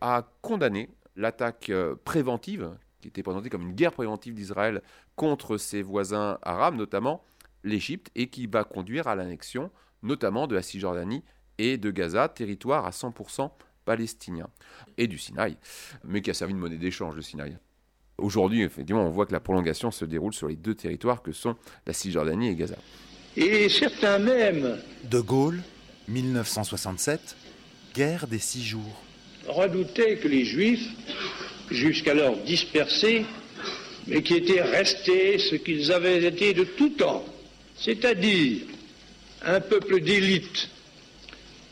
à 0.00 0.28
condamner 0.42 0.90
l'attaque 1.16 1.70
euh, 1.70 1.94
préventive, 2.04 2.76
qui 3.00 3.08
était 3.08 3.22
présentée 3.22 3.50
comme 3.50 3.62
une 3.62 3.74
guerre 3.74 3.92
préventive 3.92 4.34
d'Israël 4.34 4.82
contre 5.16 5.56
ses 5.56 5.82
voisins 5.82 6.38
arabes, 6.42 6.74
notamment 6.74 7.24
l'Égypte, 7.62 8.10
et 8.14 8.28
qui 8.28 8.46
va 8.46 8.64
conduire 8.64 9.06
à 9.06 9.14
l'annexion, 9.14 9.70
notamment 10.04 10.46
de 10.46 10.54
la 10.54 10.62
Cisjordanie 10.62 11.24
et 11.58 11.76
de 11.76 11.90
Gaza, 11.90 12.28
territoire 12.28 12.86
à 12.86 12.90
100% 12.90 13.50
palestinien, 13.84 14.48
et 14.96 15.06
du 15.06 15.18
Sinaï, 15.18 15.56
mais 16.04 16.22
qui 16.22 16.30
a 16.30 16.34
servi 16.34 16.54
de 16.54 16.58
monnaie 16.58 16.76
d'échange, 16.76 17.16
le 17.16 17.22
Sinaï. 17.22 17.56
Aujourd'hui, 18.16 18.62
effectivement, 18.62 19.02
on 19.04 19.10
voit 19.10 19.26
que 19.26 19.32
la 19.32 19.40
prolongation 19.40 19.90
se 19.90 20.04
déroule 20.04 20.32
sur 20.32 20.48
les 20.48 20.56
deux 20.56 20.74
territoires 20.74 21.22
que 21.22 21.32
sont 21.32 21.56
la 21.86 21.92
Cisjordanie 21.92 22.48
et 22.48 22.54
Gaza. 22.54 22.76
Et 23.36 23.68
certains 23.68 24.18
même 24.20 24.78
De 25.10 25.20
Gaulle, 25.20 25.60
1967, 26.08 27.36
guerre 27.94 28.26
des 28.26 28.38
six 28.38 28.62
jours. 28.62 29.02
redoutaient 29.48 30.18
que 30.18 30.28
les 30.28 30.44
Juifs, 30.44 30.88
jusqu'alors 31.70 32.36
dispersés, 32.44 33.26
mais 34.06 34.22
qui 34.22 34.34
étaient 34.34 34.62
restés 34.62 35.38
ce 35.38 35.56
qu'ils 35.56 35.90
avaient 35.90 36.24
été 36.24 36.54
de 36.54 36.64
tout 36.64 36.90
temps, 36.90 37.24
c'est-à-dire 37.76 38.60
un 39.46 39.60
peuple 39.60 40.00
d'élite, 40.00 40.68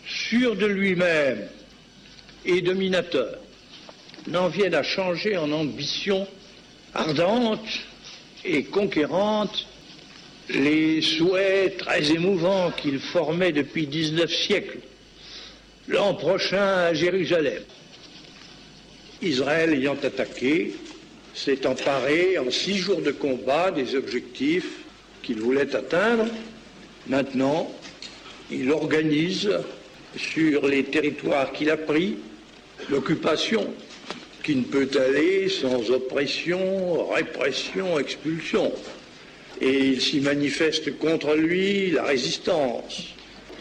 sûr 0.07 0.57
de 0.57 0.67
lui-même 0.67 1.49
et 2.45 2.61
dominateur, 2.61 3.39
n'en 4.27 4.49
viennent 4.49 4.75
à 4.75 4.83
changer 4.83 5.37
en 5.37 5.51
ambition 5.53 6.27
ardente 6.95 7.67
et 8.45 8.65
conquérante 8.65 9.67
les 10.51 11.01
souhaits 11.01 11.79
très 11.79 12.11
émouvants 12.13 12.73
qu'ils 12.73 12.99
formaient 12.99 13.53
depuis 13.53 13.87
19 13.87 14.33
siècles. 14.33 14.79
L'an 15.89 16.15
prochain 16.15 16.79
à 16.79 16.95
Jérusalem. 16.95 17.63
Israël 19.23 19.73
ayant 19.73 19.97
attaqué, 20.03 20.75
s'est 21.35 21.67
emparé 21.67 22.39
en 22.39 22.51
six 22.51 22.79
jours 22.79 23.01
de 23.01 23.13
combat 23.13 23.71
des 23.71 23.95
objectifs 23.95 24.81
qu'il 25.23 25.41
voulait 25.41 25.75
atteindre. 25.75 26.27
Maintenant, 27.07 27.71
il 28.51 28.71
organise 28.71 29.51
sur 30.17 30.67
les 30.67 30.85
territoires 30.85 31.53
qu'il 31.53 31.71
a 31.71 31.77
pris 31.77 32.17
l'occupation 32.91 33.73
qui 34.43 34.57
ne 34.57 34.65
peut 34.65 34.91
aller 34.97 35.49
sans 35.49 35.91
oppression, 35.91 37.09
répression, 37.09 37.99
expulsion. 37.99 38.73
Et 39.61 39.89
il 39.89 40.01
s'y 40.01 40.21
manifeste 40.21 40.99
contre 40.99 41.35
lui 41.35 41.93
la 41.93 42.05
résistance, 42.05 43.15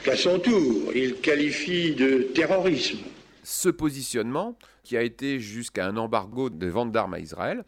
qu'à 0.04 0.18
son 0.18 0.40
tour, 0.40 0.92
il 0.96 1.16
qualifie 1.16 1.94
de 1.94 2.30
terrorisme. 2.34 3.00
Ce 3.44 3.70
positionnement, 3.70 4.58
qui 4.84 4.98
a 4.98 5.04
été 5.04 5.40
jusqu'à 5.40 5.86
un 5.86 5.98
embargo 5.98 6.50
de 6.50 6.68
vente 6.68 6.92
d'armes 6.92 7.14
à 7.14 7.20
Israël, 7.20 7.64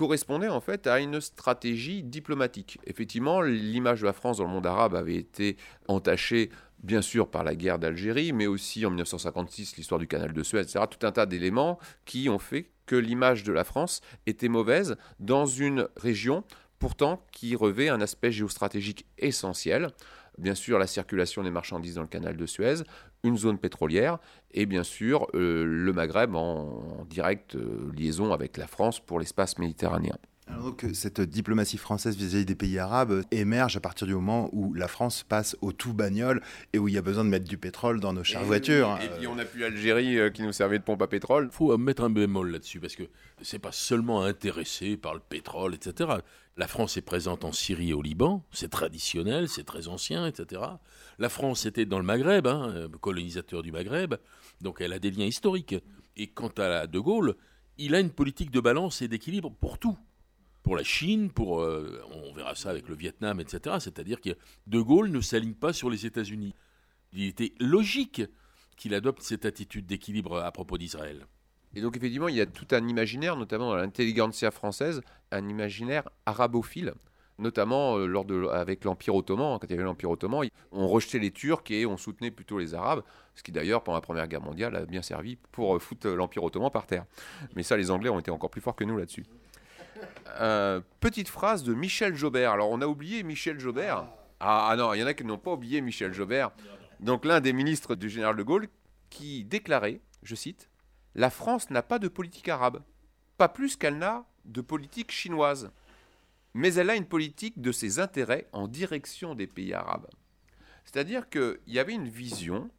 correspondait 0.00 0.48
en 0.48 0.62
fait 0.62 0.86
à 0.86 0.98
une 0.98 1.20
stratégie 1.20 2.02
diplomatique. 2.02 2.78
Effectivement, 2.86 3.42
l'image 3.42 4.00
de 4.00 4.06
la 4.06 4.14
France 4.14 4.38
dans 4.38 4.44
le 4.44 4.50
monde 4.50 4.66
arabe 4.66 4.94
avait 4.94 5.16
été 5.16 5.58
entachée 5.88 6.48
bien 6.82 7.02
sûr 7.02 7.30
par 7.30 7.44
la 7.44 7.54
guerre 7.54 7.78
d'Algérie, 7.78 8.32
mais 8.32 8.46
aussi 8.46 8.86
en 8.86 8.88
1956 8.88 9.76
l'histoire 9.76 9.98
du 9.98 10.06
canal 10.06 10.32
de 10.32 10.42
Suez, 10.42 10.62
etc. 10.62 10.86
Tout 10.90 11.06
un 11.06 11.12
tas 11.12 11.26
d'éléments 11.26 11.78
qui 12.06 12.30
ont 12.30 12.38
fait 12.38 12.70
que 12.86 12.96
l'image 12.96 13.44
de 13.44 13.52
la 13.52 13.62
France 13.62 14.00
était 14.26 14.48
mauvaise 14.48 14.96
dans 15.18 15.44
une 15.44 15.86
région 15.98 16.44
pourtant 16.78 17.22
qui 17.30 17.54
revêt 17.54 17.90
un 17.90 18.00
aspect 18.00 18.32
géostratégique 18.32 19.04
essentiel. 19.18 19.90
Bien 20.40 20.54
sûr, 20.54 20.78
la 20.78 20.86
circulation 20.86 21.42
des 21.42 21.50
marchandises 21.50 21.96
dans 21.96 22.02
le 22.02 22.08
canal 22.08 22.34
de 22.34 22.46
Suez, 22.46 22.82
une 23.22 23.36
zone 23.36 23.58
pétrolière 23.58 24.18
et 24.52 24.64
bien 24.64 24.82
sûr 24.82 25.26
euh, 25.34 25.64
le 25.66 25.92
Maghreb 25.92 26.34
en, 26.34 27.04
directe 27.08 27.56
euh, 27.56 27.92
liaison 27.94 28.32
avec 28.32 28.56
la 28.56 28.66
France 28.66 29.00
pour 29.00 29.20
l'espace 29.20 29.58
méditerranéen. 29.58 30.16
Alors 30.50 30.64
donc, 30.64 30.84
cette 30.92 31.20
diplomatie 31.20 31.78
française 31.78 32.16
vis-à-vis 32.16 32.44
des 32.44 32.54
pays 32.54 32.78
arabes 32.78 33.22
émerge 33.30 33.76
à 33.76 33.80
partir 33.80 34.06
du 34.06 34.14
moment 34.14 34.50
où 34.52 34.74
la 34.74 34.88
France 34.88 35.22
passe 35.22 35.56
au 35.60 35.72
tout 35.72 35.94
bagnole 35.94 36.42
et 36.72 36.78
où 36.78 36.88
il 36.88 36.94
y 36.94 36.98
a 36.98 37.02
besoin 37.02 37.24
de 37.24 37.30
mettre 37.30 37.48
du 37.48 37.56
pétrole 37.56 38.00
dans 38.00 38.12
nos 38.12 38.24
chères 38.24 38.42
Et 38.42 38.46
voitures. 38.46 38.96
oui, 38.98 39.06
Et 39.06 39.08
puis 39.18 39.26
on 39.26 39.38
a 39.38 39.44
pu 39.44 39.58
l'Algérie 39.58 40.18
euh, 40.18 40.30
qui 40.30 40.42
nous 40.42 40.52
servait 40.52 40.78
de 40.78 40.84
pompe 40.84 41.02
à 41.02 41.06
pétrole. 41.06 41.48
Il 41.50 41.54
faut 41.54 41.76
mettre 41.78 42.02
un 42.02 42.10
bémol 42.10 42.50
là-dessus, 42.50 42.80
parce 42.80 42.96
que 42.96 43.04
c'est 43.42 43.58
pas 43.58 43.72
seulement 43.72 44.22
intéressé 44.22 44.96
par 44.96 45.14
le 45.14 45.20
pétrole, 45.20 45.74
etc. 45.74 46.10
La 46.56 46.66
France 46.66 46.96
est 46.96 47.02
présente 47.02 47.44
en 47.44 47.52
Syrie 47.52 47.90
et 47.90 47.94
au 47.94 48.02
Liban, 48.02 48.44
c'est 48.50 48.70
traditionnel, 48.70 49.48
c'est 49.48 49.64
très 49.64 49.88
ancien, 49.88 50.26
etc. 50.26 50.62
La 51.18 51.28
France 51.28 51.64
était 51.64 51.86
dans 51.86 51.98
le 51.98 52.04
Maghreb, 52.04 52.46
hein, 52.46 52.72
euh, 52.74 52.88
colonisateur 53.00 53.62
du 53.62 53.72
Maghreb, 53.72 54.14
donc 54.60 54.80
elle 54.80 54.92
a 54.92 54.98
des 54.98 55.10
liens 55.10 55.26
historiques. 55.26 55.76
Et 56.16 56.26
quant 56.26 56.52
à 56.58 56.86
De 56.86 56.98
Gaulle, 56.98 57.36
il 57.78 57.94
a 57.94 58.00
une 58.00 58.10
politique 58.10 58.50
de 58.50 58.60
balance 58.60 59.00
et 59.00 59.08
d'équilibre 59.08 59.50
pour 59.58 59.78
tout. 59.78 59.96
Pour 60.62 60.76
la 60.76 60.84
Chine, 60.84 61.30
pour, 61.30 61.62
euh, 61.62 62.02
on 62.12 62.32
verra 62.32 62.54
ça 62.54 62.70
avec 62.70 62.88
le 62.88 62.94
Vietnam, 62.94 63.40
etc. 63.40 63.76
C'est-à-dire 63.80 64.20
que 64.20 64.30
De 64.66 64.80
Gaulle 64.80 65.10
ne 65.10 65.20
s'aligne 65.20 65.54
pas 65.54 65.72
sur 65.72 65.90
les 65.90 66.06
États-Unis. 66.06 66.54
Il 67.12 67.24
était 67.24 67.52
logique 67.58 68.22
qu'il 68.76 68.94
adopte 68.94 69.22
cette 69.22 69.44
attitude 69.44 69.86
d'équilibre 69.86 70.38
à 70.38 70.52
propos 70.52 70.78
d'Israël. 70.78 71.26
Et 71.74 71.80
donc 71.80 71.96
effectivement, 71.96 72.28
il 72.28 72.36
y 72.36 72.40
a 72.40 72.46
tout 72.46 72.66
un 72.72 72.86
imaginaire, 72.86 73.36
notamment 73.36 73.70
dans 73.70 73.76
l'intelligentsia 73.76 74.50
française, 74.50 75.02
un 75.30 75.48
imaginaire 75.48 76.08
arabophile, 76.26 76.94
notamment 77.38 77.96
euh, 77.96 78.06
lors 78.06 78.24
de, 78.24 78.46
avec 78.46 78.84
l'Empire 78.84 79.14
ottoman. 79.14 79.58
Quand 79.58 79.66
il 79.66 79.70
y 79.70 79.74
avait 79.74 79.84
l'Empire 79.84 80.10
ottoman, 80.10 80.48
on 80.72 80.88
rejetait 80.88 81.18
les 81.18 81.30
Turcs 81.30 81.70
et 81.70 81.86
on 81.86 81.96
soutenait 81.96 82.30
plutôt 82.30 82.58
les 82.58 82.74
Arabes, 82.74 83.02
ce 83.34 83.42
qui 83.42 83.52
d'ailleurs, 83.52 83.84
pendant 83.84 83.98
la 83.98 84.02
Première 84.02 84.26
Guerre 84.26 84.42
mondiale, 84.42 84.74
a 84.76 84.84
bien 84.84 85.02
servi 85.02 85.36
pour 85.52 85.76
euh, 85.76 85.78
foutre 85.78 86.08
l'Empire 86.08 86.42
ottoman 86.42 86.70
par 86.70 86.86
terre. 86.86 87.04
Mais 87.54 87.62
ça, 87.62 87.76
les 87.76 87.90
Anglais 87.90 88.10
ont 88.10 88.18
été 88.18 88.30
encore 88.30 88.50
plus 88.50 88.60
forts 88.60 88.76
que 88.76 88.84
nous 88.84 88.96
là-dessus. 88.96 89.24
Euh, 90.40 90.80
petite 91.00 91.28
phrase 91.28 91.62
de 91.62 91.74
Michel 91.74 92.14
Jobert. 92.14 92.52
Alors, 92.52 92.70
on 92.70 92.80
a 92.80 92.86
oublié 92.86 93.22
Michel 93.22 93.58
Jobert. 93.58 94.06
Ah, 94.40 94.68
ah 94.70 94.76
non, 94.76 94.94
il 94.94 95.00
y 95.00 95.02
en 95.02 95.06
a 95.06 95.14
qui 95.14 95.24
n'ont 95.24 95.38
pas 95.38 95.52
oublié 95.52 95.80
Michel 95.80 96.12
Jobert. 96.12 96.50
Donc, 97.00 97.24
l'un 97.24 97.40
des 97.40 97.52
ministres 97.52 97.94
du 97.94 98.08
général 98.08 98.36
de 98.36 98.42
Gaulle, 98.42 98.68
qui 99.10 99.44
déclarait, 99.44 100.00
je 100.22 100.34
cite, 100.34 100.70
La 101.14 101.30
France 101.30 101.70
n'a 101.70 101.82
pas 101.82 101.98
de 101.98 102.08
politique 102.08 102.48
arabe, 102.48 102.82
pas 103.36 103.48
plus 103.48 103.76
qu'elle 103.76 103.98
n'a 103.98 104.24
de 104.44 104.60
politique 104.60 105.12
chinoise. 105.12 105.70
Mais 106.54 106.74
elle 106.74 106.90
a 106.90 106.96
une 106.96 107.06
politique 107.06 107.60
de 107.60 107.72
ses 107.72 107.98
intérêts 107.98 108.48
en 108.52 108.66
direction 108.66 109.34
des 109.34 109.46
pays 109.46 109.74
arabes. 109.74 110.08
C'est-à-dire 110.84 111.28
qu'il 111.28 111.60
y 111.66 111.78
avait 111.78 111.94
une 111.94 112.08
vision 112.08 112.70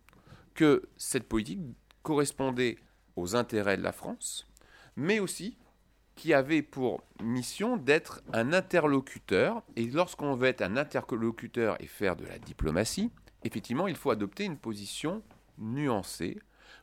que 0.54 0.90
cette 0.98 1.28
politique 1.28 1.62
correspondait 2.04 2.78
aux 3.16 3.36
intérêts 3.36 3.78
de 3.78 3.84
la 3.84 3.92
France, 3.92 4.48
mais 4.96 5.20
aussi 5.20 5.58
qui 6.16 6.34
avait 6.34 6.62
pour 6.62 7.02
mission 7.22 7.78
d'être 7.78 8.22
un 8.34 8.54
interlocuteur. 8.54 9.64
Et 9.76 9.86
lorsqu'on 9.88 10.36
veut 10.36 10.48
être 10.48 10.62
un 10.62 10.78
interlocuteur 10.78 11.78
et 11.80 11.88
faire 11.88 12.16
de 12.16 12.26
la 12.26 12.38
diplomatie, 12.40 13.12
effectivement, 13.44 13.88
il 13.88 13.96
faut 13.96 14.12
adopter 14.12 14.46
une 14.46 14.58
position 14.58 15.24
nuancée 15.58 16.40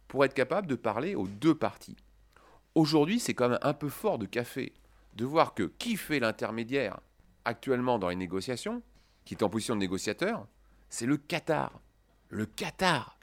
pour 0.06 0.24
être 0.24 0.34
capable 0.34 0.66
de 0.66 0.74
parler 0.74 1.14
aux 1.14 1.26
deux 1.26 1.54
parties. 1.54 1.96
Aujourd'hui, 2.74 3.20
c'est 3.20 3.34
quand 3.34 3.48
même 3.48 3.58
un 3.62 3.74
peu 3.74 3.88
fort 3.88 4.18
de 4.18 4.26
café 4.26 4.72
de 5.14 5.24
voir 5.24 5.54
que 5.54 5.64
qui 5.78 5.96
fait 5.96 6.20
l'intermédiaire 6.20 7.00
actuellement 7.44 7.98
dans 7.98 8.08
les 8.08 8.16
négociations, 8.16 8.82
qui 9.24 9.34
est 9.34 9.42
en 9.42 9.48
position 9.48 9.74
de 9.74 9.80
négociateur, 9.80 10.46
c'est 10.88 11.06
le 11.06 11.16
Qatar. 11.16 11.80
Le 12.28 12.46
Qatar, 12.46 13.18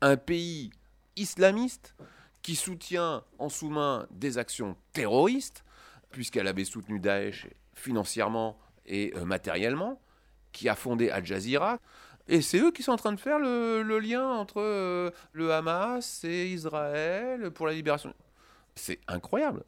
un 0.00 0.16
pays 0.16 0.70
islamiste 1.16 1.94
qui 2.42 2.56
soutient 2.56 3.24
en 3.38 3.48
sous-main 3.48 4.06
des 4.10 4.38
actions 4.38 4.76
terroristes, 4.92 5.64
puisqu'elle 6.10 6.48
avait 6.48 6.64
soutenu 6.64 6.98
Daesh 6.98 7.48
financièrement 7.74 8.58
et 8.86 9.12
euh, 9.16 9.24
matériellement, 9.24 10.00
qui 10.52 10.68
a 10.68 10.74
fondé 10.74 11.10
Al 11.10 11.24
Jazeera. 11.24 11.78
Et 12.28 12.42
c'est 12.42 12.58
eux 12.58 12.70
qui 12.70 12.82
sont 12.82 12.92
en 12.92 12.96
train 12.96 13.12
de 13.12 13.20
faire 13.20 13.38
le, 13.38 13.98
lien 13.98 14.26
entre 14.28 14.60
euh, 14.60 15.10
le 15.32 15.52
Hamas 15.52 16.24
et 16.24 16.48
Israël 16.48 17.50
pour 17.50 17.66
la 17.66 17.72
libération. 17.72 18.14
C'est 18.74 19.00
incroyable. 19.08 19.64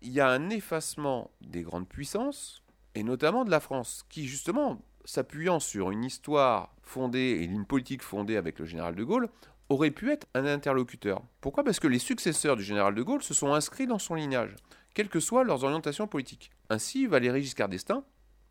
Il 0.00 0.12
y 0.12 0.20
a 0.20 0.28
un 0.28 0.50
effacement 0.50 1.30
des 1.40 1.62
grandes 1.62 1.88
puissances, 1.88 2.62
et 2.94 3.02
notamment 3.02 3.44
de 3.44 3.50
la 3.50 3.60
France, 3.60 4.04
qui 4.08 4.26
justement, 4.26 4.82
s'appuyant 5.04 5.60
sur 5.60 5.90
une 5.90 6.04
histoire 6.04 6.74
fondée 6.82 7.38
et 7.40 7.44
une 7.44 7.66
politique 7.66 8.02
fondée 8.02 8.36
avec 8.36 8.58
le 8.58 8.66
général 8.66 8.94
de 8.94 9.04
Gaulle, 9.04 9.28
aurait 9.72 9.90
pu 9.90 10.10
être 10.10 10.26
un 10.34 10.46
interlocuteur. 10.46 11.22
Pourquoi? 11.40 11.64
Parce 11.64 11.80
que 11.80 11.88
les 11.88 11.98
successeurs 11.98 12.56
du 12.56 12.62
général 12.62 12.94
de 12.94 13.02
Gaulle 13.02 13.22
se 13.22 13.34
sont 13.34 13.52
inscrits 13.52 13.86
dans 13.86 13.98
son 13.98 14.14
lignage, 14.14 14.54
quelles 14.94 15.08
que 15.08 15.20
soient 15.20 15.44
leurs 15.44 15.64
orientations 15.64 16.06
politiques. 16.06 16.50
Ainsi, 16.70 17.06
Valéry 17.06 17.42
Giscard 17.42 17.68
d'Estaing, 17.68 18.04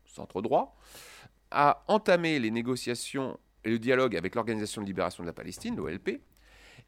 centre 0.04 0.42
droit, 0.42 0.76
a 1.50 1.84
entamé 1.88 2.38
les 2.38 2.50
négociations 2.50 3.38
et 3.64 3.70
le 3.70 3.78
dialogue 3.78 4.16
avec 4.16 4.34
l'Organisation 4.34 4.82
de 4.82 4.86
libération 4.86 5.22
de 5.22 5.28
la 5.28 5.32
Palestine, 5.32 5.76
l'OLP, 5.76 6.20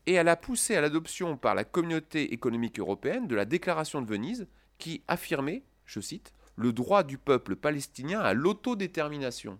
et 0.06 0.12
elle 0.12 0.28
a 0.28 0.36
poussé 0.36 0.76
à 0.76 0.80
l'adoption 0.80 1.36
par 1.36 1.54
la 1.54 1.64
communauté 1.64 2.32
économique 2.32 2.78
européenne 2.78 3.26
de 3.26 3.34
la 3.34 3.44
déclaration 3.44 4.02
de 4.02 4.06
Venise 4.06 4.46
qui 4.78 5.02
affirmait, 5.08 5.62
je 5.86 6.00
cite, 6.00 6.32
le 6.56 6.72
droit 6.72 7.02
du 7.02 7.18
peuple 7.18 7.56
palestinien 7.56 8.20
à 8.20 8.34
l'autodétermination. 8.34 9.58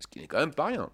Ce 0.00 0.06
qui 0.06 0.20
n'est 0.20 0.26
quand 0.26 0.38
même 0.38 0.54
pas 0.54 0.66
rien. 0.66 0.90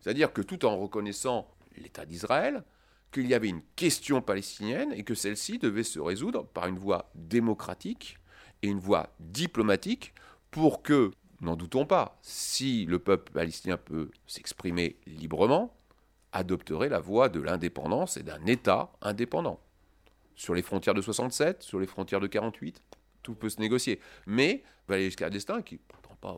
C'est-à-dire 0.00 0.32
que 0.32 0.42
tout 0.42 0.64
en 0.64 0.76
reconnaissant 0.78 1.48
l'État 1.76 2.04
d'Israël, 2.04 2.64
qu'il 3.12 3.26
y 3.26 3.34
avait 3.34 3.48
une 3.48 3.62
question 3.76 4.22
palestinienne 4.22 4.92
et 4.92 5.02
que 5.02 5.14
celle-ci 5.14 5.58
devait 5.58 5.82
se 5.82 5.98
résoudre 5.98 6.46
par 6.46 6.66
une 6.66 6.78
voie 6.78 7.10
démocratique 7.14 8.18
et 8.62 8.68
une 8.68 8.78
voie 8.78 9.10
diplomatique 9.18 10.14
pour 10.50 10.82
que, 10.82 11.10
n'en 11.40 11.56
doutons 11.56 11.86
pas, 11.86 12.18
si 12.22 12.84
le 12.84 12.98
peuple 12.98 13.32
palestinien 13.32 13.76
peut 13.76 14.10
s'exprimer 14.26 14.96
librement, 15.06 15.74
adopterait 16.32 16.88
la 16.88 17.00
voie 17.00 17.28
de 17.28 17.40
l'indépendance 17.40 18.16
et 18.16 18.22
d'un 18.22 18.44
État 18.46 18.92
indépendant. 19.00 19.60
Sur 20.36 20.54
les 20.54 20.62
frontières 20.62 20.94
de 20.94 21.02
67, 21.02 21.62
sur 21.62 21.80
les 21.80 21.86
frontières 21.86 22.20
de 22.20 22.26
48, 22.26 22.80
tout 23.22 23.34
peut 23.34 23.48
se 23.48 23.60
négocier. 23.60 24.00
Mais 24.26 24.62
Valéry 24.88 25.10
Giscard 25.10 25.64
qui 25.64 25.76
pourtant 25.76 26.16
pas, 26.20 26.36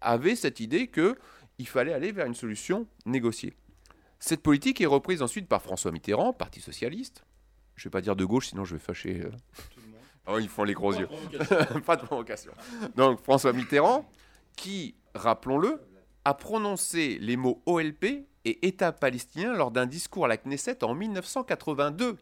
avait 0.00 0.36
cette 0.36 0.60
idée 0.60 0.88
que 0.88 1.16
il 1.58 1.66
fallait 1.66 1.94
aller 1.94 2.12
vers 2.12 2.26
une 2.26 2.34
solution 2.34 2.86
négociée. 3.06 3.54
Cette 4.18 4.42
politique 4.42 4.80
est 4.80 4.86
reprise 4.86 5.22
ensuite 5.22 5.48
par 5.48 5.62
François 5.62 5.92
Mitterrand, 5.92 6.32
Parti 6.32 6.60
socialiste. 6.60 7.24
Je 7.74 7.82
ne 7.82 7.84
vais 7.84 7.90
pas 7.90 8.00
dire 8.00 8.16
de 8.16 8.24
gauche, 8.24 8.48
sinon 8.48 8.64
je 8.64 8.74
vais 8.74 8.80
fâcher. 8.80 9.20
euh. 9.24 9.30
Oh, 10.28 10.38
ils 10.38 10.48
font 10.48 10.64
les 10.64 10.74
gros 10.74 10.92
Pas 10.92 10.98
yeux. 11.00 11.08
pas 11.86 11.96
de 11.96 12.02
provocation. 12.02 12.52
Donc 12.96 13.22
François 13.22 13.52
Mitterrand, 13.52 14.08
qui, 14.56 14.94
rappelons-le, 15.14 15.80
a 16.24 16.34
prononcé 16.34 17.18
les 17.20 17.36
mots 17.36 17.62
OLP 17.66 18.26
et 18.44 18.66
État 18.66 18.90
palestinien 18.92 19.52
lors 19.52 19.70
d'un 19.70 19.86
discours 19.86 20.24
à 20.24 20.28
la 20.28 20.36
Knesset 20.36 20.82
en 20.82 20.94
1982. 20.94 22.16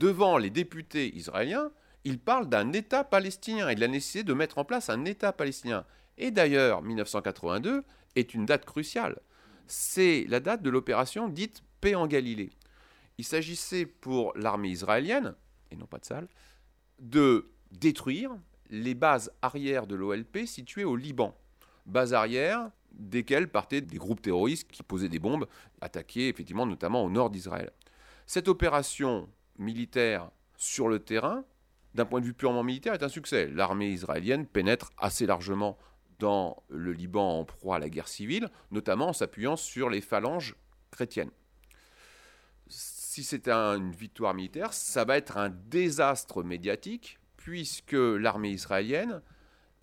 Devant 0.00 0.38
les 0.38 0.50
députés 0.50 1.14
israéliens, 1.14 1.70
il 2.04 2.18
parle 2.18 2.48
d'un 2.48 2.72
État 2.72 3.04
palestinien 3.04 3.68
et 3.68 3.74
de 3.74 3.80
la 3.80 3.88
nécessité 3.88 4.24
de 4.24 4.34
mettre 4.34 4.58
en 4.58 4.64
place 4.64 4.88
un 4.88 5.04
État 5.04 5.32
palestinien. 5.32 5.84
Et 6.16 6.30
d'ailleurs, 6.30 6.82
1982 6.82 7.84
est 8.16 8.34
une 8.34 8.46
date 8.46 8.64
cruciale. 8.64 9.18
C'est 9.66 10.24
la 10.28 10.40
date 10.40 10.62
de 10.62 10.70
l'opération 10.70 11.28
dite 11.28 11.62
Paix 11.80 11.94
en 11.94 12.06
Galilée. 12.06 12.50
Il 13.18 13.24
s'agissait 13.24 13.86
pour 13.86 14.32
l'armée 14.36 14.70
israélienne, 14.70 15.34
et 15.70 15.76
non 15.76 15.86
pas 15.86 15.98
de 15.98 16.04
salle, 16.04 16.28
de 17.00 17.50
détruire 17.70 18.30
les 18.70 18.94
bases 18.94 19.32
arrières 19.42 19.86
de 19.86 19.94
l'OLP 19.94 20.46
situées 20.46 20.84
au 20.84 20.96
Liban. 20.96 21.36
Bases 21.86 22.14
arrières 22.14 22.70
desquelles 22.92 23.48
partaient 23.48 23.80
des 23.80 23.98
groupes 23.98 24.22
terroristes 24.22 24.70
qui 24.70 24.82
posaient 24.82 25.08
des 25.08 25.18
bombes, 25.18 25.46
attaquaient 25.80 26.28
effectivement 26.28 26.66
notamment 26.66 27.04
au 27.04 27.10
nord 27.10 27.30
d'Israël. 27.30 27.70
Cette 28.26 28.48
opération 28.48 29.28
militaire 29.58 30.30
sur 30.56 30.88
le 30.88 30.98
terrain, 30.98 31.44
d'un 31.94 32.04
point 32.04 32.20
de 32.20 32.26
vue 32.26 32.34
purement 32.34 32.62
militaire, 32.62 32.94
est 32.94 33.02
un 33.02 33.08
succès. 33.08 33.48
L'armée 33.48 33.90
israélienne 33.90 34.46
pénètre 34.46 34.92
assez 34.98 35.26
largement 35.26 35.76
le 36.68 36.92
Liban 36.92 37.40
en 37.40 37.44
proie 37.44 37.76
à 37.76 37.78
la 37.78 37.88
guerre 37.88 38.08
civile, 38.08 38.48
notamment 38.70 39.08
en 39.08 39.12
s'appuyant 39.12 39.56
sur 39.56 39.90
les 39.90 40.00
phalanges 40.00 40.56
chrétiennes. 40.90 41.30
Si 42.68 43.22
c'est 43.22 43.48
un- 43.48 43.76
une 43.76 43.92
victoire 43.92 44.34
militaire, 44.34 44.72
ça 44.72 45.04
va 45.04 45.16
être 45.16 45.36
un 45.36 45.50
désastre 45.50 46.42
médiatique, 46.42 47.18
puisque 47.36 47.92
l'armée 47.92 48.50
israélienne 48.50 49.22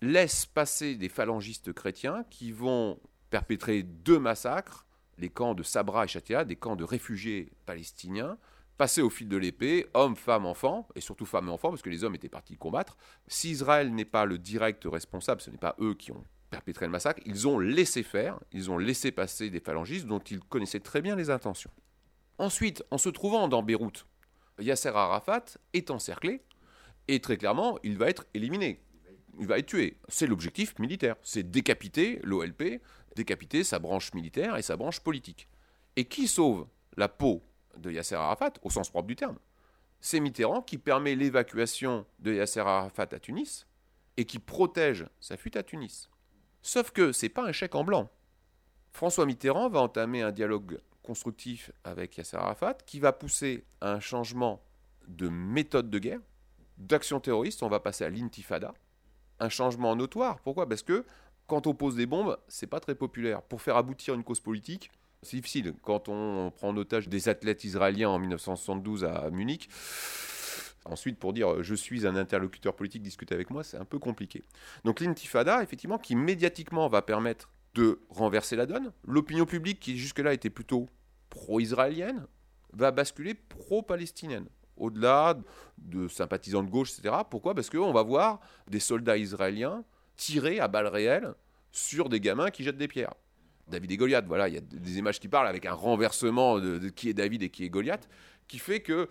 laisse 0.00 0.46
passer 0.46 0.96
des 0.96 1.08
phalangistes 1.08 1.72
chrétiens 1.72 2.24
qui 2.28 2.50
vont 2.52 2.98
perpétrer 3.30 3.82
deux 3.82 4.18
massacres, 4.18 4.84
les 5.18 5.28
camps 5.30 5.54
de 5.54 5.62
Sabra 5.62 6.04
et 6.04 6.08
Shatia, 6.08 6.44
des 6.44 6.56
camps 6.56 6.76
de 6.76 6.84
réfugiés 6.84 7.52
palestiniens, 7.66 8.36
passer 8.82 9.00
au 9.00 9.10
fil 9.10 9.28
de 9.28 9.36
l'épée, 9.36 9.86
hommes, 9.94 10.16
femmes, 10.16 10.44
enfants, 10.44 10.88
et 10.96 11.00
surtout 11.00 11.24
femmes 11.24 11.46
et 11.46 11.52
enfants, 11.52 11.68
parce 11.68 11.82
que 11.82 11.88
les 11.88 12.02
hommes 12.02 12.16
étaient 12.16 12.28
partis 12.28 12.56
combattre. 12.56 12.96
Si 13.28 13.52
Israël 13.52 13.94
n'est 13.94 14.04
pas 14.04 14.24
le 14.24 14.38
direct 14.38 14.82
responsable, 14.86 15.40
ce 15.40 15.50
n'est 15.50 15.56
pas 15.56 15.76
eux 15.78 15.94
qui 15.94 16.10
ont 16.10 16.24
perpétré 16.50 16.86
le 16.86 16.90
massacre, 16.90 17.22
ils 17.24 17.46
ont 17.46 17.60
laissé 17.60 18.02
faire, 18.02 18.40
ils 18.50 18.72
ont 18.72 18.78
laissé 18.78 19.12
passer 19.12 19.50
des 19.50 19.60
phalangistes 19.60 20.06
dont 20.06 20.18
ils 20.18 20.40
connaissaient 20.40 20.80
très 20.80 21.00
bien 21.00 21.14
les 21.14 21.30
intentions. 21.30 21.70
Ensuite, 22.38 22.82
en 22.90 22.98
se 22.98 23.08
trouvant 23.08 23.46
dans 23.46 23.62
Beyrouth, 23.62 24.04
Yasser 24.58 24.88
Arafat 24.88 25.44
est 25.74 25.92
encerclé, 25.92 26.42
et 27.06 27.20
très 27.20 27.36
clairement, 27.36 27.78
il 27.84 27.96
va 27.96 28.08
être 28.08 28.26
éliminé. 28.34 28.82
Il 29.38 29.46
va 29.46 29.58
être 29.58 29.66
tué. 29.66 29.96
C'est 30.08 30.26
l'objectif 30.26 30.76
militaire. 30.80 31.14
C'est 31.22 31.48
décapiter 31.48 32.18
l'OLP, 32.24 32.82
décapiter 33.14 33.62
sa 33.62 33.78
branche 33.78 34.12
militaire 34.12 34.56
et 34.56 34.62
sa 34.62 34.76
branche 34.76 34.98
politique. 34.98 35.46
Et 35.94 36.06
qui 36.06 36.26
sauve 36.26 36.66
la 36.96 37.06
peau 37.06 37.44
de 37.76 37.90
Yasser 37.90 38.14
Arafat, 38.14 38.52
au 38.62 38.70
sens 38.70 38.90
propre 38.90 39.08
du 39.08 39.16
terme 39.16 39.38
C'est 40.00 40.20
Mitterrand 40.20 40.62
qui 40.62 40.78
permet 40.78 41.14
l'évacuation 41.14 42.06
de 42.18 42.34
Yasser 42.34 42.60
Arafat 42.60 43.08
à 43.12 43.18
Tunis 43.18 43.66
et 44.16 44.24
qui 44.24 44.38
protège 44.38 45.06
sa 45.20 45.36
fuite 45.36 45.56
à 45.56 45.62
Tunis. 45.62 46.10
Sauf 46.62 46.90
que 46.90 47.12
c'est 47.12 47.28
pas 47.28 47.44
un 47.44 47.52
chèque 47.52 47.74
en 47.74 47.84
blanc. 47.84 48.10
François 48.92 49.26
Mitterrand 49.26 49.68
va 49.68 49.80
entamer 49.80 50.22
un 50.22 50.32
dialogue 50.32 50.80
constructif 51.02 51.72
avec 51.84 52.16
Yasser 52.16 52.36
Arafat 52.36 52.74
qui 52.86 53.00
va 53.00 53.12
pousser 53.12 53.64
à 53.80 53.92
un 53.92 54.00
changement 54.00 54.62
de 55.08 55.28
méthode 55.28 55.90
de 55.90 55.98
guerre, 55.98 56.20
d'action 56.78 57.20
terroriste, 57.20 57.62
on 57.62 57.68
va 57.68 57.80
passer 57.80 58.04
à 58.04 58.10
l'intifada, 58.10 58.74
un 59.40 59.48
changement 59.48 59.96
notoire. 59.96 60.40
Pourquoi? 60.40 60.68
Parce 60.68 60.82
que 60.82 61.04
quand 61.46 61.66
on 61.66 61.74
pose 61.74 61.96
des 61.96 62.06
bombes, 62.06 62.38
c'est 62.48 62.66
pas 62.66 62.80
très 62.80 62.94
populaire. 62.94 63.42
Pour 63.42 63.60
faire 63.60 63.76
aboutir 63.76 64.14
une 64.14 64.24
cause 64.24 64.40
politique, 64.40 64.90
c'est 65.22 65.36
difficile. 65.36 65.74
Quand 65.82 66.08
on 66.08 66.50
prend 66.50 66.68
en 66.68 66.76
otage 66.76 67.08
des 67.08 67.28
athlètes 67.28 67.64
israéliens 67.64 68.10
en 68.10 68.18
1972 68.18 69.04
à 69.04 69.30
Munich, 69.30 69.68
ensuite 70.84 71.18
pour 71.18 71.32
dire 71.32 71.62
je 71.62 71.74
suis 71.74 72.06
un 72.06 72.16
interlocuteur 72.16 72.74
politique, 72.74 73.02
discutez 73.02 73.34
avec 73.34 73.50
moi, 73.50 73.62
c'est 73.62 73.76
un 73.78 73.84
peu 73.84 73.98
compliqué. 73.98 74.42
Donc 74.84 75.00
l'intifada, 75.00 75.62
effectivement, 75.62 75.98
qui 75.98 76.16
médiatiquement 76.16 76.88
va 76.88 77.02
permettre 77.02 77.50
de 77.74 78.00
renverser 78.10 78.56
la 78.56 78.66
donne. 78.66 78.92
L'opinion 79.06 79.46
publique, 79.46 79.80
qui 79.80 79.96
jusque-là 79.96 80.34
était 80.34 80.50
plutôt 80.50 80.88
pro-israélienne, 81.30 82.26
va 82.72 82.90
basculer 82.90 83.34
pro-palestinienne. 83.34 84.46
Au-delà 84.76 85.38
de 85.78 86.08
sympathisants 86.08 86.62
de 86.62 86.70
gauche, 86.70 86.92
etc. 86.98 87.14
Pourquoi? 87.30 87.54
Parce 87.54 87.70
qu'on 87.70 87.92
va 87.92 88.02
voir 88.02 88.40
des 88.68 88.80
soldats 88.80 89.16
israéliens 89.16 89.84
tirer 90.16 90.60
à 90.60 90.68
balles 90.68 90.88
réelles 90.88 91.34
sur 91.70 92.08
des 92.08 92.20
gamins 92.20 92.50
qui 92.50 92.64
jettent 92.64 92.76
des 92.76 92.88
pierres. 92.88 93.14
David 93.72 93.90
et 93.90 93.96
Goliath, 93.96 94.26
voilà, 94.26 94.48
il 94.48 94.54
y 94.54 94.58
a 94.58 94.60
des 94.60 94.98
images 94.98 95.18
qui 95.18 95.28
parlent 95.28 95.48
avec 95.48 95.66
un 95.66 95.72
renversement 95.72 96.58
de, 96.58 96.88
qui 96.88 97.08
est 97.08 97.14
David 97.14 97.42
et 97.42 97.50
qui 97.50 97.64
est 97.64 97.68
Goliath, 97.68 98.08
qui 98.46 98.58
fait 98.58 98.80
que 98.80 99.08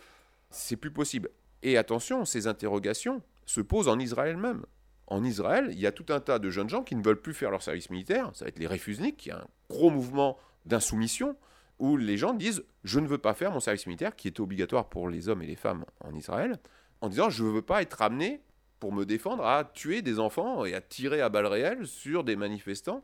c'est 0.50 0.78
plus 0.78 0.92
possible. 0.92 1.30
Et 1.64 1.78
attention, 1.78 2.26
ces 2.26 2.48
interrogations 2.48 3.22
se 3.46 3.62
posent 3.62 3.88
en 3.88 4.00
Israël 4.00 4.38
même 4.38 4.64
en 5.12 5.26
Israël, 5.26 5.68
il 5.72 5.80
y 5.80 5.86
a 5.86 5.92
tout 5.92 6.06
un 6.10 6.22
tas 6.22 6.40
de 6.40 6.50
jeunes 6.50 6.70
gens 6.70 6.84
qui 6.84 6.96
ne 6.96 7.04
veulent 7.04 7.22
plus 7.22 7.34
faire 7.34 7.52
leur 7.52 7.62
service 7.62 7.90
militaire. 7.90 8.32
Ça 8.34 8.46
va 8.46 8.50
être 8.50 8.60
les 8.60 8.68
réfusniks, 8.68 9.18
qui 9.18 9.30
est 9.30 9.34
un 9.34 9.46
gros 9.70 9.90
mouvement 9.90 10.38
d'insoumission, 10.66 11.36
où 11.80 11.98
les 11.98 12.18
gens 12.18 12.34
disent 12.34 12.64
Je 12.86 13.02
ne 13.02 13.08
veux 13.08 13.18
pas 13.18 13.34
faire 13.34 13.52
mon 13.52 13.60
service 13.60 13.88
militaire, 13.88 14.16
qui 14.16 14.30
est 14.30 14.40
obligatoire 14.40 14.88
pour 14.88 15.10
les 15.10 15.28
hommes 15.28 15.42
et 15.42 15.48
les 15.48 15.58
femmes 15.58 15.84
en 16.00 16.16
Israël, 16.16 16.60
en 17.02 17.10
disant 17.10 17.30
Je 17.30 17.44
ne 17.44 17.50
veux 17.50 17.62
pas 17.62 17.82
être 17.82 18.02
amené 18.02 18.42
pour 18.80 18.94
me 18.94 19.06
défendre 19.06 19.46
à 19.46 19.66
tuer 19.66 20.02
des 20.02 20.18
enfants 20.18 20.64
et 20.64 20.74
à 20.74 20.80
tirer 20.80 21.20
à 21.20 21.28
balles 21.28 21.46
réelles 21.46 21.88
sur 21.88 22.24
des 22.24 22.38
manifestants. 22.38 23.04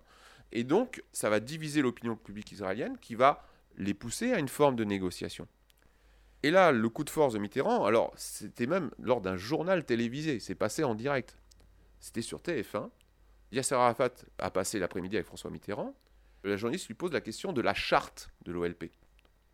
Et 0.51 0.63
donc, 0.63 1.03
ça 1.11 1.29
va 1.29 1.39
diviser 1.39 1.81
l'opinion 1.81 2.15
publique 2.15 2.51
israélienne 2.51 2.97
qui 2.99 3.15
va 3.15 3.45
les 3.77 3.93
pousser 3.93 4.33
à 4.33 4.39
une 4.39 4.47
forme 4.47 4.75
de 4.75 4.83
négociation. 4.83 5.47
Et 6.43 6.51
là, 6.51 6.71
le 6.71 6.89
coup 6.89 7.03
de 7.03 7.09
force 7.09 7.33
de 7.33 7.39
Mitterrand, 7.39 7.85
alors 7.85 8.13
c'était 8.15 8.67
même 8.67 8.91
lors 8.99 9.21
d'un 9.21 9.37
journal 9.37 9.83
télévisé, 9.85 10.39
c'est 10.39 10.55
passé 10.55 10.83
en 10.83 10.95
direct. 10.95 11.37
C'était 11.99 12.21
sur 12.21 12.39
TF1. 12.39 12.89
Yasser 13.51 13.75
Arafat 13.75 14.11
a 14.37 14.51
passé 14.51 14.77
l'après-midi 14.79 15.15
avec 15.15 15.25
François 15.25 15.49
Mitterrand. 15.49 15.95
La 16.43 16.57
journaliste 16.57 16.87
lui 16.87 16.93
pose 16.93 17.11
la 17.11 17.21
question 17.21 17.53
de 17.53 17.61
la 17.61 17.73
charte 17.73 18.29
de 18.45 18.51
l'OLP. 18.51 18.91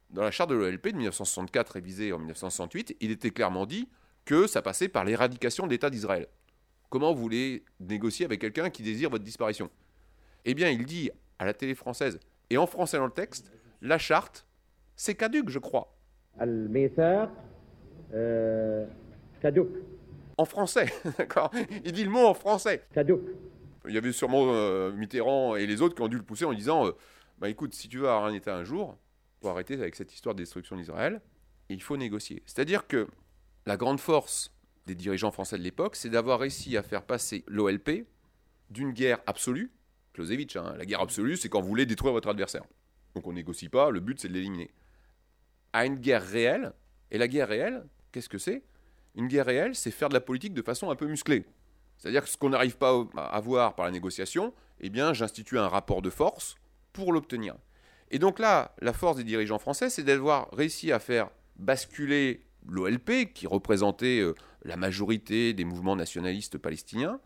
Dans 0.10 0.24
la 0.24 0.32
charte 0.32 0.50
de 0.50 0.56
l'OLP 0.56 0.90
de 0.90 0.98
1964, 0.98 1.72
révisée 1.72 2.12
en 2.12 2.20
1968, 2.20 2.98
il 3.00 3.12
était 3.12 3.32
clairement 3.32 3.66
dit 3.66 3.88
que 4.26 4.46
ça 4.46 4.62
passait 4.62 4.90
par 4.90 5.06
l'éradication 5.06 5.66
de 5.66 5.72
l'État 5.72 5.90
d'Israël. 5.90 6.28
Comment 6.90 7.14
vous 7.14 7.22
voulez 7.22 7.66
négocier 7.80 8.26
avec 8.26 8.42
quelqu'un 8.42 8.70
qui 8.70 8.84
désire 8.84 9.10
votre 9.10 9.24
disparition? 9.24 9.72
Eh 10.46 10.54
bien, 10.54 10.70
il 10.70 10.86
dit 10.86 11.10
à 11.40 11.46
la 11.46 11.54
télé 11.54 11.76
française, 11.76 12.20
et 12.50 12.58
en 12.58 12.68
français 12.68 12.98
dans 12.98 13.06
le 13.06 13.12
texte, 13.12 13.52
la 13.82 13.98
charte, 13.98 14.46
c'est 14.96 15.16
caduque, 15.16 15.50
je 15.50 15.60
crois. 15.60 15.96
caduc. 19.42 19.68
En 20.38 20.46
français, 20.46 20.88
d'accord 21.18 21.52
Il 21.84 21.92
dit 21.92 22.04
le 22.04 22.10
mot 22.10 22.26
en 22.26 22.34
français. 22.34 22.84
Caduc. 22.94 23.20
Il 23.88 23.94
y 23.94 23.98
avait 23.98 24.12
sûrement 24.12 24.46
euh, 24.54 24.92
Mitterrand 24.94 25.56
et 25.56 25.68
les 25.68 25.82
autres 25.82 25.96
qui 25.96 26.02
ont 26.02 26.08
dû 26.08 26.18
le 26.18 26.24
pousser 26.24 26.46
en 26.46 26.54
disant 26.54 26.88
euh, 26.88 26.92
Bah 27.40 27.50
écoute, 27.50 27.74
si 27.74 27.90
tu 27.90 27.98
veux 27.98 28.08
avoir 28.08 28.26
un 28.26 28.34
État 28.34 28.56
un 28.56 28.64
jour, 28.64 28.98
il 29.38 29.44
faut 29.44 29.50
arrêter 29.50 29.74
avec 29.76 29.96
cette 29.96 30.14
histoire 30.14 30.34
de 30.36 30.42
destruction 30.42 30.76
d'Israël, 30.78 31.22
il 31.70 31.82
faut 31.82 31.98
négocier. 31.98 32.42
C'est-à-dire 32.46 32.88
que 32.88 33.08
la 33.66 33.78
grande 33.78 34.00
force 34.00 34.52
des 34.86 34.96
dirigeants 34.96 35.32
français 35.32 35.58
de 35.58 35.64
l'époque, 35.64 35.96
c'est 35.96 36.10
d'avoir 36.10 36.40
réussi 36.40 36.78
à 36.78 36.84
faire 36.84 37.04
passer 37.04 37.44
l'OLP 37.48 38.06
d'une 38.70 38.92
guerre 38.92 39.20
absolue, 39.28 39.72
Hein, 40.18 40.76
la 40.78 40.86
guerre 40.86 41.02
absolue, 41.02 41.38
c'est 41.38 41.50
quand 41.50 41.62
vous 41.62 41.68
voulez 41.68 41.86
détruire 41.86 42.14
votre 42.14 42.30
adversaire. 42.30 42.64
Donc 43.16 43.28
on 43.28 43.34
négocie 43.34 43.70
pas, 43.70 43.90
le 43.90 44.00
but 44.00 44.20
c'est 44.20 44.28
de 44.28 44.34
l'éliminer. 44.34 44.72
À 45.72 45.86
une 45.86 45.96
guerre 45.96 46.26
réelle, 46.26 46.74
et 47.12 47.18
la 47.18 47.28
guerre 47.28 47.48
réelle, 47.48 47.84
qu'est-ce 48.12 48.30
que 48.30 48.38
c'est? 48.38 48.64
Une 49.16 49.28
guerre 49.28 49.46
réelle, 49.46 49.76
c'est 49.76 49.92
faire 49.92 50.10
de 50.10 50.14
la 50.14 50.22
politique 50.22 50.54
de 50.54 50.62
façon 50.62 50.90
un 50.90 50.96
peu 50.96 51.08
musclée. 51.08 51.46
C'est-à-dire 51.98 52.24
que 52.24 52.30
ce 52.30 52.38
qu'on 52.38 52.50
n'arrive 52.50 52.78
pas 52.78 53.06
à 53.16 53.36
avoir 53.36 53.76
par 53.76 53.86
la 53.86 53.92
négociation, 53.92 54.54
eh 54.82 54.90
bien 54.90 55.14
j'institue 55.14 55.58
un 55.58 55.68
rapport 55.68 56.02
de 56.02 56.10
force 56.10 56.56
pour 56.92 57.14
l'obtenir. 57.14 57.56
Et 58.12 58.20
donc 58.20 58.40
là, 58.40 58.76
la 58.82 58.94
force 58.94 59.18
des 59.18 59.24
dirigeants 59.24 59.60
français, 59.60 59.90
c'est 59.90 60.04
d'avoir 60.04 60.52
réussi 60.52 60.92
à 60.92 61.00
faire 61.00 61.30
basculer 61.56 62.46
l'OLP, 62.68 63.34
qui 63.34 63.48
représentait 63.48 64.20
euh, 64.20 64.36
la 64.64 64.78
majorité 64.78 65.54
des 65.54 65.66
mouvements 65.66 65.96
nationalistes 65.96 66.58
palestiniens, 66.58 67.20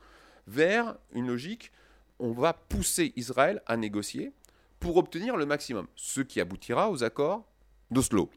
vers 0.48 0.98
une 1.12 1.28
logique, 1.28 1.72
on 2.20 2.32
va 2.32 2.53
pousser 2.53 3.13
Israël 3.15 3.61
à 3.65 3.78
négocier 3.78 4.32
pour 4.80 4.97
obtenir 4.97 5.38
le 5.38 5.45
maximum, 5.45 5.88
ce 5.95 6.22
qui 6.22 6.39
aboutira 6.39 6.91
aux 6.91 7.03
accords 7.03 7.45
d'Oslo. 7.91 8.30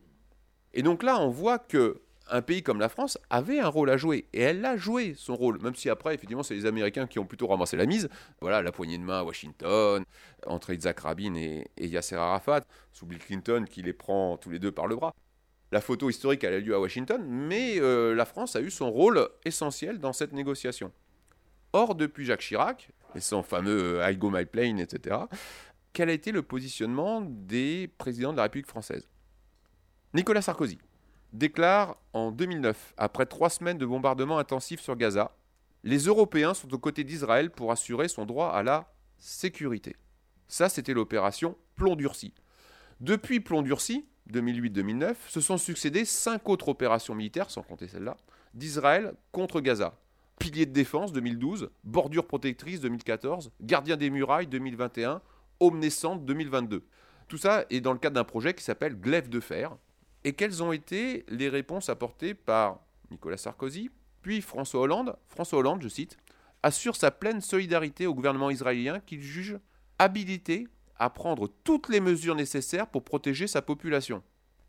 Et 0.72 0.82
donc 0.82 1.02
là, 1.02 1.20
on 1.20 1.28
voit 1.28 1.58
que 1.58 2.00
un 2.32 2.42
pays 2.42 2.62
comme 2.62 2.78
la 2.78 2.88
France 2.88 3.18
avait 3.28 3.58
un 3.58 3.68
rôle 3.68 3.90
à 3.90 3.96
jouer, 3.96 4.26
et 4.32 4.40
elle 4.40 4.64
a 4.64 4.76
joué 4.76 5.14
son 5.16 5.34
rôle, 5.34 5.60
même 5.60 5.74
si 5.74 5.90
après, 5.90 6.14
effectivement, 6.14 6.42
c'est 6.42 6.54
les 6.54 6.66
Américains 6.66 7.06
qui 7.06 7.18
ont 7.18 7.26
plutôt 7.26 7.48
ramassé 7.48 7.76
la 7.76 7.86
mise. 7.86 8.08
Voilà, 8.40 8.62
la 8.62 8.72
poignée 8.72 8.98
de 8.98 9.02
main 9.02 9.18
à 9.18 9.24
Washington, 9.24 10.04
entre 10.46 10.72
Isaac 10.72 11.00
Rabin 11.00 11.34
et, 11.34 11.66
Yasser 11.78 12.14
Arafat, 12.14 12.62
sous 12.92 13.06
Bill 13.06 13.18
Clinton 13.18 13.64
qui 13.68 13.82
les 13.82 13.92
prend 13.92 14.36
tous 14.36 14.50
les 14.50 14.58
deux 14.58 14.72
par 14.72 14.86
le 14.86 14.96
bras. 14.96 15.14
La 15.72 15.80
photo 15.80 16.10
historique, 16.10 16.42
elle 16.44 16.54
a 16.54 16.60
lieu 16.60 16.74
à 16.74 16.80
Washington, 16.80 17.22
mais 17.26 17.80
euh, 17.80 18.14
la 18.14 18.24
France 18.24 18.56
a 18.56 18.60
eu 18.60 18.70
son 18.70 18.90
rôle 18.90 19.28
essentiel 19.44 19.98
dans 19.98 20.12
cette 20.12 20.32
négociation. 20.32 20.92
Or, 21.72 21.94
depuis 21.94 22.24
Jacques 22.24 22.40
Chirac, 22.40 22.90
et 23.14 23.20
son 23.20 23.42
fameux 23.42 24.00
I 24.02 24.16
go 24.16 24.30
my 24.30 24.44
plane, 24.44 24.78
etc., 24.78 25.16
quel 25.92 26.08
a 26.08 26.12
été 26.12 26.30
le 26.30 26.42
positionnement 26.42 27.20
des 27.20 27.88
présidents 27.98 28.32
de 28.32 28.36
la 28.36 28.44
République 28.44 28.68
française? 28.68 29.08
Nicolas 30.14 30.42
Sarkozy 30.42 30.78
déclare 31.32 31.96
en 32.12 32.32
2009, 32.32 32.94
après 32.96 33.26
trois 33.26 33.50
semaines 33.50 33.78
de 33.78 33.86
bombardements 33.86 34.38
intensifs 34.38 34.80
sur 34.80 34.96
Gaza, 34.96 35.32
les 35.82 35.98
Européens 35.98 36.54
sont 36.54 36.72
aux 36.74 36.78
côtés 36.78 37.04
d'Israël 37.04 37.50
pour 37.50 37.72
assurer 37.72 38.08
son 38.08 38.26
droit 38.26 38.50
à 38.50 38.62
la 38.62 38.92
sécurité. 39.18 39.96
Ça, 40.48 40.68
c'était 40.68 40.94
l'opération 40.94 41.56
Plomb 41.76 41.96
durci. 41.96 42.34
Depuis 43.00 43.40
Plomb 43.40 43.62
durci, 43.62 44.06
2008-2009, 44.30 45.14
se 45.28 45.40
sont 45.40 45.58
succédées 45.58 46.04
cinq 46.04 46.48
autres 46.48 46.68
opérations 46.68 47.14
militaires, 47.14 47.50
sans 47.50 47.62
compter 47.62 47.88
celle-là, 47.88 48.16
d'Israël 48.52 49.14
contre 49.32 49.60
Gaza. 49.60 49.98
Pilier 50.40 50.64
de 50.64 50.72
défense 50.72 51.12
2012, 51.12 51.70
bordure 51.84 52.26
protectrice 52.26 52.80
2014, 52.80 53.52
gardien 53.60 53.98
des 53.98 54.08
murailles 54.08 54.46
2021, 54.46 55.20
omnescente 55.60 56.24
2022. 56.24 56.82
Tout 57.28 57.36
ça 57.36 57.66
est 57.68 57.82
dans 57.82 57.92
le 57.92 57.98
cadre 57.98 58.14
d'un 58.14 58.24
projet 58.24 58.54
qui 58.54 58.64
s'appelle 58.64 58.98
Glaive 58.98 59.28
de 59.28 59.38
fer, 59.38 59.76
et 60.24 60.32
quelles 60.32 60.62
ont 60.62 60.72
été 60.72 61.26
les 61.28 61.50
réponses 61.50 61.90
apportées 61.90 62.32
par 62.32 62.80
Nicolas 63.10 63.36
Sarkozy, 63.36 63.90
puis 64.22 64.40
François 64.40 64.80
Hollande? 64.80 65.14
François 65.28 65.58
Hollande, 65.58 65.82
je 65.82 65.88
cite, 65.88 66.16
assure 66.62 66.96
sa 66.96 67.10
pleine 67.10 67.42
solidarité 67.42 68.06
au 68.06 68.14
gouvernement 68.14 68.48
israélien 68.48 68.98
qu'il 69.00 69.20
juge 69.20 69.58
habilité 69.98 70.68
à 70.96 71.10
prendre 71.10 71.50
toutes 71.64 71.90
les 71.90 72.00
mesures 72.00 72.34
nécessaires 72.34 72.86
pour 72.86 73.04
protéger 73.04 73.46
sa 73.46 73.60
population. 73.60 74.22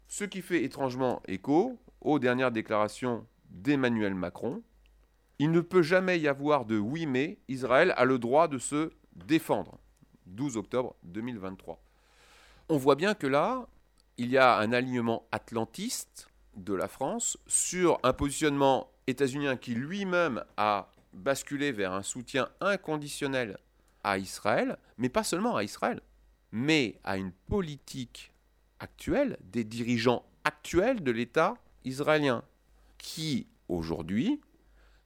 Ce 0.09 0.25
qui 0.25 0.41
fait 0.41 0.65
étrangement 0.65 1.21
écho 1.29 1.79
aux 2.01 2.19
dernières 2.19 2.51
déclarations 2.51 3.25
d'Emmanuel 3.49 4.15
Macron. 4.15 4.61
Il 5.41 5.49
ne 5.49 5.61
peut 5.61 5.81
jamais 5.81 6.19
y 6.19 6.27
avoir 6.27 6.65
de 6.65 6.77
oui 6.77 7.07
mais, 7.07 7.39
Israël 7.47 7.95
a 7.97 8.05
le 8.05 8.19
droit 8.19 8.47
de 8.47 8.59
se 8.59 8.91
défendre. 9.15 9.79
12 10.27 10.55
octobre 10.55 10.95
2023. 11.01 11.81
On 12.69 12.77
voit 12.77 12.93
bien 12.93 13.15
que 13.15 13.25
là, 13.25 13.67
il 14.17 14.29
y 14.29 14.37
a 14.37 14.59
un 14.59 14.71
alignement 14.71 15.25
atlantiste 15.31 16.27
de 16.57 16.75
la 16.75 16.87
France 16.87 17.39
sur 17.47 17.99
un 18.03 18.13
positionnement 18.13 18.91
états-unien 19.07 19.57
qui 19.57 19.73
lui-même 19.73 20.43
a 20.57 20.91
basculé 21.11 21.71
vers 21.71 21.93
un 21.93 22.03
soutien 22.03 22.47
inconditionnel 22.59 23.57
à 24.03 24.19
Israël, 24.19 24.77
mais 24.99 25.09
pas 25.09 25.23
seulement 25.23 25.55
à 25.55 25.63
Israël, 25.63 26.01
mais 26.51 26.99
à 27.03 27.17
une 27.17 27.31
politique 27.31 28.31
actuelle 28.79 29.39
des 29.41 29.63
dirigeants 29.63 30.23
actuels 30.43 31.01
de 31.01 31.09
l'État 31.09 31.55
israélien, 31.83 32.43
qui 32.99 33.47
aujourd'hui 33.69 34.39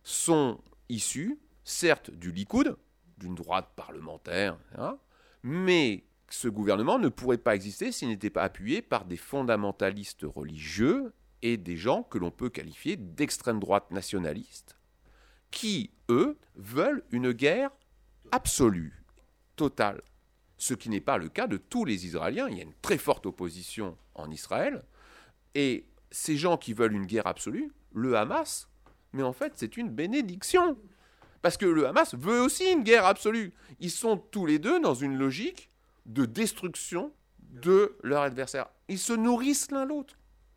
sont 0.06 0.62
issus, 0.88 1.40
certes, 1.64 2.12
du 2.12 2.32
Likoud, 2.32 2.78
d'une 3.18 3.36
droite 3.36 3.72
parlementaire, 3.76 4.58
hein, 4.78 4.98
mais 5.44 6.06
ce 6.30 6.48
gouvernement 6.48 7.00
ne 7.00 7.10
pourrait 7.10 7.38
pas 7.38 7.56
exister 7.56 7.92
s'il 7.92 8.10
n'était 8.10 8.30
pas 8.30 8.44
appuyé 8.44 8.82
par 8.82 9.06
des 9.06 9.18
fondamentalistes 9.18 10.24
religieux 10.24 11.12
et 11.42 11.58
des 11.58 11.76
gens 11.76 12.04
que 12.04 12.18
l'on 12.18 12.32
peut 12.32 12.50
qualifier 12.50 12.98
d'extrême 12.98 13.60
droite 13.60 13.92
nationalistes, 13.92 14.78
qui, 15.50 15.92
eux, 16.10 16.38
veulent 16.56 17.04
une 17.12 17.32
guerre 17.32 17.72
absolue, 18.32 19.04
totale. 19.56 20.02
Ce 20.58 20.74
qui 20.74 20.90
n'est 20.90 21.02
pas 21.02 21.18
le 21.18 21.30
cas 21.30 21.48
de 21.48 21.58
tous 21.58 21.84
les 21.84 22.06
Israéliens. 22.06 22.48
Il 22.50 22.58
y 22.58 22.62
a 22.62 22.64
une 22.64 22.74
très 22.82 22.98
forte 22.98 23.26
opposition 23.26 23.98
en 24.14 24.32
Israël. 24.32 24.84
Et 25.54 25.86
ces 26.12 26.38
gens 26.38 26.58
qui 26.58 26.74
veulent 26.74 26.94
une 26.94 27.06
guerre 27.06 27.28
absolue, 27.28 27.72
le 27.94 28.18
Hamas, 28.18 28.70
mais 29.16 29.24
en 29.24 29.34
fait 29.34 29.54
c'est 29.56 29.78
une 29.78 29.90
bénédiction. 29.90 30.78
Parce 31.42 31.58
que 31.58 31.66
le 31.66 31.88
Hamas 31.88 32.16
veut 32.16 32.42
aussi 32.42 32.72
une 32.72 32.84
guerre 32.84 33.06
absolue. 33.06 33.54
Ils 33.80 33.92
sont 33.92 34.18
tous 34.18 34.46
les 34.46 34.58
deux 34.58 34.80
dans 34.80 34.96
une 34.96 35.16
logique 35.18 35.70
de 36.06 36.26
destruction 36.26 37.12
de 37.40 37.98
leur 38.04 38.24
adversaire. 38.24 38.68
Ils 38.88 39.00
se 39.00 39.14
nourrissent 39.14 39.72
l'un 39.72 39.86
l'autre. 39.86 40.16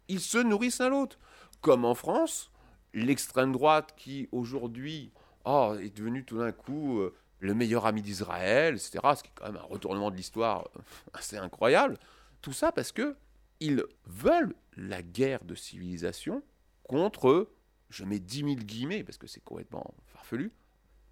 Ils 0.08 0.20
se 0.20 0.38
nourrissent 0.38 0.78
l'un 0.78 0.88
l'autre. 0.88 1.18
Comme 1.60 1.84
en 1.84 1.94
France, 1.94 2.50
l'extrême 2.94 3.52
droite 3.52 3.94
qui 3.96 4.28
aujourd'hui 4.32 5.12
oh, 5.44 5.76
est 5.80 5.94
devenue 5.94 6.24
tout 6.24 6.38
d'un 6.38 6.52
coup 6.52 7.00
euh, 7.00 7.14
le 7.40 7.54
meilleur 7.54 7.86
ami 7.86 8.02
d'Israël, 8.02 8.74
etc. 8.74 8.98
Ce 9.14 9.22
qui 9.22 9.28
est 9.28 9.32
quand 9.34 9.46
même 9.46 9.56
un 9.56 9.66
retournement 9.66 10.10
de 10.10 10.16
l'histoire 10.16 10.68
euh, 10.76 10.80
assez 11.12 11.36
incroyable. 11.36 11.98
Tout 12.40 12.52
ça 12.52 12.72
parce 12.72 12.92
que 12.92 13.16
ils 13.60 13.84
veulent 14.06 14.54
la 14.76 15.02
guerre 15.02 15.44
de 15.44 15.54
civilisation 15.54 16.42
contre, 16.84 17.48
je 17.90 18.04
mets 18.04 18.18
10 18.18 18.38
000 18.38 18.54
guillemets 18.56 19.04
parce 19.04 19.18
que 19.18 19.26
c'est 19.26 19.42
complètement 19.42 19.94
farfelu, 20.06 20.52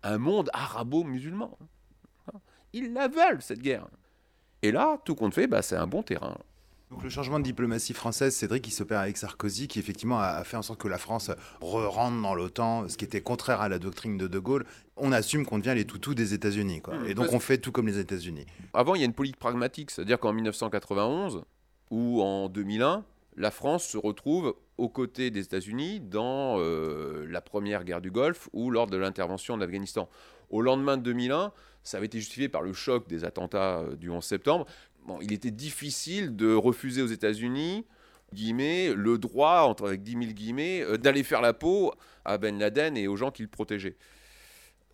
un 0.03 0.19
monde 0.19 0.51
arabo-musulman. 0.53 1.59
Ils 2.73 2.93
la 2.93 3.09
veulent, 3.09 3.41
cette 3.41 3.61
guerre. 3.61 3.89
Et 4.63 4.73
là, 4.73 4.99
tout 5.05 5.15
compte 5.15 5.35
fait, 5.35 5.47
bah, 5.47 5.63
c'est 5.63 5.77
un 5.77 5.87
bon 5.87 6.03
terrain. 6.03 6.37
Donc 6.91 7.03
le 7.03 7.11
changement 7.11 7.41
de 7.41 7.45
diplomatie 7.45 7.95
française, 7.95 8.35
Cédric, 8.35 8.63
qui 8.63 8.71
s'opère 8.71 9.01
avec 9.01 9.17
Sarkozy, 9.17 9.67
qui 9.67 9.81
effectivement 9.81 10.21
a 10.21 10.45
fait 10.45 10.57
en 10.57 10.63
sorte 10.63 10.81
que 10.81 10.87
la 10.87 10.99
France 10.99 11.33
re-rentre 11.61 12.23
dans 12.23 12.35
l'OTAN, 12.35 12.89
ce 12.89 12.97
qui 12.97 13.05
était 13.05 13.21
contraire 13.21 13.61
à 13.61 13.69
la 13.69 13.81
doctrine 13.81 14.17
de 14.17 14.29
De 14.29 14.39
Gaulle. 14.39 14.65
On 14.97 15.11
assume 15.11 15.45
qu'on 15.45 15.59
devient 15.59 15.75
les 15.75 15.85
toutous 15.85 16.15
des 16.15 16.33
États-Unis, 16.33 16.83
quoi. 16.83 16.97
Mmh, 16.97 17.07
Et 17.09 17.15
donc 17.15 17.33
on 17.33 17.41
fait 17.41 17.59
tout 17.59 17.73
comme 17.73 17.89
les 17.89 17.99
États-Unis. 17.99 18.47
Avant, 18.73 18.95
il 18.95 19.01
y 19.01 19.03
a 19.03 19.07
une 19.07 19.15
politique 19.15 19.41
pragmatique, 19.41 19.91
c'est-à-dire 19.91 20.21
qu'en 20.21 20.33
1991 20.33 21.43
ou 21.91 22.23
en 22.23 22.49
2001, 22.49 23.05
la 23.37 23.51
France 23.51 23.85
se 23.85 23.99
retrouve 23.99 24.57
aux 24.79 24.89
côtés 24.89 25.31
des 25.31 25.41
États-Unis 25.41 26.01
dans 26.01 26.59
euh, 26.59 27.27
la 27.29 27.41
première 27.41 27.85
guerre 27.85 28.01
du 28.01 28.11
Golfe 28.11 28.49
ou 28.53 28.71
lors 28.71 28.87
de 28.87 28.97
l'intervention 28.97 29.55
en 29.55 29.61
Afghanistan. 29.61 30.09
Au 30.51 30.63
lendemain 30.63 30.97
de 30.97 31.03
2001, 31.03 31.53
ça 31.83 31.99
avait 31.99 32.07
été 32.07 32.19
justifié 32.19 32.49
par 32.49 32.63
le 32.63 32.73
choc 32.73 33.09
des 33.09 33.25
attentats 33.25 33.81
euh, 33.81 33.97
du 33.97 34.11
11 34.11 34.25
septembre. 34.25 34.67
Bon, 35.07 35.19
il 35.21 35.33
était 35.33 35.51
difficile 35.51 36.35
de 36.35 36.53
refuser 36.55 37.03
aux 37.03 37.07
États-Unis 37.07 37.87
guillemets, 38.35 38.93
le 38.95 39.19
droit, 39.19 39.61
entre 39.61 39.87
avec 39.87 40.03
10 40.03 40.13
000 40.13 40.25
guillemets, 40.33 40.83
euh, 40.83 40.97
d'aller 40.99 41.23
faire 41.23 41.41
la 41.41 41.53
peau 41.53 41.93
à 42.25 42.39
Ben 42.39 42.59
Laden 42.59 42.97
et 42.97 43.07
aux 43.07 43.17
gens 43.17 43.31
qu'il 43.31 43.49
protégeait. 43.49 43.97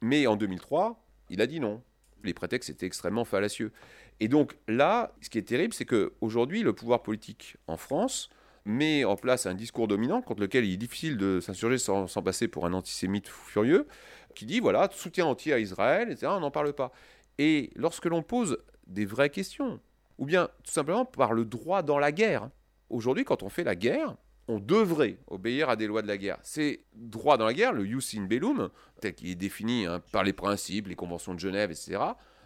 Mais 0.00 0.26
en 0.26 0.36
2003, 0.36 1.02
il 1.30 1.40
a 1.40 1.46
dit 1.46 1.60
non. 1.60 1.82
Les 2.24 2.34
prétextes 2.34 2.70
étaient 2.70 2.86
extrêmement 2.86 3.24
fallacieux. 3.24 3.72
Et 4.20 4.28
donc 4.28 4.56
là, 4.68 5.12
ce 5.20 5.30
qui 5.30 5.38
est 5.38 5.42
terrible, 5.42 5.74
c'est 5.74 5.84
qu'aujourd'hui, 5.84 6.62
le 6.62 6.72
pouvoir 6.72 7.02
politique 7.02 7.56
en 7.66 7.76
France 7.76 8.30
met 8.64 9.04
en 9.04 9.16
place 9.16 9.46
un 9.46 9.54
discours 9.54 9.88
dominant 9.88 10.22
contre 10.22 10.40
lequel 10.40 10.64
il 10.64 10.74
est 10.74 10.76
difficile 10.76 11.16
de 11.16 11.40
s'insurger 11.40 11.78
sans, 11.78 12.06
passer 12.22 12.48
pour 12.48 12.66
un 12.66 12.72
antisémite 12.72 13.28
furieux, 13.28 13.86
qui 14.34 14.46
dit, 14.46 14.60
voilà, 14.60 14.88
soutien 14.92 15.26
entier 15.26 15.52
à 15.52 15.58
Israël, 15.58 16.10
etc., 16.10 16.28
on 16.30 16.40
n'en 16.40 16.50
parle 16.50 16.72
pas. 16.72 16.92
Et 17.38 17.70
lorsque 17.74 18.06
l'on 18.06 18.22
pose 18.22 18.58
des 18.86 19.04
vraies 19.04 19.30
questions, 19.30 19.80
ou 20.18 20.26
bien 20.26 20.48
tout 20.62 20.70
simplement 20.70 21.04
par 21.04 21.32
le 21.32 21.44
droit 21.44 21.82
dans 21.82 21.98
la 21.98 22.12
guerre, 22.12 22.50
aujourd'hui, 22.88 23.24
quand 23.24 23.42
on 23.42 23.48
fait 23.48 23.64
la 23.64 23.74
guerre, 23.74 24.16
on 24.48 24.58
devrait 24.58 25.18
obéir 25.28 25.68
à 25.68 25.76
des 25.76 25.86
lois 25.86 26.02
de 26.02 26.08
la 26.08 26.16
guerre. 26.18 26.38
Ces 26.42 26.84
droits 26.94 27.36
dans 27.36 27.46
la 27.46 27.54
guerre, 27.54 27.72
le 27.72 27.84
jus 27.84 28.18
in 28.18 28.24
bellum, 28.24 28.70
tel 29.00 29.14
qu'il 29.14 29.28
est 29.28 29.34
défini 29.34 29.86
hein, 29.86 30.00
par 30.12 30.24
les 30.24 30.32
principes, 30.32 30.88
les 30.88 30.94
conventions 30.94 31.34
de 31.34 31.40
Genève, 31.40 31.70
etc., 31.70 31.98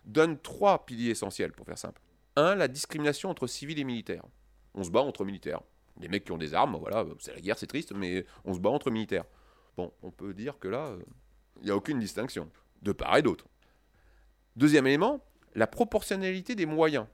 donne 0.07 0.39
trois 0.39 0.87
piliers 0.87 1.11
essentiels, 1.11 1.53
pour 1.53 1.67
faire 1.67 1.79
simple. 1.79 2.01
Un, 2.37 2.55
la 2.55 2.69
discrimination 2.69 3.29
entre 3.29 3.47
civils 3.47 3.79
et 3.79 3.85
militaires. 3.85 4.25
On 4.75 4.83
se 4.83 4.91
bat 4.91 5.01
entre 5.01 5.25
militaires. 5.25 5.61
Des 5.97 6.09
mecs 6.09 6.25
qui 6.25 6.33
ont 6.33 6.39
des 6.39 6.55
armes, 6.55 6.77
voilà, 6.77 7.05
c'est 7.19 7.35
la 7.35 7.41
guerre, 7.41 7.59
c'est 7.59 7.67
triste, 7.67 7.93
mais 7.95 8.25
on 8.45 8.55
se 8.55 8.61
bat 8.61 8.71
entre 8.71 8.91
militaires. 8.91 9.25
Bon, 9.77 9.93
on 10.03 10.11
peut 10.11 10.35
dire 10.35 10.59
que 10.59 10.69
là, 10.69 10.95
il 11.61 11.65
n'y 11.65 11.71
a 11.71 11.77
aucune 11.77 11.99
distinction, 11.99 12.51
de 12.83 12.93
part 12.93 13.17
et 13.17 13.23
d'autre. 13.23 13.47
Deuxième 14.57 14.87
élément, 14.87 15.25
la 15.55 15.67
proportionnalité 15.67 16.55
des 16.55 16.67
moyens. 16.67 17.07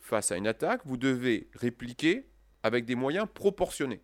Face 0.00 0.32
à 0.32 0.36
une 0.36 0.46
attaque, 0.46 0.80
vous 0.84 0.96
devez 0.96 1.48
répliquer 1.54 2.26
avec 2.62 2.84
des 2.84 2.94
moyens 2.94 3.26
proportionnés. 3.32 4.02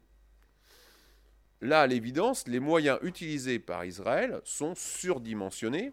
Là, 1.62 1.80
à 1.82 1.86
l'évidence, 1.86 2.46
les 2.46 2.60
moyens 2.60 2.98
utilisés 3.02 3.58
par 3.58 3.84
Israël 3.84 4.40
sont 4.44 4.74
surdimensionnés 4.74 5.92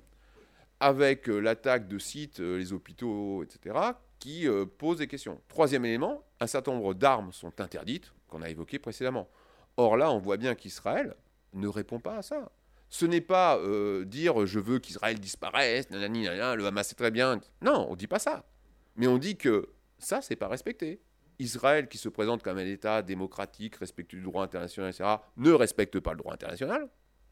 avec 0.79 1.29
euh, 1.29 1.39
l'attaque 1.39 1.87
de 1.87 1.97
sites, 1.97 2.39
euh, 2.39 2.57
les 2.57 2.73
hôpitaux, 2.73 3.43
etc., 3.43 3.75
qui 4.19 4.47
euh, 4.47 4.65
posent 4.65 4.97
des 4.97 5.07
questions. 5.07 5.41
Troisième 5.47 5.85
élément, 5.85 6.23
un 6.39 6.47
certain 6.47 6.73
nombre 6.73 6.93
d'armes 6.93 7.31
sont 7.31 7.59
interdites, 7.61 8.13
qu'on 8.27 8.41
a 8.41 8.49
évoquées 8.49 8.79
précédemment. 8.79 9.29
Or 9.77 9.97
là, 9.97 10.11
on 10.11 10.19
voit 10.19 10.37
bien 10.37 10.55
qu'Israël 10.55 11.15
ne 11.53 11.67
répond 11.67 11.99
pas 11.99 12.17
à 12.17 12.21
ça. 12.21 12.51
Ce 12.89 13.05
n'est 13.05 13.21
pas 13.21 13.59
dire 14.05 14.45
je 14.45 14.59
veux 14.59 14.77
qu'Israël 14.77 15.19
disparaisse, 15.19 15.89
nanana, 15.89 16.55
le 16.55 16.65
Hamas 16.67 16.87
c'est 16.87 16.95
très 16.95 17.09
bien. 17.09 17.41
Non, 17.63 17.87
on 17.89 17.91
ne 17.91 17.95
dit 17.95 18.05
pas 18.05 18.19
ça. 18.19 18.45
Mais 18.95 19.07
on 19.07 19.17
dit 19.17 19.35
que 19.35 19.69
ça, 19.97 20.21
c'est 20.21 20.35
pas 20.35 20.47
respecté. 20.47 21.01
Israël, 21.39 21.87
qui 21.87 21.97
se 21.97 22.09
présente 22.09 22.43
comme 22.43 22.57
un 22.57 22.65
État 22.65 23.01
démocratique, 23.01 23.77
respectueux 23.77 24.19
du 24.19 24.23
droit 24.23 24.43
international, 24.43 24.91
etc., 24.91 25.09
ne 25.37 25.51
respecte 25.51 25.99
pas 25.99 26.11
le 26.11 26.17
droit 26.17 26.33
international, 26.33 26.87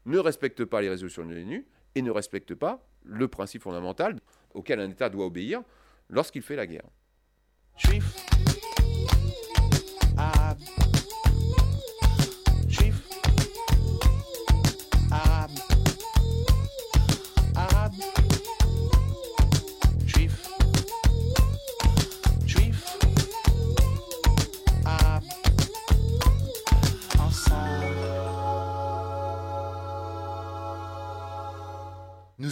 ne 0.06 0.18
respecte 0.18 0.64
pas 0.64 0.80
les 0.80 0.88
résolutions 0.88 1.24
de 1.24 1.34
l'ONU 1.34 1.66
et 1.94 2.02
ne 2.02 2.10
respecte 2.10 2.54
pas 2.54 2.86
le 3.04 3.28
principe 3.28 3.62
fondamental 3.62 4.20
auquel 4.54 4.80
un 4.80 4.90
État 4.90 5.08
doit 5.08 5.26
obéir 5.26 5.62
lorsqu'il 6.08 6.42
fait 6.42 6.56
la 6.56 6.66
guerre. 6.66 6.88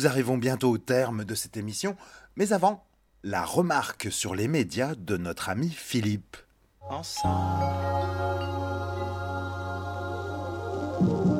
Nous 0.00 0.06
arrivons 0.06 0.38
bientôt 0.38 0.70
au 0.70 0.78
terme 0.78 1.26
de 1.26 1.34
cette 1.34 1.58
émission, 1.58 1.94
mais 2.34 2.54
avant, 2.54 2.86
la 3.22 3.44
remarque 3.44 4.10
sur 4.10 4.34
les 4.34 4.48
médias 4.48 4.94
de 4.94 5.18
notre 5.18 5.50
ami 5.50 5.68
Philippe. 5.68 6.38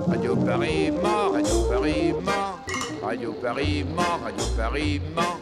Radio 0.09 0.37
Paris 0.45 0.91
mort, 0.91 1.33
Radio 1.33 1.69
Paris 1.71 2.13
mort, 2.13 2.61
Radio 3.03 3.33
Paris 3.33 3.83
mort, 3.83 4.21
Radio 4.25 4.45
Paris 4.55 5.01
mort. 5.15 5.41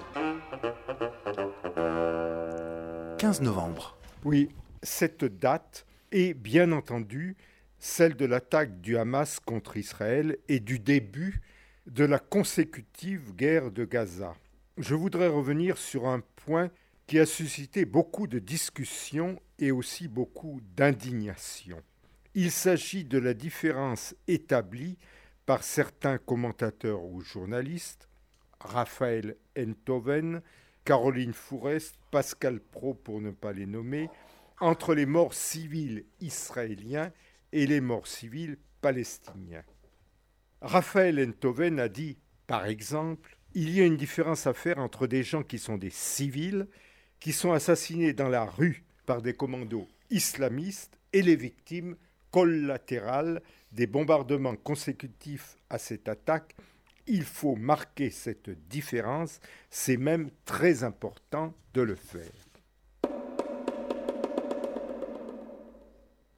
15 3.18 3.40
novembre. 3.40 3.98
Oui, 4.24 4.48
cette 4.84 5.24
date 5.24 5.86
est 6.12 6.34
bien 6.34 6.70
entendu 6.70 7.36
celle 7.80 8.14
de 8.14 8.26
l'attaque 8.26 8.80
du 8.80 8.96
Hamas 8.96 9.40
contre 9.40 9.76
Israël 9.76 10.38
et 10.46 10.60
du 10.60 10.78
début 10.78 11.42
de 11.88 12.04
la 12.04 12.18
consécutive 12.18 13.34
guerre 13.34 13.70
de 13.70 13.84
Gaza. 13.84 14.36
Je 14.76 14.94
voudrais 14.94 15.28
revenir 15.28 15.78
sur 15.78 16.06
un 16.06 16.20
point 16.36 16.70
qui 17.06 17.18
a 17.18 17.26
suscité 17.26 17.86
beaucoup 17.86 18.26
de 18.26 18.38
discussions 18.38 19.40
et 19.58 19.72
aussi 19.72 20.06
beaucoup 20.06 20.60
d'indignation. 20.76 21.82
Il 22.34 22.50
s'agit 22.50 23.04
de 23.04 23.18
la 23.18 23.32
différence 23.32 24.14
établie 24.26 24.98
par 25.46 25.64
certains 25.64 26.18
commentateurs 26.18 27.02
ou 27.02 27.22
journalistes, 27.22 28.08
Raphaël 28.60 29.36
Enthoven, 29.58 30.42
Caroline 30.84 31.32
Fourest, 31.32 31.96
Pascal 32.10 32.60
Pro 32.60 32.92
pour 32.92 33.22
ne 33.22 33.30
pas 33.30 33.52
les 33.52 33.66
nommer, 33.66 34.10
entre 34.60 34.94
les 34.94 35.06
morts 35.06 35.34
civils 35.34 36.04
israéliens 36.20 37.12
et 37.52 37.66
les 37.66 37.80
morts 37.80 38.06
civils 38.06 38.58
palestiniens. 38.82 39.64
Raphaël 40.60 41.20
Enthoven 41.20 41.78
a 41.78 41.88
dit, 41.88 42.18
par 42.46 42.66
exemple, 42.66 43.36
il 43.54 43.70
y 43.70 43.80
a 43.80 43.84
une 43.84 43.96
différence 43.96 44.46
à 44.46 44.54
faire 44.54 44.78
entre 44.78 45.06
des 45.06 45.22
gens 45.22 45.42
qui 45.42 45.58
sont 45.58 45.78
des 45.78 45.90
civils, 45.90 46.66
qui 47.20 47.32
sont 47.32 47.52
assassinés 47.52 48.12
dans 48.12 48.28
la 48.28 48.44
rue 48.44 48.84
par 49.06 49.22
des 49.22 49.34
commandos 49.34 49.88
islamistes, 50.10 50.98
et 51.12 51.22
les 51.22 51.36
victimes 51.36 51.96
collatérales 52.30 53.42
des 53.72 53.86
bombardements 53.86 54.56
consécutifs 54.56 55.56
à 55.70 55.78
cette 55.78 56.08
attaque. 56.08 56.54
Il 57.06 57.24
faut 57.24 57.56
marquer 57.56 58.10
cette 58.10 58.50
différence, 58.68 59.40
c'est 59.70 59.96
même 59.96 60.30
très 60.44 60.84
important 60.84 61.54
de 61.72 61.82
le 61.82 61.94
faire. 61.94 62.30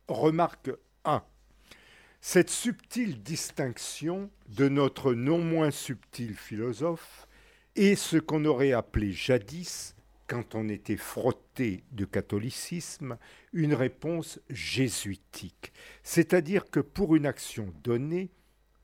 Remarque 0.06 0.70
1. 1.04 1.22
Cette 2.22 2.50
subtile 2.50 3.22
distinction 3.22 4.30
de 4.48 4.68
notre 4.68 5.14
non 5.14 5.38
moins 5.38 5.70
subtil 5.70 6.34
philosophe 6.34 7.26
est 7.76 7.94
ce 7.94 8.18
qu'on 8.18 8.44
aurait 8.44 8.72
appelé 8.72 9.10
jadis, 9.10 9.96
quand 10.26 10.54
on 10.54 10.68
était 10.68 10.98
frotté 10.98 11.82
de 11.92 12.04
catholicisme, 12.04 13.16
une 13.54 13.72
réponse 13.72 14.38
jésuitique. 14.50 15.72
C'est-à-dire 16.02 16.70
que 16.70 16.80
pour 16.80 17.16
une 17.16 17.24
action 17.24 17.72
donnée, 17.82 18.30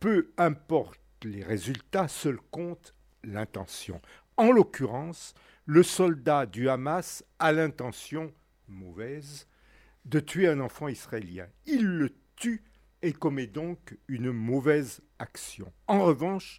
peu 0.01 0.31
importe 0.39 0.99
les 1.23 1.45
résultats, 1.45 2.09
seul 2.09 2.39
compte 2.51 2.95
l'intention. 3.23 4.01
En 4.39 4.51
l'occurrence, 4.51 5.35
le 5.67 5.83
soldat 5.83 6.47
du 6.47 6.71
Hamas 6.71 7.23
a 7.39 7.53
l'intention 7.53 8.33
mauvaise 8.67 9.47
de 10.07 10.21
tuer 10.21 10.49
un 10.49 10.61
enfant 10.61 10.89
israélien. 10.89 11.49
Il 11.67 11.85
le 11.85 12.15
tue 12.37 12.63
et 13.07 13.13
commet 13.13 13.47
donc 13.47 13.97
une 14.09 14.33
mauvaise 14.33 15.01
action. 15.21 15.73
En 15.87 16.03
revanche, 16.03 16.59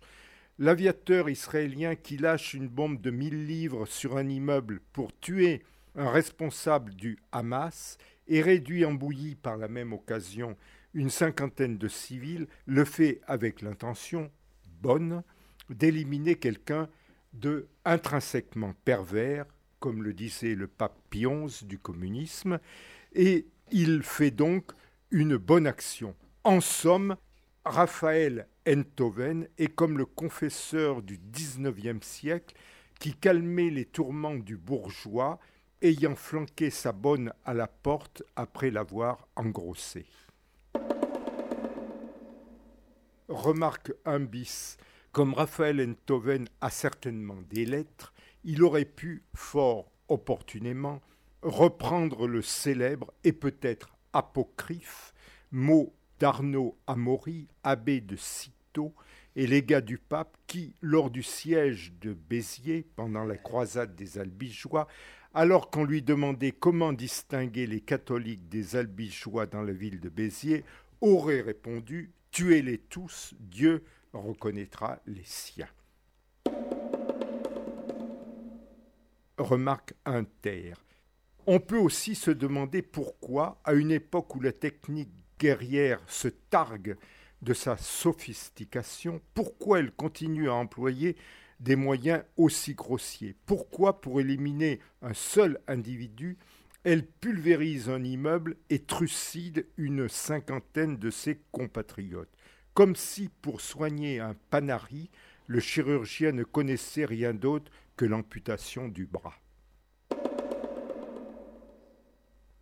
l'aviateur 0.58 1.30
israélien 1.30 1.96
qui 1.96 2.16
lâche 2.16 2.54
une 2.54 2.70
bombe 2.70 3.02
de 3.02 3.12
1000 3.12 3.46
livres 3.46 3.86
sur 3.86 4.16
un 4.16 4.30
immeuble 4.30 4.80
pour 4.94 5.12
tuer 5.20 5.62
un 5.96 6.10
responsable 6.10 6.96
du 6.96 7.20
Hamas 7.34 7.98
et 8.30 8.42
réduit 8.42 8.86
en 8.86 8.94
bouillie 8.94 9.36
par 9.36 9.58
la 9.58 9.68
même 9.68 9.92
occasion 9.92 10.56
une 10.94 11.10
cinquantaine 11.10 11.78
de 11.78 11.90
civils, 11.90 12.48
le 12.66 12.86
fait 12.86 13.20
avec 13.28 13.62
l'intention 13.62 14.32
bonne 14.82 15.24
d'éliminer 15.70 16.36
quelqu'un 16.36 16.88
de 17.34 17.68
intrinsèquement 17.84 18.74
pervers, 18.86 19.46
comme 19.80 20.02
le 20.02 20.14
disait 20.14 20.56
le 20.56 20.68
pape 20.68 20.98
Pie 21.10 21.26
du 21.64 21.78
communisme, 21.78 22.60
et 23.14 23.48
il 23.70 24.02
fait 24.02 24.32
donc 24.32 24.72
une 25.12 25.36
bonne 25.36 25.68
action. 25.68 26.16
En 26.48 26.62
somme, 26.62 27.18
Raphaël 27.66 28.48
Enthoven 28.66 29.50
est 29.58 29.68
comme 29.68 29.98
le 29.98 30.06
confesseur 30.06 31.02
du 31.02 31.20
XIXe 31.20 32.08
siècle 32.08 32.56
qui 33.02 33.14
calmait 33.14 33.70
les 33.70 33.84
tourments 33.84 34.38
du 34.38 34.56
bourgeois, 34.56 35.40
ayant 35.82 36.16
flanqué 36.16 36.70
sa 36.70 36.94
bonne 36.94 37.34
à 37.44 37.54
la 37.54 37.68
porte 37.68 38.24
après 38.38 38.72
l'avoir 38.72 39.28
engrossé. 39.36 40.06
Remarque 43.28 43.92
un 44.06 44.22
bis. 44.22 44.78
Comme 45.12 45.34
Raphaël 45.34 45.82
Enthoven 45.82 46.48
a 46.62 46.70
certainement 46.70 47.42
des 47.50 47.66
lettres, 47.66 48.14
il 48.46 48.64
aurait 48.64 48.86
pu, 48.86 49.26
fort 49.34 49.92
opportunément, 50.08 51.02
reprendre 51.42 52.26
le 52.26 52.42
célèbre 52.42 53.12
et 53.26 53.34
peut-être 53.34 53.98
apocryphe 54.14 55.14
mot 55.52 55.94
d'Arnaud 56.20 56.78
Amaury, 56.88 57.48
abbé 57.64 58.02
de 58.02 58.16
Cîteaux 58.16 58.94
et 59.36 59.48
légat 59.48 59.82
du 59.82 59.98
pape, 59.98 60.36
qui, 60.48 60.74
lors 60.82 61.12
du 61.12 61.24
siège 61.24 61.94
de 62.02 62.14
Béziers, 62.14 62.86
pendant 62.96 63.24
la 63.24 63.38
croisade 63.38 63.96
des 63.96 64.18
Albigeois, 64.18 64.88
alors 65.34 65.70
qu'on 65.70 65.84
lui 65.84 66.02
demandait 66.02 66.52
comment 66.52 66.94
distinguer 66.94 67.68
les 67.68 67.82
catholiques 67.82 68.50
des 68.50 68.76
Albigeois 68.76 69.46
dans 69.46 69.62
la 69.62 69.74
ville 69.74 70.00
de 70.00 70.10
Béziers, 70.10 70.64
aurait 71.02 71.42
répondu 71.42 72.12
Tuez-les 72.32 72.80
tous, 72.80 73.34
Dieu 73.40 73.84
reconnaîtra 74.14 75.00
les 75.06 75.24
siens. 75.24 75.70
Remarque 79.38 79.94
inter. 80.06 80.74
On 81.46 81.60
peut 81.60 81.78
aussi 81.78 82.16
se 82.16 82.32
demander 82.32 82.82
pourquoi, 82.82 83.62
à 83.64 83.74
une 83.74 83.92
époque 83.92 84.36
où 84.36 84.42
la 84.42 84.52
technique 84.52 85.14
guerrière 85.40 86.02
se 86.08 86.28
targue 86.28 86.98
de 87.42 87.54
sa 87.54 87.78
sophistication, 87.78 89.22
pourquoi 89.34 89.80
elle 89.80 89.92
continue 89.92 90.50
à 90.50 90.56
employer 90.56 91.16
des 91.60 91.76
moyens 91.76 92.24
aussi 92.36 92.74
grossiers? 92.74 93.36
Pourquoi, 93.46 94.02
pour 94.02 94.20
éliminer 94.20 94.80
un 95.02 95.14
seul 95.14 95.60
individu, 95.68 96.38
elle 96.84 97.06
pulvérise 97.06 97.90
un 97.90 98.04
immeuble 98.04 98.56
et 98.70 98.80
trucide 98.80 99.66
une 99.78 100.08
cinquantaine 100.08 100.98
de 100.98 101.10
ses 101.10 101.40
compatriotes? 101.52 102.34
Comme 102.74 102.96
si, 102.96 103.30
pour 103.42 103.62
soigner 103.62 104.20
un 104.20 104.36
panari, 104.50 105.10
le 105.48 105.60
chirurgien 105.60 106.32
ne 106.32 106.44
connaissait 106.44 107.06
rien 107.06 107.34
d'autre 107.34 107.72
que 107.96 108.06
l'amputation 108.06 108.88
du 108.88 109.06
bras. 109.06 109.40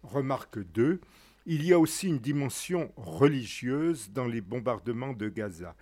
Remarque 0.03 0.59
2. 0.59 1.01
Il 1.47 1.63
y 1.63 1.73
a 1.73 1.79
aussi 1.79 2.07
une 2.07 2.17
dimension 2.17 2.91
religieuse 2.95 4.09
dans 4.09 4.25
les 4.25 4.41
bombardements 4.41 5.13
de 5.13 5.29
Gaza. 5.29 5.75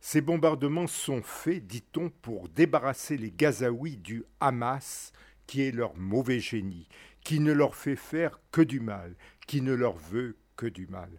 Ces 0.00 0.22
bombardements 0.22 0.86
sont 0.86 1.20
faits, 1.20 1.66
dit-on, 1.66 2.08
pour 2.08 2.48
débarrasser 2.48 3.18
les 3.18 3.30
Gazaouis 3.30 3.98
du 3.98 4.24
Hamas, 4.40 5.12
qui 5.46 5.60
est 5.60 5.72
leur 5.72 5.94
mauvais 5.94 6.40
génie, 6.40 6.88
qui 7.22 7.38
ne 7.38 7.52
leur 7.52 7.74
fait 7.74 7.96
faire 7.96 8.40
que 8.50 8.62
du 8.62 8.80
mal, 8.80 9.14
qui 9.46 9.60
ne 9.60 9.74
leur 9.74 9.98
veut 9.98 10.36
que 10.56 10.64
du 10.64 10.86
mal. 10.86 11.10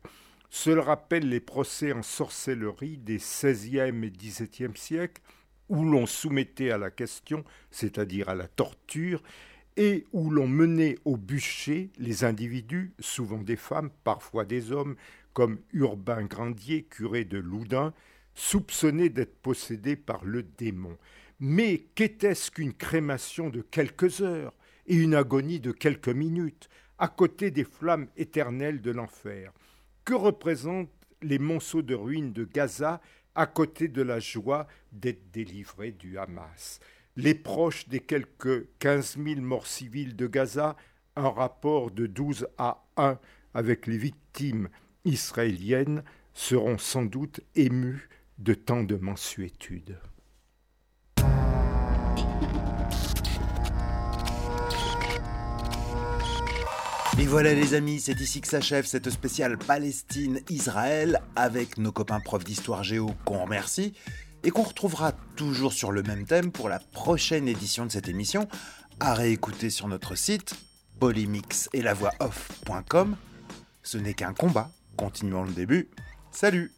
Cela 0.49 0.81
rappelle 0.81 1.29
les 1.29 1.39
procès 1.39 1.93
en 1.93 2.01
sorcellerie 2.01 2.97
des 2.97 3.17
XVIe 3.17 4.03
et 4.03 4.11
XVIIe 4.11 4.75
siècles, 4.75 5.21
où 5.69 5.85
l'on 5.85 6.07
soumettait 6.07 6.71
à 6.71 6.79
la 6.79 6.89
question, 6.89 7.45
c'est-à-dire 7.69 8.29
à 8.29 8.35
la 8.35 8.47
torture, 8.47 9.21
et 9.77 10.05
où 10.11 10.29
l'on 10.29 10.47
menait 10.47 10.97
au 11.05 11.17
bûcher 11.17 11.91
les 11.97 12.23
individus, 12.23 12.93
souvent 12.99 13.41
des 13.41 13.55
femmes, 13.55 13.89
parfois 14.03 14.45
des 14.45 14.71
hommes, 14.71 14.95
comme 15.33 15.59
Urbain 15.73 16.23
Grandier, 16.25 16.83
curé 16.83 17.23
de 17.25 17.37
Loudun, 17.37 17.93
soupçonnés 18.35 19.09
d'être 19.09 19.35
possédés 19.41 19.95
par 19.95 20.25
le 20.25 20.43
démon. 20.43 20.97
Mais 21.39 21.85
qu'était-ce 21.95 22.51
qu'une 22.51 22.73
crémation 22.73 23.49
de 23.49 23.61
quelques 23.61 24.21
heures 24.21 24.53
et 24.87 24.95
une 24.95 25.15
agonie 25.15 25.59
de 25.59 25.71
quelques 25.71 26.09
minutes, 26.09 26.69
à 26.99 27.07
côté 27.07 27.49
des 27.49 27.63
flammes 27.63 28.07
éternelles 28.17 28.81
de 28.81 28.91
l'enfer? 28.91 29.51
Que 30.05 30.13
représentent 30.13 30.89
les 31.21 31.39
monceaux 31.39 31.81
de 31.81 31.95
ruines 31.95 32.33
de 32.33 32.45
Gaza 32.45 33.01
à 33.35 33.45
côté 33.45 33.87
de 33.87 34.01
la 34.01 34.19
joie 34.19 34.67
d'être 34.91 35.31
délivrés 35.31 35.91
du 35.91 36.17
Hamas? 36.17 36.79
Les 37.15 37.35
proches 37.35 37.87
des 37.87 37.99
quelques 37.99 38.67
15 38.79 39.17
000 39.23 39.41
morts 39.41 39.67
civils 39.67 40.15
de 40.15 40.27
Gaza, 40.27 40.75
un 41.15 41.29
rapport 41.29 41.91
de 41.91 42.07
12 42.07 42.47
à 42.57 42.83
1 42.97 43.19
avec 43.53 43.87
les 43.87 43.97
victimes 43.97 44.69
israéliennes, 45.05 46.03
seront 46.33 46.77
sans 46.77 47.03
doute 47.03 47.41
émus 47.55 48.07
de 48.37 48.53
tant 48.53 48.83
de 48.83 48.95
mensuétude. 48.95 49.97
Et 57.19 57.27
voilà 57.27 57.53
les 57.53 57.75
amis, 57.75 57.99
c'est 57.99 58.19
ici 58.19 58.41
que 58.41 58.47
s'achève 58.47 58.85
cette 58.85 59.11
spéciale 59.11 59.59
Palestine-Israël 59.59 61.21
avec 61.35 61.77
nos 61.77 61.91
copains 61.91 62.19
profs 62.19 62.45
d'histoire 62.45 62.83
géo 62.83 63.11
qu'on 63.25 63.43
remercie 63.43 63.93
et 64.43 64.51
qu'on 64.51 64.63
retrouvera 64.63 65.13
toujours 65.35 65.73
sur 65.73 65.91
le 65.91 66.03
même 66.03 66.25
thème 66.25 66.51
pour 66.51 66.69
la 66.69 66.79
prochaine 66.79 67.47
édition 67.47 67.85
de 67.85 67.91
cette 67.91 68.07
émission, 68.07 68.47
à 68.99 69.13
réécouter 69.13 69.69
sur 69.69 69.87
notre 69.87 70.15
site 70.15 70.55
polymix 70.99 71.69
et 71.73 71.81
la. 71.81 71.95
Ce 73.83 73.97
n'est 73.97 74.13
qu'un 74.13 74.33
combat, 74.33 74.69
continuons 74.95 75.43
le 75.43 75.53
début. 75.53 75.89
Salut 76.31 76.71